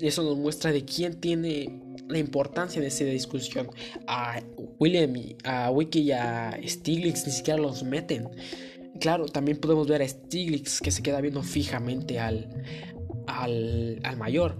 Eso 0.00 0.22
nos 0.22 0.36
muestra 0.36 0.72
de 0.72 0.84
quién 0.84 1.20
tiene 1.20 1.80
la 2.08 2.18
importancia 2.18 2.80
de 2.80 2.88
esa 2.88 3.04
discusión. 3.04 3.68
A 4.06 4.40
William, 4.78 5.14
a 5.44 5.70
Wiki 5.70 6.00
y 6.00 6.12
a 6.12 6.58
Stiglitz 6.64 7.26
ni 7.26 7.32
siquiera 7.32 7.60
los 7.60 7.82
meten. 7.82 8.28
Claro, 9.00 9.26
también 9.26 9.58
podemos 9.58 9.88
ver 9.88 10.02
a 10.02 10.08
Stiglitz 10.08 10.80
que 10.80 10.90
se 10.90 11.02
queda 11.02 11.20
viendo 11.20 11.42
fijamente 11.42 12.18
al, 12.18 12.48
al, 13.26 14.00
al 14.02 14.16
mayor 14.16 14.56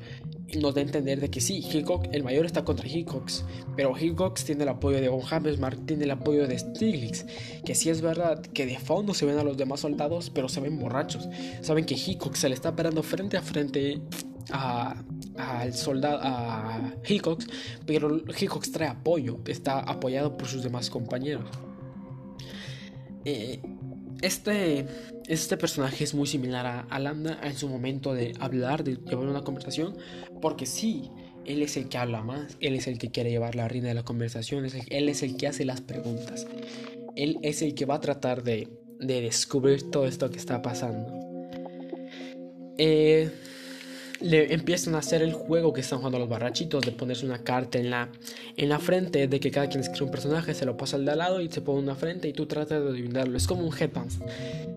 nos 0.55 0.75
da 0.75 0.81
a 0.81 0.85
entender 0.85 1.21
de 1.21 1.29
que 1.29 1.41
sí, 1.41 1.59
Hickox, 1.59 2.09
el 2.13 2.23
mayor 2.23 2.47
está 2.47 2.65
contra 2.65 2.87
Hickox, 2.87 3.45
pero 3.77 3.97
Hickox 3.99 4.45
tiene 4.45 4.63
el 4.63 4.69
apoyo 4.69 5.01
de 5.01 5.09
Von 5.09 5.23
Hammersmark, 5.29 5.87
tiene 5.87 6.05
el 6.05 6.11
apoyo 6.13 6.47
de 6.47 6.59
Stiglitz, 6.59 7.27
que 7.65 7.75
sí 7.75 7.91
es 7.91 8.01
verdad 8.01 8.41
que 8.41 8.67
de 8.67 8.79
fondo 8.79 9.13
se 9.13 9.27
ven 9.27 9.39
a 9.39 9.43
los 9.43 9.57
demás 9.57 9.81
soldados, 9.81 10.31
pero 10.31 10.49
se 10.49 10.61
ven 10.61 10.79
borrachos. 10.79 11.29
Saben 11.63 11.85
que 11.85 11.95
Hickox 11.95 12.39
se 12.39 12.49
le 12.49 12.55
está 12.55 12.77
parando 12.77 13.03
frente 13.03 13.37
a 13.37 13.43
frente 13.43 14.01
al 14.51 15.75
soldado, 15.75 16.21
a 16.23 16.95
Hickox, 17.07 17.47
pero 17.85 18.23
Hickox 18.29 18.71
trae 18.71 18.89
apoyo, 18.89 19.39
está 19.47 19.81
apoyado 19.81 20.37
por 20.37 20.47
sus 20.47 20.63
demás 20.63 20.91
compañeros. 20.91 21.51
Eh, 23.25 23.61
este, 24.23 24.87
este 25.29 25.57
personaje 25.57 26.05
es 26.05 26.15
muy 26.15 26.27
similar 26.27 26.67
a, 26.67 26.81
Alanda 26.91 27.39
en 27.43 27.57
su 27.57 27.69
momento 27.69 28.15
de 28.15 28.33
hablar, 28.41 28.85
de 28.85 28.97
llevar 28.97 29.29
una 29.29 29.43
conversación, 29.43 29.97
porque 30.41 30.67
sí, 30.67 31.11
él 31.45 31.63
es 31.63 31.77
el 31.77 31.89
que 31.89 31.99
habla 31.99 32.23
más, 32.23 32.57
él 32.61 32.75
es 32.75 32.87
el 32.87 32.99
que 32.99 33.11
quiere 33.11 33.31
llevar 33.31 33.55
la 33.55 33.69
reina 33.69 33.89
de 33.89 33.95
la 33.95 34.05
conversación, 34.05 34.65
él 34.65 35.09
es 35.09 35.23
el 35.23 35.37
que 35.37 35.47
hace 35.47 35.65
las 35.65 35.81
preguntas, 35.81 36.47
él 37.17 37.39
es 37.43 37.63
el 37.63 37.75
que 37.75 37.87
va 37.87 37.97
a 37.97 38.01
tratar 38.01 38.43
de, 38.43 38.69
de 39.01 39.21
descubrir 39.21 39.91
todo 39.91 40.07
esto 40.07 40.31
que 40.31 40.39
está 40.39 40.63
pasando. 40.63 41.13
Eh, 42.79 43.31
le 44.21 44.53
empiezan 44.53 44.95
a 44.95 44.99
hacer 44.99 45.23
el 45.23 45.33
juego 45.33 45.73
que 45.73 45.81
están 45.81 45.99
jugando 45.99 46.19
los 46.19 46.29
barrachitos 46.29 46.85
de 46.85 46.93
ponerse 46.93 47.27
una 47.27 47.43
carta 47.43 47.79
en 47.79 47.91
la, 47.91 48.09
en 48.57 48.69
la 48.69 48.79
frente, 48.79 49.29
de 49.29 49.41
que 49.41 49.51
cada 49.51 49.69
quien 49.69 49.81
escribe 49.81 50.07
un 50.07 50.11
personaje, 50.11 50.55
se 50.55 50.67
lo 50.67 50.77
pasa 50.77 50.97
al 50.97 51.05
de 51.05 51.13
al 51.13 51.19
lado 51.19 51.41
y 51.41 51.49
se 51.51 51.61
pone 51.61 51.81
una 51.81 51.95
frente 51.95 52.29
y 52.29 52.33
tú 52.33 52.47
tratas 52.47 52.83
de 52.83 52.89
adivinarlo. 52.89 53.37
Es 53.37 53.47
como 53.47 53.67
un 53.67 53.75
headpants. 53.77 54.19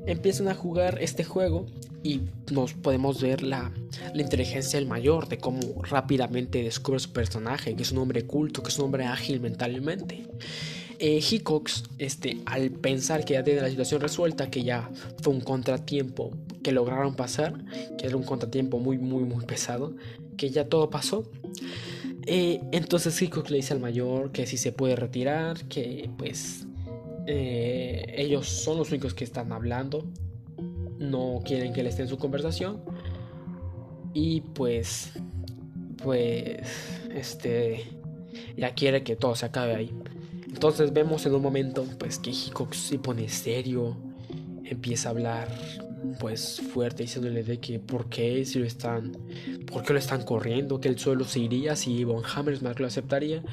Empiezan 0.05 0.47
a 0.47 0.55
jugar 0.55 0.97
este 1.01 1.23
juego 1.23 1.65
y 2.03 2.21
nos 2.51 2.73
podemos 2.73 3.21
ver 3.21 3.43
la, 3.43 3.71
la 4.13 4.21
inteligencia 4.21 4.79
del 4.79 4.87
mayor, 4.87 5.27
de 5.27 5.37
cómo 5.37 5.59
rápidamente 5.83 6.63
descubre 6.63 6.99
su 6.99 7.11
personaje, 7.11 7.75
que 7.75 7.83
es 7.83 7.91
un 7.91 7.99
hombre 7.99 8.25
culto, 8.25 8.63
que 8.63 8.69
es 8.69 8.79
un 8.79 8.85
hombre 8.85 9.05
ágil 9.05 9.39
mentalmente. 9.39 10.25
Eh, 11.01 11.21
Hickox, 11.29 11.83
este, 11.97 12.39
al 12.45 12.71
pensar 12.71 13.23
que 13.23 13.35
ya 13.35 13.43
tiene 13.43 13.61
la 13.61 13.69
situación 13.69 14.01
resuelta, 14.01 14.49
que 14.49 14.63
ya 14.63 14.89
fue 15.21 15.33
un 15.33 15.39
contratiempo 15.39 16.31
que 16.63 16.71
lograron 16.71 17.15
pasar, 17.15 17.63
que 17.97 18.07
era 18.07 18.17
un 18.17 18.23
contratiempo 18.23 18.79
muy, 18.79 18.97
muy, 18.97 19.23
muy 19.23 19.45
pesado, 19.45 19.95
que 20.37 20.49
ya 20.49 20.67
todo 20.67 20.89
pasó. 20.89 21.29
Eh, 22.25 22.61
entonces 22.71 23.19
Hickox 23.21 23.49
le 23.49 23.57
dice 23.57 23.73
al 23.73 23.79
mayor 23.79 24.31
que 24.31 24.45
si 24.45 24.57
se 24.57 24.71
puede 24.71 24.95
retirar, 24.95 25.65
que 25.65 26.09
pues 26.17 26.67
eh, 27.27 28.13
ellos 28.17 28.47
son 28.47 28.77
los 28.77 28.89
únicos 28.89 29.13
que 29.13 29.23
están 29.23 29.51
hablando, 29.51 30.05
no 30.97 31.41
quieren 31.45 31.73
que 31.73 31.81
él 31.81 31.87
esté 31.87 32.03
en 32.03 32.07
su 32.07 32.17
conversación. 32.17 32.81
Y 34.13 34.41
pues, 34.41 35.11
pues, 36.03 36.57
este, 37.13 37.83
ya 38.57 38.73
quiere 38.73 39.03
que 39.03 39.15
todo 39.15 39.35
se 39.35 39.45
acabe 39.45 39.75
ahí. 39.75 39.91
Entonces 40.47 40.91
vemos 40.91 41.25
en 41.25 41.35
un 41.35 41.41
momento 41.41 41.85
pues 41.99 42.19
que 42.19 42.31
Hickox 42.31 42.75
se 42.77 42.99
pone 42.99 43.29
serio, 43.29 43.95
empieza 44.65 45.09
a 45.09 45.11
hablar 45.11 45.47
pues 46.19 46.61
fuerte 46.73 47.03
diciéndole 47.03 47.43
de 47.43 47.59
que 47.59 47.79
por 47.79 48.09
qué 48.09 48.45
si 48.45 48.59
lo 48.59 48.65
están 48.65 49.11
por 49.71 49.83
qué 49.83 49.93
lo 49.93 49.99
están 49.99 50.23
corriendo, 50.23 50.79
que 50.79 50.89
el 50.89 50.97
suelo 50.97 51.25
se 51.25 51.39
iría 51.39 51.75
si 51.75 52.03
Von 52.03 52.23
Hammersmark 52.23 52.79
lo 52.79 52.87
aceptaría. 52.87 53.43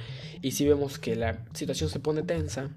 Y 0.42 0.52
si 0.52 0.66
vemos 0.66 0.98
que 0.98 1.16
la 1.16 1.44
situación 1.54 1.90
se 1.90 2.00
pone 2.00 2.22
tensa 2.22 2.70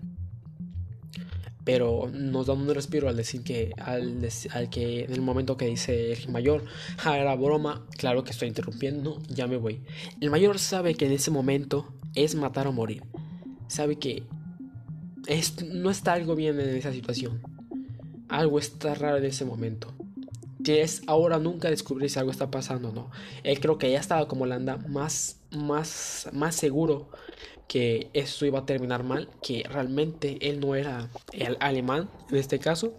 pero 1.66 2.10
nos 2.12 2.48
da 2.48 2.54
un 2.54 2.74
respiro 2.74 3.10
al 3.10 3.18
decir 3.18 3.44
que 3.44 3.74
al, 3.78 4.30
que 4.72 5.04
en 5.04 5.14
el 5.14 5.22
momento 5.22 5.56
que 5.56 5.66
dice 5.66 6.14
el 6.14 6.30
mayor 6.30 6.64
ja, 6.98 7.20
era 7.20 7.36
broma 7.36 7.86
claro 7.98 8.24
que 8.24 8.32
estoy 8.32 8.48
interrumpiendo 8.48 9.22
ya 9.28 9.46
me 9.46 9.58
voy 9.58 9.84
el 10.20 10.32
mayor 10.32 10.58
sabe 10.58 10.96
que 10.96 11.06
en 11.06 11.12
ese 11.12 11.30
momento 11.30 11.94
es 12.16 12.36
matar 12.36 12.68
o 12.68 12.72
morir. 12.72 13.04
Sabe 13.68 13.98
que 13.98 14.24
no 15.66 15.90
está 15.90 16.14
algo 16.14 16.36
bien 16.36 16.60
en 16.60 16.70
esa 16.76 16.92
situación. 16.92 17.42
Algo 18.30 18.60
está 18.60 18.96
raro 18.96 19.18
en 19.18 19.26
ese 19.26 19.46
momento. 19.46 19.94
Es 20.66 21.02
ahora 21.08 21.40
nunca 21.40 21.70
descubrir 21.70 22.10
si 22.10 22.20
algo 22.20 22.32
está 22.32 22.52
pasando 22.52 22.90
o 22.90 22.92
no. 22.92 23.10
Él 23.44 23.60
creo 23.60 23.78
que 23.78 23.92
ya 23.92 24.00
estaba 24.00 24.28
como 24.28 24.46
la 24.46 24.56
anda 24.56 24.78
más, 24.78 25.38
más, 25.52 26.30
más 26.32 26.56
seguro 26.56 27.10
que 27.68 28.10
esto 28.14 28.46
iba 28.46 28.60
a 28.60 28.66
terminar 28.66 29.04
mal, 29.04 29.30
que 29.42 29.64
realmente 29.70 30.38
él 30.50 30.60
no 30.60 30.76
era 30.76 31.10
el 31.32 31.58
alemán 31.60 32.10
en 32.30 32.38
este 32.38 32.60
caso. 32.60 32.94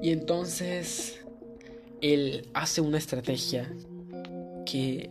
Y 0.00 0.10
entonces 0.10 1.20
él 2.00 2.48
hace 2.54 2.80
una 2.80 2.98
estrategia 2.98 3.72
que 4.64 5.10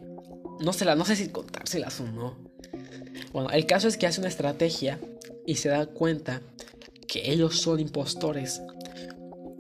no, 0.60 0.72
se 0.72 0.86
la, 0.86 0.96
no 0.96 1.06
sé 1.06 1.16
si 1.16 1.30
contárselas 1.30 2.00
o 2.00 2.06
no. 2.06 2.38
Bueno, 3.34 3.50
el 3.50 3.66
caso 3.66 3.88
es 3.88 3.98
que 3.98 4.08
hace 4.08 4.22
una 4.22 4.30
estrategia 4.30 5.00
y 5.46 5.56
se 5.56 5.70
da 5.70 5.88
cuenta 5.88 6.42
que 7.08 7.32
ellos 7.32 7.60
son 7.60 7.80
impostores 7.80 8.62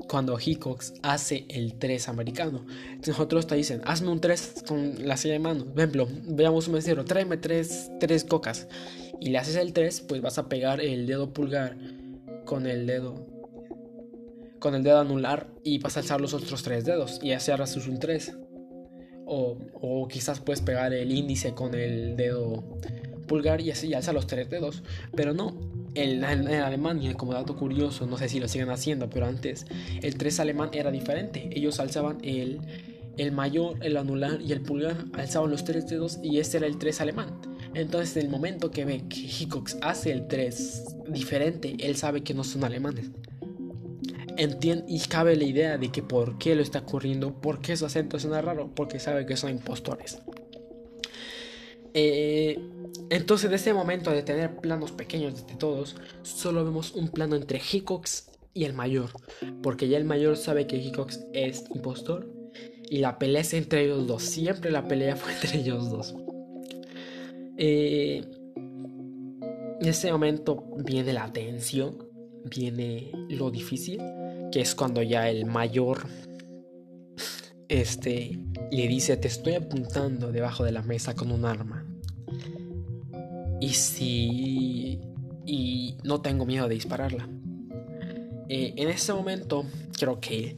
cuando 0.08 0.39
Hickox 0.39 0.93
hace 1.04 1.45
el 1.50 1.76
3 1.76 2.10
americano. 2.10 2.66
Nosotros 3.06 3.48
te 3.48 3.56
dicen, 3.56 3.82
hazme 3.86 4.10
un 4.10 4.22
3 4.22 4.64
con 4.68 5.08
la 5.08 5.18
silla 5.18 5.34
de 5.34 5.39
mano. 5.39 5.66
Por 5.66 5.80
ejemplo, 5.80 6.08
veamos 6.28 6.68
un 6.68 6.76
mesero, 6.76 7.06
tráeme 7.06 7.38
3, 7.38 7.91
3 8.00 8.24
cocas. 8.24 8.68
Y 9.20 9.30
le 9.30 9.38
haces 9.38 9.56
el 9.56 9.74
3, 9.74 10.02
pues 10.02 10.22
vas 10.22 10.38
a 10.38 10.48
pegar 10.48 10.82
el 10.82 11.08
dedo 11.08 11.34
pulgar 11.34 11.78
con 12.45 12.66
el 12.68 12.86
dedo 12.88 13.26
con 14.60 14.74
el 14.74 14.82
dedo 14.82 15.00
anular 15.00 15.48
y 15.64 15.78
vas 15.78 15.98
a 15.98 16.00
alzar 16.00 16.20
los 16.20 16.34
otros 16.34 16.64
3 16.64 16.84
dedos 16.84 17.20
y 17.22 17.32
así 17.34 17.52
harás 17.52 17.76
un 17.76 18.00
3. 18.00 18.38
O, 19.30 19.58
o 19.74 20.08
quizás 20.08 20.39
puedes 20.39 20.62
pegar 20.62 20.93
el 20.93 21.12
índice 21.12 21.54
con 21.54 21.76
el 21.76 22.16
dedo 22.16 22.64
pulgar 23.28 23.62
y 23.62 23.70
así 23.72 23.93
alza 23.93 24.14
los 24.14 24.26
tres 24.26 24.50
dedos. 24.50 24.84
Pero 25.16 25.34
no, 25.34 25.56
en, 25.96 26.24
Alemania, 26.24 27.14
como 27.16 27.34
dato 27.34 27.56
curioso, 27.56 28.06
no 28.06 28.18
sé 28.18 28.30
si 28.30 28.40
lo 28.40 28.48
siguen 28.48 28.70
haciendo, 28.70 29.10
pero 29.10 29.26
antes 29.26 29.66
el 30.02 30.18
3 30.18 30.40
alemán 30.40 30.70
era 30.74 30.92
diferente. 30.92 31.50
Ellos 31.54 31.80
alzaban 31.80 32.18
el, 32.24 32.60
el 33.18 33.32
mayor, 33.32 33.78
el 33.82 33.98
anular 33.98 34.40
y 34.42 34.52
el 34.52 34.62
pulgar, 34.62 35.06
alzaban 35.14 35.52
los 35.52 35.64
tres 35.64 35.88
dedos 35.88 36.20
y 36.22 36.40
este 36.40 36.58
era 36.58 36.68
el 36.68 36.78
3 36.78 37.02
alemán. 37.02 37.40
Entonces, 37.74 38.18
en 38.18 38.26
el 38.26 38.30
momento 38.30 38.72
que 38.72 38.86
ve 38.86 39.04
que 39.10 39.20
Hickox 39.20 39.78
hace 39.82 40.12
el 40.12 40.28
3 40.28 40.96
diferente, 41.10 41.76
él 41.80 41.96
sabe 41.96 42.22
que 42.24 42.34
no 42.34 42.44
son 42.44 42.64
alemanes. 42.64 43.10
Entiende 44.38 44.86
y 44.88 45.00
cabe 45.00 45.36
la 45.36 45.46
idea 45.46 45.78
de 45.78 45.92
que 45.92 46.04
por 46.04 46.38
qué 46.38 46.56
lo 46.56 46.62
está 46.62 46.80
ocurriendo, 46.80 47.34
por 47.42 47.60
qué 47.60 47.76
su 47.76 47.86
acento 47.86 48.20
suena 48.20 48.42
raro, 48.42 48.72
porque 48.76 49.00
sabe 49.00 49.26
que 49.26 49.36
son 49.36 49.50
impostores. 49.50 50.20
Eh, 51.94 52.60
entonces, 53.10 53.50
de 53.50 53.56
ese 53.56 53.74
momento 53.74 54.12
de 54.12 54.24
tener 54.24 54.58
planos 54.58 54.91
pequeños 54.91 55.48
de 55.48 55.56
todos, 55.56 55.95
solo 56.24 56.64
vemos 56.64 56.93
un 56.93 57.10
plano 57.10 57.36
entre 57.36 57.60
Hickox 57.60 58.30
y 58.54 58.66
el 58.66 58.74
mayor, 58.74 59.12
porque 59.62 59.88
ya 59.88 59.98
el 59.98 60.06
mayor 60.06 60.38
sabe 60.38 60.68
que 60.68 60.78
Hickox 60.78 61.26
es 61.34 61.66
impostor 61.74 62.28
y 62.89 62.98
la 63.00 63.20
pelea 63.20 63.41
es 63.41 63.54
entre 63.54 63.86
ellos 63.86 64.08
dos. 64.08 64.24
Siempre 64.24 64.72
la 64.72 64.88
pelea 64.88 65.16
fue 65.18 65.34
entre 65.34 65.60
ellos 65.60 65.89
dos. 65.89 66.16
Eh, 67.58 68.24
en 69.80 69.88
ese 69.88 70.12
momento 70.12 70.64
viene 70.84 71.14
la 71.14 71.32
tensión, 71.32 71.98
viene 72.45 73.12
lo 73.30 73.52
difícil, 73.52 74.02
que 74.52 74.62
es 74.62 74.76
cuando 74.76 75.02
ya 75.02 75.30
el 75.30 75.45
mayor 75.45 76.08
este 77.70 78.39
le 78.72 78.88
dice 78.88 79.18
te 79.18 79.28
estoy 79.28 79.56
apuntando 79.56 80.32
debajo 80.32 80.64
de 80.64 80.72
la 80.72 80.82
mesa 80.82 81.16
con 81.16 81.32
un 81.32 81.43
arma 81.43 81.86
y 83.60 83.70
si 83.70 85.01
y 85.45 85.97
no 86.03 86.22
tengo 86.22 86.45
miedo 86.45 86.68
de 86.68 86.76
dispararla. 86.76 87.28
Eh, 88.49 88.74
en 88.78 88.89
ese 88.89 89.14
momento 89.14 89.66
creo 89.97 90.20
que 90.20 90.55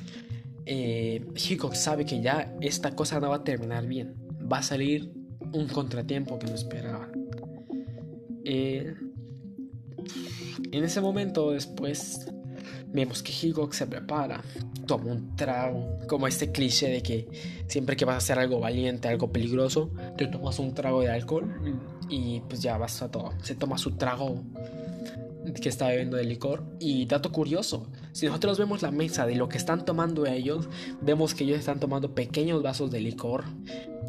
eh, 0.65 1.25
sabe 1.73 2.05
que 2.05 2.21
ya 2.21 2.55
esta 2.61 2.95
cosa 2.95 3.19
no 3.19 3.29
va 3.29 3.37
a 3.37 3.43
terminar 3.43 3.85
bien. 3.85 4.15
Va 4.51 4.59
a 4.59 4.63
salir 4.63 5.11
un 5.53 5.67
contratiempo 5.67 6.37
que 6.39 6.47
no 6.47 6.55
esperaba. 6.55 7.09
Eh, 8.45 8.93
en 10.71 10.83
ese 10.83 11.01
momento 11.01 11.51
después 11.51 12.27
Vemos 12.91 13.21
que 13.21 13.31
Higok 13.31 13.73
se 13.73 13.85
prepara, 13.85 14.41
toma 14.89 15.11
un 15.11 15.35
trago, 15.35 15.99
como 16.07 16.25
este 16.25 16.51
cliché 16.51 16.89
de 16.89 17.03
que 17.03 17.27
siempre 17.67 17.95
que 17.95 18.05
vas 18.05 18.15
a 18.15 18.17
hacer 18.17 18.39
algo 18.39 18.59
valiente, 18.59 19.07
algo 19.07 19.31
peligroso, 19.31 19.91
te 20.17 20.25
tomas 20.25 20.57
un 20.57 20.73
trago 20.73 21.01
de 21.01 21.11
alcohol 21.11 21.47
y 22.09 22.39
pues 22.41 22.61
ya 22.63 22.75
vas 22.79 22.99
a 23.03 23.11
todo. 23.11 23.31
Se 23.43 23.53
toma 23.53 23.77
su 23.77 23.91
trago 23.91 24.43
que 25.61 25.69
está 25.69 25.89
bebiendo 25.89 26.17
de 26.17 26.23
licor. 26.23 26.63
Y 26.79 27.05
dato 27.05 27.31
curioso, 27.31 27.87
si 28.13 28.25
nosotros 28.25 28.57
vemos 28.57 28.81
la 28.81 28.89
mesa 28.89 29.27
de 29.27 29.35
lo 29.35 29.47
que 29.47 29.59
están 29.59 29.85
tomando 29.85 30.25
ellos, 30.25 30.67
vemos 31.01 31.35
que 31.35 31.43
ellos 31.43 31.59
están 31.59 31.79
tomando 31.79 32.15
pequeños 32.15 32.63
vasos 32.63 32.89
de 32.89 32.99
licor. 32.99 33.43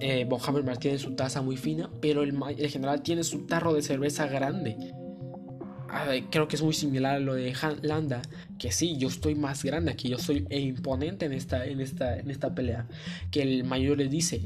Eh, 0.01 0.25
Mohamed 0.25 0.79
tiene 0.79 0.99
su 0.99 1.15
taza 1.15 1.43
muy 1.43 1.59
fina, 1.59 1.91
pero 2.01 2.23
el, 2.23 2.35
el 2.57 2.71
general 2.71 3.03
tiene 3.03 3.23
su 3.23 3.45
tarro 3.45 3.75
de 3.75 3.83
cerveza 3.83 4.27
grande 4.27 4.79
creo 6.31 6.49
que 6.49 6.57
es 6.57 6.63
muy 6.63 6.73
similar 6.73 7.17
a 7.17 7.21
lo 7.21 7.35
de 7.35 7.55
Landa, 7.83 8.23
que 8.59 8.71
sí, 8.73 8.97
yo 8.97 9.09
estoy 9.09 9.35
más 9.35 9.65
grande 9.65 9.91
aquí, 9.91 10.09
yo 10.09 10.19
soy 10.19 10.47
imponente 10.51 11.27
en 11.27 11.33
esta, 11.33 11.65
en 11.67 11.81
esta, 11.81 12.19
en 12.19 12.31
esta 12.31 12.55
pelea. 12.55 12.87
Que 13.31 13.43
el 13.43 13.65
mayor 13.65 13.99
les 13.99 14.11
dice, 14.11 14.41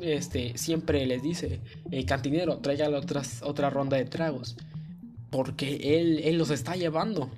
este, 0.00 0.56
siempre 0.56 1.04
les 1.06 1.22
dice, 1.22 1.60
el 1.90 2.06
cantinero, 2.06 2.60
otras, 2.62 3.42
otra 3.42 3.70
ronda 3.70 3.96
de 3.96 4.04
tragos. 4.04 4.56
Porque 5.30 5.98
él, 5.98 6.20
él 6.24 6.38
los 6.38 6.50
está 6.50 6.76
llevando. 6.76 7.30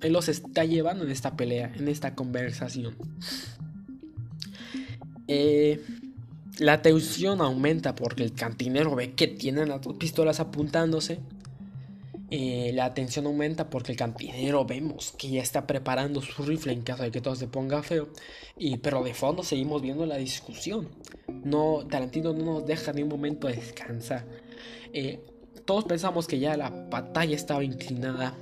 Él 0.00 0.12
los 0.12 0.28
está 0.28 0.64
llevando 0.64 1.04
en 1.04 1.10
esta 1.10 1.36
pelea, 1.36 1.72
en 1.74 1.88
esta 1.88 2.14
conversación. 2.14 2.96
Eh, 5.28 5.80
la 6.58 6.82
tensión 6.82 7.40
aumenta 7.40 7.94
porque 7.94 8.24
el 8.24 8.32
cantinero 8.32 8.94
ve 8.94 9.12
que 9.12 9.28
tienen 9.28 9.68
las 9.68 9.80
dos 9.80 9.96
pistolas 9.96 10.40
apuntándose 10.40 11.20
eh, 12.34 12.72
la 12.72 12.86
atención 12.86 13.26
aumenta 13.26 13.68
porque 13.68 13.92
el 13.92 13.98
cantinero 13.98 14.64
vemos 14.64 15.12
que 15.18 15.28
ya 15.28 15.42
está 15.42 15.66
preparando 15.66 16.22
su 16.22 16.42
rifle 16.42 16.72
en 16.72 16.80
caso 16.80 17.02
de 17.02 17.10
que 17.10 17.20
todo 17.20 17.34
se 17.34 17.46
ponga 17.46 17.82
feo. 17.82 18.08
Y, 18.56 18.78
pero 18.78 19.04
de 19.04 19.12
fondo 19.12 19.42
seguimos 19.42 19.82
viendo 19.82 20.06
la 20.06 20.16
discusión. 20.16 20.88
No, 21.44 21.86
Tarantino 21.90 22.32
no 22.32 22.44
nos 22.46 22.66
deja 22.66 22.94
ni 22.94 23.02
un 23.02 23.10
momento 23.10 23.48
descansar. 23.48 24.24
Eh, 24.94 25.20
todos 25.66 25.84
pensamos 25.84 26.26
que 26.26 26.38
ya 26.38 26.56
la 26.56 26.70
batalla 26.70 27.36
estaba 27.36 27.64
inclinada 27.64 28.34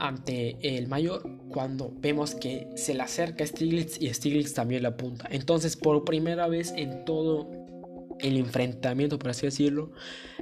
ante 0.00 0.56
el 0.60 0.88
mayor 0.88 1.22
cuando 1.50 1.92
vemos 1.94 2.34
que 2.34 2.66
se 2.74 2.94
le 2.94 3.02
acerca 3.02 3.46
Stiglitz 3.46 3.96
y 4.00 4.12
Stiglitz 4.12 4.54
también 4.54 4.82
la 4.82 4.88
apunta. 4.88 5.28
Entonces, 5.30 5.76
por 5.76 6.04
primera 6.04 6.48
vez 6.48 6.72
en 6.76 7.04
todo 7.04 7.63
el 8.20 8.36
enfrentamiento, 8.36 9.18
por 9.18 9.30
así 9.30 9.46
decirlo, 9.46 9.90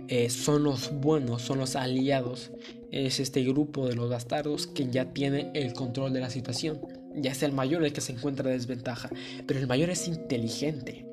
eh, 0.08 0.30
son 0.30 0.64
los 0.64 0.92
buenos, 0.92 1.42
son 1.42 1.58
los 1.58 1.76
aliados. 1.76 2.50
Es 2.90 3.20
este 3.20 3.42
grupo 3.42 3.88
de 3.88 3.94
los 3.94 4.10
bastardos 4.10 4.66
que 4.66 4.88
ya 4.90 5.12
tiene 5.12 5.50
el 5.54 5.72
control 5.72 6.12
de 6.12 6.20
la 6.20 6.30
situación. 6.30 6.80
Ya 7.14 7.32
es 7.32 7.42
el 7.42 7.52
mayor 7.52 7.84
el 7.84 7.92
que 7.92 8.00
se 8.00 8.12
encuentra 8.12 8.50
en 8.50 8.56
desventaja. 8.56 9.10
Pero 9.46 9.60
el 9.60 9.66
mayor 9.66 9.90
es 9.90 10.08
inteligente. 10.08 11.06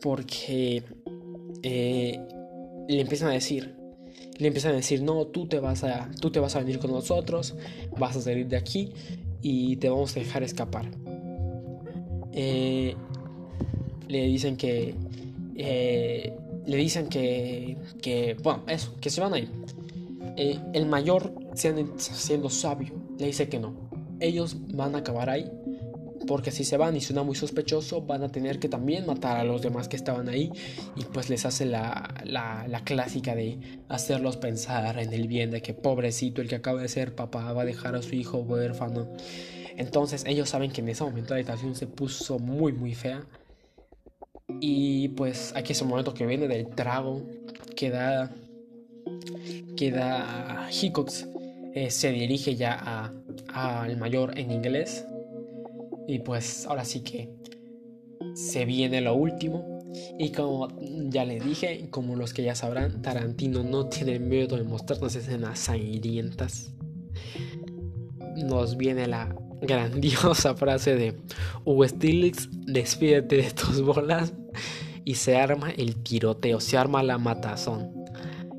Porque 0.00 0.82
eh, 1.62 2.20
le 2.88 3.00
empiezan 3.00 3.28
a 3.28 3.32
decir. 3.32 3.76
Le 4.38 4.46
empiezan 4.46 4.72
a 4.72 4.76
decir, 4.76 5.02
no, 5.02 5.26
tú 5.26 5.46
te 5.46 5.60
vas 5.60 5.84
a. 5.84 6.10
Tú 6.20 6.30
te 6.30 6.40
vas 6.40 6.56
a 6.56 6.60
venir 6.60 6.78
con 6.78 6.90
nosotros. 6.90 7.54
Vas 7.98 8.16
a 8.16 8.20
salir 8.20 8.46
de 8.48 8.56
aquí. 8.56 8.92
Y 9.42 9.76
te 9.76 9.88
vamos 9.88 10.16
a 10.16 10.20
dejar 10.20 10.42
escapar. 10.42 10.90
Eh, 12.32 12.94
le 14.10 14.26
dicen 14.26 14.56
que 14.56 14.94
eh, 15.56 16.32
le 16.66 16.76
dicen 16.76 17.08
que, 17.08 17.76
que, 18.00 18.36
bueno, 18.42 18.62
eso, 18.68 18.94
que 19.00 19.10
se 19.10 19.20
van 19.20 19.34
a 19.34 19.38
ir. 19.38 19.50
Eh, 20.36 20.58
el 20.72 20.86
mayor, 20.86 21.34
siendo, 21.54 22.50
sabio, 22.50 22.94
le 23.18 23.26
dice 23.26 23.48
que 23.48 23.58
no. 23.58 23.74
Ellos 24.20 24.56
van 24.72 24.94
a 24.94 24.98
acabar 24.98 25.30
ahí. 25.30 25.50
Porque 26.26 26.50
si 26.50 26.64
se 26.64 26.76
van 26.76 26.96
y 26.96 27.00
suena 27.00 27.22
muy 27.22 27.34
sospechoso, 27.34 28.02
van 28.02 28.22
a 28.22 28.28
tener 28.30 28.58
que 28.58 28.68
también 28.68 29.06
matar 29.06 29.38
a 29.38 29.44
los 29.44 29.62
demás 29.62 29.88
que 29.88 29.96
estaban 29.96 30.28
ahí. 30.28 30.52
Y 30.96 31.04
pues 31.04 31.28
les 31.28 31.46
hace 31.46 31.64
la, 31.64 32.14
la, 32.24 32.66
la 32.68 32.84
clásica 32.84 33.34
de 33.34 33.58
hacerlos 33.88 34.36
pensar 34.36 34.98
en 34.98 35.12
el 35.12 35.28
bien 35.28 35.50
de 35.50 35.62
que 35.62 35.74
pobrecito 35.74 36.42
el 36.42 36.48
que 36.48 36.56
acaba 36.56 36.82
de 36.82 36.88
ser 36.88 37.14
papá 37.14 37.52
va 37.52 37.62
a 37.62 37.64
dejar 37.64 37.96
a 37.96 38.02
su 38.02 38.14
hijo 38.14 38.38
huérfano. 38.38 39.08
Entonces 39.76 40.24
ellos 40.26 40.50
saben 40.50 40.70
que 40.70 40.82
en 40.82 40.90
ese 40.90 41.02
momento 41.02 41.34
la 41.34 41.40
situación 41.40 41.74
se 41.74 41.86
puso 41.86 42.38
muy 42.38 42.72
muy 42.72 42.94
fea 42.94 43.26
y 44.60 45.08
pues 45.08 45.52
aquí 45.54 45.72
es 45.72 45.82
momento 45.82 46.14
que 46.14 46.26
viene 46.26 46.48
del 46.48 46.68
trago 46.68 47.22
que 47.76 47.90
da, 47.90 48.30
que 49.76 49.90
da 49.90 50.68
Hickox. 50.70 51.26
Eh, 51.74 51.90
se 51.90 52.10
dirige 52.10 52.56
ya 52.56 53.12
al 53.52 53.96
mayor 53.96 54.38
en 54.38 54.50
inglés. 54.50 55.06
Y 56.08 56.18
pues 56.20 56.66
ahora 56.66 56.84
sí 56.84 57.00
que 57.00 57.30
se 58.34 58.64
viene 58.64 59.00
lo 59.00 59.14
último. 59.14 59.78
Y 60.18 60.30
como 60.30 60.68
ya 61.08 61.24
le 61.24 61.40
dije, 61.40 61.88
como 61.90 62.16
los 62.16 62.32
que 62.32 62.42
ya 62.42 62.54
sabrán, 62.54 63.02
Tarantino 63.02 63.62
no 63.62 63.86
tiene 63.86 64.18
miedo 64.18 64.56
de 64.56 64.64
mostrarnos 64.64 65.14
escenas 65.16 65.58
sangrientas. 65.58 66.72
Nos 68.36 68.76
viene 68.76 69.06
la 69.06 69.34
grandiosa 69.62 70.54
frase 70.54 70.94
de 70.96 71.16
Hugo 71.64 71.86
Stilix, 71.86 72.48
despídete 72.50 73.36
de 73.36 73.50
tus 73.50 73.80
bolas 73.80 74.32
y 75.04 75.14
se 75.14 75.36
arma 75.36 75.70
el 75.70 75.96
tiroteo, 75.96 76.60
se 76.60 76.76
arma 76.76 77.02
la 77.02 77.18
matazón. 77.18 77.90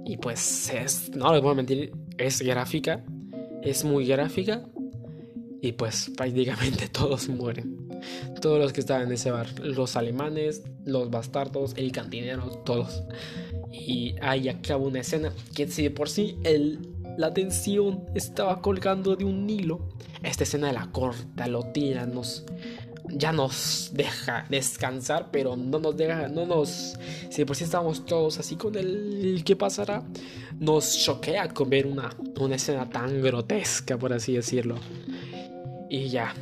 Y 0.06 0.18
pues 0.18 0.72
es, 0.74 1.12
no 1.16 1.34
les 1.34 1.42
voy 1.42 1.52
a 1.52 1.56
mentir, 1.56 1.94
es 2.18 2.42
gráfica, 2.42 3.04
es 3.62 3.84
muy 3.84 4.06
gráfica 4.06 4.66
y 5.62 5.74
pues 5.74 6.12
prácticamente 6.18 6.88
todos 6.92 7.30
mueren. 7.30 7.88
Todos 8.42 8.60
los 8.60 8.74
que 8.74 8.80
estaban 8.80 9.08
en 9.08 9.14
ese 9.14 9.30
bar, 9.30 9.48
los 9.60 9.96
alemanes, 9.96 10.64
los 10.86 11.12
bastardos, 11.12 11.74
el 11.78 11.92
cantinero, 11.92 12.50
todos. 12.66 13.04
Y 13.72 14.16
ahí 14.22 14.50
acaba 14.50 14.84
una 14.84 15.02
escena 15.02 15.32
que 15.56 15.68
si 15.68 15.84
de 15.84 15.92
por 15.92 16.10
sí 16.10 16.38
el, 16.44 16.80
la 17.18 17.34
tensión 17.34 18.06
estaba 18.16 18.62
colgando 18.62 19.16
de 19.16 19.26
un 19.26 19.50
hilo, 19.50 19.90
esta 20.24 20.44
escena 20.44 20.72
la 20.72 20.92
corta, 20.92 21.48
lo 21.48 21.64
tira, 21.72 22.06
nos, 22.06 22.46
ya 23.10 23.32
nos 23.32 23.92
deja 23.94 24.46
descansar, 24.50 25.30
pero 25.32 25.56
no 25.56 25.80
nos 25.80 25.98
deja, 25.98 26.28
no 26.28 26.46
nos, 26.46 26.98
si 27.30 27.38
de 27.38 27.46
por 27.46 27.56
sí 27.56 27.64
estamos 27.64 28.06
todos 28.06 28.40
así 28.40 28.56
con 28.56 28.76
el 28.76 29.44
qué 29.46 29.56
pasará, 29.56 30.04
nos 30.60 30.98
choquea 31.00 31.50
con 31.50 31.70
ver 31.70 31.88
una, 31.88 32.10
una 32.40 32.56
escena 32.56 32.90
tan 32.90 33.22
grotesca, 33.22 33.98
por 33.98 34.14
así 34.14 34.34
decirlo. 34.34 34.76
Y 35.90 36.10
ya, 36.10 36.34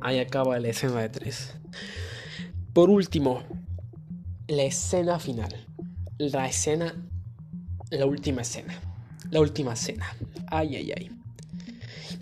ahí 0.00 0.18
acaba 0.18 0.58
la 0.58 0.68
escena 0.68 1.00
de 1.00 1.08
tres. 1.08 1.54
Por 2.72 2.88
último, 2.90 3.42
la 4.46 4.62
escena 4.62 5.18
final, 5.18 5.66
la 6.16 6.46
escena, 6.46 6.94
la 7.90 8.06
última 8.06 8.42
escena 8.42 8.87
la 9.30 9.40
última 9.40 9.76
cena. 9.76 10.06
Ay, 10.46 10.76
ay, 10.76 10.92
ay. 10.96 11.10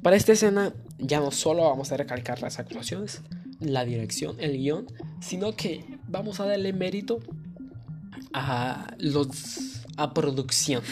Para 0.02 0.16
esta 0.16 0.32
escena 0.32 0.72
ya 0.98 1.20
no 1.20 1.30
solo 1.30 1.64
vamos 1.64 1.92
a 1.92 1.96
recalcar 1.96 2.40
las 2.42 2.58
actuaciones, 2.58 3.22
la 3.60 3.84
dirección, 3.84 4.36
el 4.38 4.56
guion, 4.56 4.86
sino 5.20 5.56
que 5.56 5.84
vamos 6.08 6.40
a 6.40 6.46
darle 6.46 6.72
mérito 6.72 7.20
a 8.32 8.94
los 8.98 9.82
a 9.96 10.12
producción, 10.12 10.82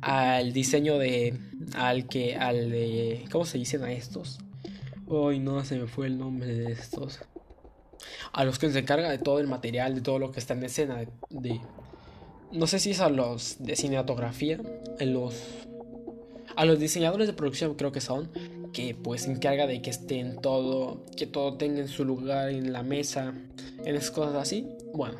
al 0.00 0.52
diseño 0.52 0.98
de 0.98 1.38
al 1.74 2.08
que 2.08 2.36
al 2.36 2.70
de 2.70 3.24
¿cómo 3.30 3.44
se 3.44 3.58
dicen 3.58 3.82
a 3.84 3.92
estos? 3.92 4.38
Hoy 5.06 5.38
no 5.38 5.64
se 5.64 5.78
me 5.78 5.86
fue 5.86 6.06
el 6.06 6.18
nombre 6.18 6.52
de 6.54 6.72
estos. 6.72 7.20
A 8.32 8.44
los 8.44 8.58
que 8.58 8.70
se 8.70 8.80
encarga 8.80 9.08
de 9.08 9.18
todo 9.18 9.40
el 9.40 9.46
material, 9.46 9.94
de 9.94 10.00
todo 10.02 10.18
lo 10.18 10.30
que 10.30 10.38
está 10.38 10.54
en 10.54 10.64
escena, 10.64 11.00
de, 11.30 11.60
no 12.52 12.66
sé 12.66 12.78
si 12.78 12.90
es 12.90 13.00
a 13.00 13.08
los 13.08 13.56
de 13.58 13.76
cinematografía, 13.76 14.58
en 14.98 15.12
los 15.12 15.34
a 16.56 16.64
los 16.64 16.80
diseñadores 16.80 17.28
de 17.28 17.34
producción 17.34 17.74
creo 17.74 17.92
que 17.92 18.00
son 18.00 18.30
que 18.72 18.94
pues 18.94 19.22
se 19.22 19.30
encarga 19.30 19.66
de 19.66 19.80
que 19.80 19.90
estén 19.90 20.40
todo, 20.40 21.04
que 21.16 21.26
todo 21.26 21.56
tenga 21.56 21.80
en 21.80 21.88
su 21.88 22.04
lugar 22.04 22.50
en 22.50 22.72
la 22.72 22.82
mesa, 22.82 23.34
en 23.84 23.94
esas 23.94 24.10
cosas 24.10 24.34
así. 24.34 24.66
Bueno, 24.92 25.18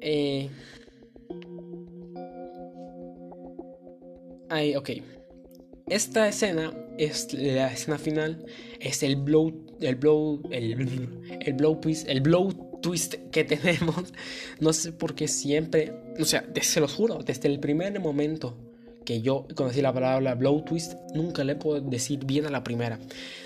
eh, 0.00 0.48
Ahí, 4.50 4.74
ok. 4.76 4.90
Esta 5.88 6.28
escena 6.28 6.72
es 6.96 7.32
la 7.34 7.72
escena 7.72 7.98
final, 7.98 8.44
es 8.80 9.02
el 9.02 9.16
blow, 9.16 9.52
el 9.80 9.96
blow, 9.96 10.40
el, 10.50 11.18
el 11.40 11.52
blow 11.54 11.80
twist, 11.80 12.08
el 12.08 12.20
blow 12.20 12.67
twist 12.80 13.14
que 13.30 13.44
tenemos. 13.44 14.12
No 14.60 14.72
sé 14.72 14.92
por 14.92 15.14
qué 15.14 15.28
siempre, 15.28 15.92
o 16.20 16.24
sea, 16.24 16.44
se 16.60 16.80
los 16.80 16.94
juro, 16.94 17.18
desde 17.18 17.48
el 17.48 17.60
primer 17.60 17.98
momento 18.00 18.56
que 19.04 19.22
yo 19.22 19.46
conocí 19.54 19.80
la 19.80 19.92
palabra 19.92 20.34
blow 20.34 20.62
twist, 20.64 20.92
nunca 21.14 21.42
le 21.42 21.56
puedo 21.56 21.80
decir 21.80 22.26
bien 22.26 22.44
a 22.44 22.50
la 22.50 22.62
primera. 22.62 22.98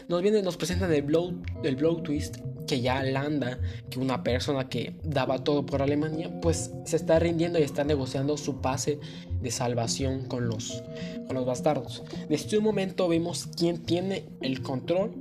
Nos 0.08 0.20
viene, 0.20 0.42
nos 0.42 0.56
presentan 0.56 0.92
el 0.92 1.02
blow, 1.02 1.40
el 1.62 1.76
blow 1.76 2.02
twist 2.02 2.38
que 2.66 2.80
ya 2.80 3.02
Landa, 3.04 3.60
que 3.88 4.00
una 4.00 4.24
persona 4.24 4.68
que 4.68 4.96
daba 5.04 5.44
todo 5.44 5.64
por 5.64 5.82
Alemania, 5.82 6.32
pues 6.40 6.72
se 6.84 6.96
está 6.96 7.18
rindiendo 7.20 7.58
y 7.60 7.62
está 7.62 7.84
negociando 7.84 8.36
su 8.36 8.60
pase 8.60 8.98
de 9.40 9.50
salvación 9.50 10.24
con 10.26 10.48
los, 10.48 10.82
con 11.26 11.36
los 11.36 11.46
bastardos. 11.46 12.02
Desde 12.28 12.58
un 12.58 12.64
momento 12.64 13.06
vemos 13.06 13.48
quién 13.56 13.82
tiene 13.84 14.24
el 14.40 14.62
control 14.62 15.12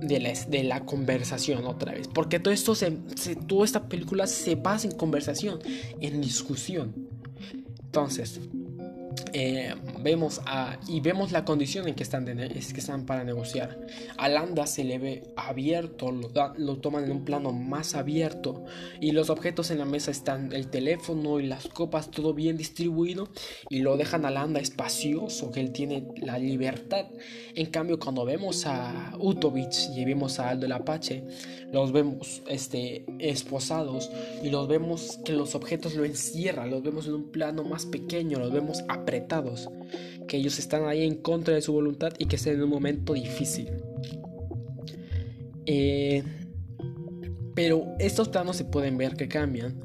de 0.00 0.20
la, 0.20 0.32
de 0.32 0.64
la 0.64 0.84
conversación 0.84 1.66
otra 1.66 1.92
vez. 1.92 2.08
Porque 2.08 2.38
todo 2.38 2.52
esto 2.52 2.74
se, 2.74 2.90
toda 3.46 3.64
esta 3.64 3.88
película 3.88 4.26
se 4.26 4.54
basa 4.54 4.88
en 4.88 4.96
conversación, 4.96 5.60
en 6.00 6.20
discusión. 6.20 6.94
Entonces, 7.82 8.40
eh, 9.32 9.74
vemos 10.00 10.40
a, 10.46 10.78
y 10.88 11.00
vemos 11.00 11.32
la 11.32 11.44
condición 11.44 11.88
en 11.88 11.94
que 11.94 12.02
están, 12.02 12.28
es 12.40 12.72
que 12.72 12.80
están 12.80 13.06
para 13.06 13.24
negociar. 13.24 13.78
A 14.16 14.28
Landa 14.28 14.66
se 14.66 14.84
le 14.84 14.98
ve 14.98 15.22
abierto, 15.36 16.10
lo, 16.10 16.30
lo, 16.56 16.76
toman 16.78 17.04
en 17.04 17.12
un 17.12 17.24
plano 17.24 17.52
más 17.52 17.94
abierto 17.94 18.64
y 19.00 19.12
los 19.12 19.30
objetos 19.30 19.70
en 19.70 19.78
la 19.78 19.84
mesa 19.84 20.10
están 20.10 20.52
el 20.52 20.68
teléfono 20.68 21.40
y 21.40 21.46
las 21.46 21.68
copas 21.68 22.10
todo 22.10 22.34
bien 22.34 22.56
distribuido 22.56 23.28
y 23.68 23.80
lo 23.80 23.96
dejan 23.96 24.24
a 24.24 24.30
Landa 24.30 24.60
espacioso, 24.60 25.50
que 25.50 25.60
él 25.60 25.72
tiene 25.72 26.08
la 26.16 26.38
libertad. 26.38 27.06
En 27.54 27.66
cambio 27.66 27.98
cuando 27.98 28.24
vemos 28.24 28.66
a 28.66 29.12
Utovich 29.18 29.90
y 29.94 30.04
vemos 30.04 30.38
a 30.38 30.50
Aldo 30.50 30.66
el 30.66 30.72
Apache, 30.72 31.24
los 31.72 31.92
vemos 31.92 32.42
este, 32.48 33.04
esposados 33.18 34.10
y 34.42 34.50
los 34.50 34.66
vemos 34.68 35.18
que 35.24 35.32
los 35.32 35.54
objetos 35.54 35.94
lo 35.94 36.04
encierran, 36.04 36.70
los 36.70 36.82
vemos 36.82 37.06
en 37.06 37.14
un 37.14 37.30
plano 37.30 37.64
más 37.64 37.86
pequeño, 37.86 38.38
los 38.38 38.52
vemos 38.52 38.84
apretados, 38.88 39.68
que 40.26 40.36
ellos 40.36 40.58
están 40.58 40.86
ahí 40.86 41.04
en 41.04 41.16
contra 41.16 41.54
de 41.54 41.62
su 41.62 41.72
voluntad 41.72 42.12
y 42.18 42.26
que 42.26 42.36
están 42.36 42.54
en 42.54 42.62
un 42.62 42.70
momento 42.70 43.12
difícil. 43.12 43.68
Eh, 45.66 46.22
pero 47.54 47.94
estos 47.98 48.28
planos 48.28 48.56
se 48.56 48.64
pueden 48.64 48.96
ver 48.96 49.14
que 49.14 49.28
cambian 49.28 49.80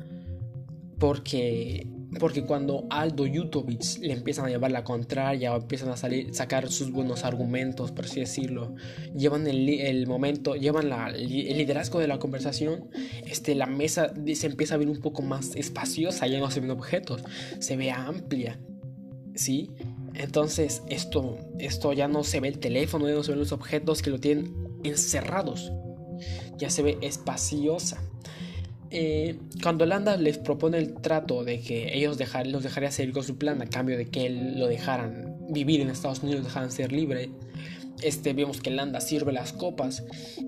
porque 0.98 1.88
porque 2.20 2.44
cuando 2.44 2.86
Aldo 2.90 3.26
Yutovich 3.26 4.00
le 4.00 4.14
empiezan 4.14 4.46
a 4.46 4.50
llevar 4.50 4.72
la 4.72 4.84
contraria 4.84 5.54
o 5.54 5.58
empiezan 5.58 5.90
a 5.90 5.98
salir, 5.98 6.34
sacar 6.34 6.72
sus 6.72 6.92
buenos 6.92 7.24
argumentos, 7.24 7.92
por 7.92 8.06
así 8.06 8.20
decirlo, 8.20 8.76
llevan 9.16 9.48
el, 9.48 10.08
momento, 10.08 10.56
llevan 10.56 10.92
el 11.14 11.58
liderazgo 11.58 12.00
de 12.00 12.08
la 12.08 12.20
conversación, 12.20 12.90
este, 13.26 13.56
la 13.56 13.66
mesa 13.66 14.14
se 14.34 14.48
empieza 14.48 14.76
a 14.76 14.78
ver 14.78 14.88
un 14.88 15.00
poco 15.00 15.22
más 15.22 15.56
espaciosa, 15.56 16.28
ya 16.28 16.40
no 16.40 16.50
se 16.52 16.60
ven 16.60 16.72
objetos, 16.72 17.24
se 17.60 17.76
ve 17.76 17.92
amplia, 17.92 18.60
¿sí? 19.34 19.72
Entonces 20.14 20.82
esto, 20.88 21.38
esto 21.60 21.92
ya 21.94 22.08
no 22.08 22.24
se 22.24 22.40
ve 22.40 22.48
el 22.48 22.60
teléfono, 22.60 23.08
ya 23.08 23.16
no 23.16 23.24
se 23.24 23.32
ven 23.32 23.40
los 23.40 23.52
objetos 23.52 24.02
que 24.02 24.10
lo 24.10 24.20
tienen 24.20 24.54
encerrados, 24.84 25.72
ya 26.58 26.70
se 26.70 26.82
ve 26.82 26.98
espaciosa. 27.02 28.02
Eh, 28.92 29.38
cuando 29.62 29.86
Landa 29.86 30.18
les 30.18 30.38
propone 30.38 30.78
el 30.78 30.94
trato 30.94 31.44
de 31.44 31.60
que 31.60 31.98
ellos 31.98 32.18
dejar, 32.18 32.48
los 32.48 32.64
dejaría 32.64 32.92
seguir 32.92 33.14
con 33.14 33.24
su 33.24 33.38
plan 33.38 33.62
a 33.62 33.68
cambio 33.68 33.98
de 33.98 34.08
que 34.08 34.28
él 34.28 34.60
lo 34.60 34.68
dejaran 34.68 35.36
vivir 35.50 35.82
en 35.82 35.90
Estados 35.90 36.24
Unidos, 36.24 36.44
dejaran 36.44 36.72
ser 36.72 36.92
libre, 36.92 37.30
este, 38.02 38.34
vemos 38.34 38.62
que 38.62 38.72
Landa 38.72 39.02
sirve 39.02 39.32
las 39.32 39.54
copas 39.54 40.04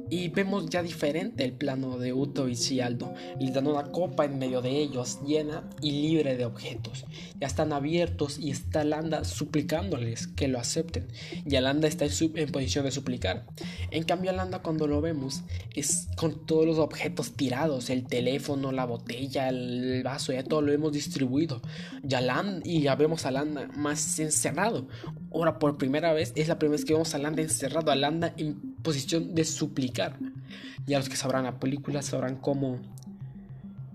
y 0.09 0.29
vemos 0.29 0.69
ya 0.69 0.83
diferente 0.83 1.43
el 1.43 1.53
plano 1.53 1.97
de 1.97 2.13
Uto 2.13 2.47
y 2.47 2.55
Cialdo. 2.55 3.13
Les 3.39 3.53
dan 3.53 3.67
una 3.67 3.91
copa 3.91 4.25
en 4.25 4.39
medio 4.39 4.61
de 4.61 4.71
ellos, 4.77 5.19
llena 5.25 5.63
y 5.81 5.91
libre 5.91 6.37
de 6.37 6.45
objetos. 6.45 7.05
Ya 7.39 7.47
están 7.47 7.73
abiertos 7.73 8.39
y 8.39 8.51
está 8.51 8.83
Landa 8.83 9.23
suplicándoles 9.23 10.27
que 10.27 10.47
lo 10.47 10.59
acepten. 10.59 11.07
Y 11.45 11.55
Alanda 11.55 11.87
está 11.87 12.05
en, 12.05 12.51
posición 12.51 12.85
de 12.85 12.91
suplicar. 12.91 13.45
En 13.91 14.03
cambio, 14.03 14.31
Alanda 14.31 14.59
cuando 14.59 14.87
lo 14.87 15.01
vemos 15.01 15.43
es 15.75 16.07
con 16.15 16.45
todos 16.45 16.65
los 16.65 16.79
objetos 16.79 17.33
tirados: 17.33 17.89
el 17.89 18.05
teléfono, 18.05 18.71
la 18.71 18.85
botella, 18.85 19.49
el 19.49 20.01
vaso, 20.03 20.31
ya 20.33 20.43
todo 20.43 20.61
lo 20.61 20.71
hemos 20.71 20.93
distribuido. 20.93 21.61
Y, 22.03 22.77
y 22.77 22.81
ya 22.81 22.95
vemos 22.95 23.25
a 23.25 23.31
Landa 23.31 23.67
más 23.75 24.19
encerrado. 24.19 24.87
Ahora, 25.33 25.59
por 25.59 25.77
primera 25.77 26.13
vez, 26.13 26.33
es 26.35 26.47
la 26.47 26.57
primera 26.57 26.77
vez 26.77 26.85
que 26.85 26.93
vemos 26.93 27.13
a 27.13 27.17
Landa 27.17 27.36
encerrado, 27.39 27.91
a 27.91 27.95
Landa 27.95 28.33
en 28.37 28.75
posición 28.83 29.35
de 29.35 29.45
suplicar. 29.45 30.17
Ya 30.85 30.97
los 30.97 31.09
que 31.09 31.15
sabrán 31.15 31.43
la 31.43 31.59
película 31.59 32.01
sabrán 32.01 32.35
cómo, 32.37 32.79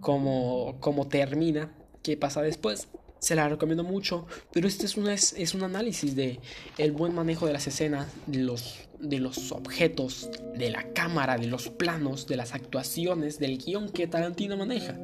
cómo, 0.00 0.76
cómo 0.80 1.08
termina, 1.08 1.72
qué 2.02 2.16
pasa 2.16 2.42
después 2.42 2.88
se 3.22 3.36
la 3.36 3.48
recomiendo 3.48 3.84
mucho, 3.84 4.26
pero 4.52 4.66
este 4.66 4.84
es, 4.84 4.96
una, 4.96 5.14
es, 5.14 5.54
un 5.54 5.62
análisis 5.62 6.16
de 6.16 6.40
el 6.76 6.90
buen 6.90 7.14
manejo 7.14 7.46
de 7.46 7.52
las 7.52 7.68
escenas, 7.68 8.08
de 8.26 8.40
los, 8.40 8.80
de 8.98 9.20
los 9.20 9.52
objetos, 9.52 10.28
de 10.56 10.70
la 10.70 10.92
cámara, 10.92 11.38
de 11.38 11.46
los 11.46 11.68
planos, 11.68 12.26
de 12.26 12.36
las 12.36 12.52
actuaciones, 12.52 13.38
del 13.38 13.58
guion 13.58 13.90
que 13.90 14.08
Tarantino 14.08 14.56
maneja. 14.56 14.98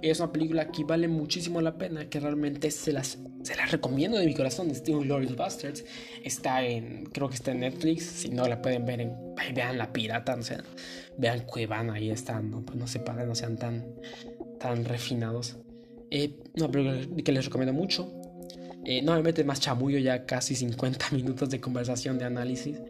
Es 0.00 0.18
una 0.18 0.32
película 0.32 0.70
que 0.70 0.84
vale 0.84 1.08
muchísimo 1.08 1.60
la 1.60 1.76
pena, 1.76 2.08
que 2.08 2.18
realmente 2.20 2.70
se 2.70 2.94
las, 2.94 3.18
se 3.42 3.54
las 3.54 3.70
recomiendo 3.70 4.16
de 4.16 4.24
mi 4.24 4.34
corazón, 4.34 4.74
Steve 4.74 5.00
Glorious 5.00 5.36
Bastards. 5.36 5.84
Está 6.24 6.64
en, 6.64 7.04
creo 7.12 7.28
que 7.28 7.34
está 7.34 7.50
en 7.50 7.60
Netflix, 7.60 8.04
si 8.04 8.30
no 8.30 8.48
la 8.48 8.62
pueden 8.62 8.86
ver 8.86 9.02
en, 9.02 9.12
vean 9.54 9.76
la 9.76 9.92
pirata, 9.92 10.34
no 10.34 10.42
sea, 10.42 10.64
vean 11.18 11.40
Cuevana, 11.40 11.94
ahí 11.94 12.08
están, 12.08 12.50
no, 12.50 12.62
pues 12.62 12.78
no 12.78 12.86
se 12.86 13.00
no 13.00 13.34
sean 13.34 13.58
tan, 13.58 13.94
tan 14.58 14.86
refinados. 14.86 15.58
Eh, 16.10 16.34
una 16.54 16.70
que 17.22 17.32
les 17.32 17.44
recomiendo 17.44 17.72
mucho. 17.72 18.18
Eh, 18.90 19.02
no 19.02 19.22
me 19.22 19.44
más 19.44 19.60
chamullo, 19.60 19.98
ya 19.98 20.24
casi 20.24 20.54
50 20.54 21.10
minutos 21.12 21.50
de 21.50 21.60
conversación, 21.60 22.18
de 22.18 22.24
análisis, 22.24 22.80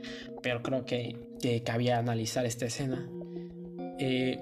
pero 0.43 0.63
creo 0.63 0.85
que, 0.85 1.17
que 1.43 1.65
cabía 1.65 1.99
analizar 1.99 2.47
esta 2.47 2.67
escena. 2.67 3.09
Eh, 3.99 4.39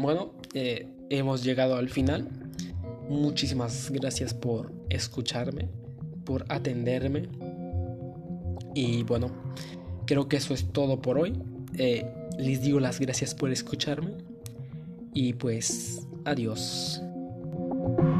bueno, 0.00 0.34
eh, 0.54 0.86
hemos 1.10 1.42
llegado 1.42 1.74
al 1.74 1.88
final. 1.88 2.28
Muchísimas 3.08 3.90
gracias 3.90 4.34
por 4.34 4.72
escucharme, 4.88 5.68
por 6.24 6.44
atenderme. 6.48 7.28
Y 8.72 9.02
bueno, 9.02 9.32
creo 10.06 10.28
que 10.28 10.36
eso 10.36 10.54
es 10.54 10.72
todo 10.72 11.02
por 11.02 11.18
hoy. 11.18 11.32
les 12.38 12.62
digo 12.62 12.78
las 12.78 13.00
gracias 13.00 13.34
por 13.34 13.50
escucharme. 13.50 14.12
Y 15.12 15.32
pues, 15.32 16.06
adiós. 16.24 17.02
thank 17.86 17.98
you 18.00 18.15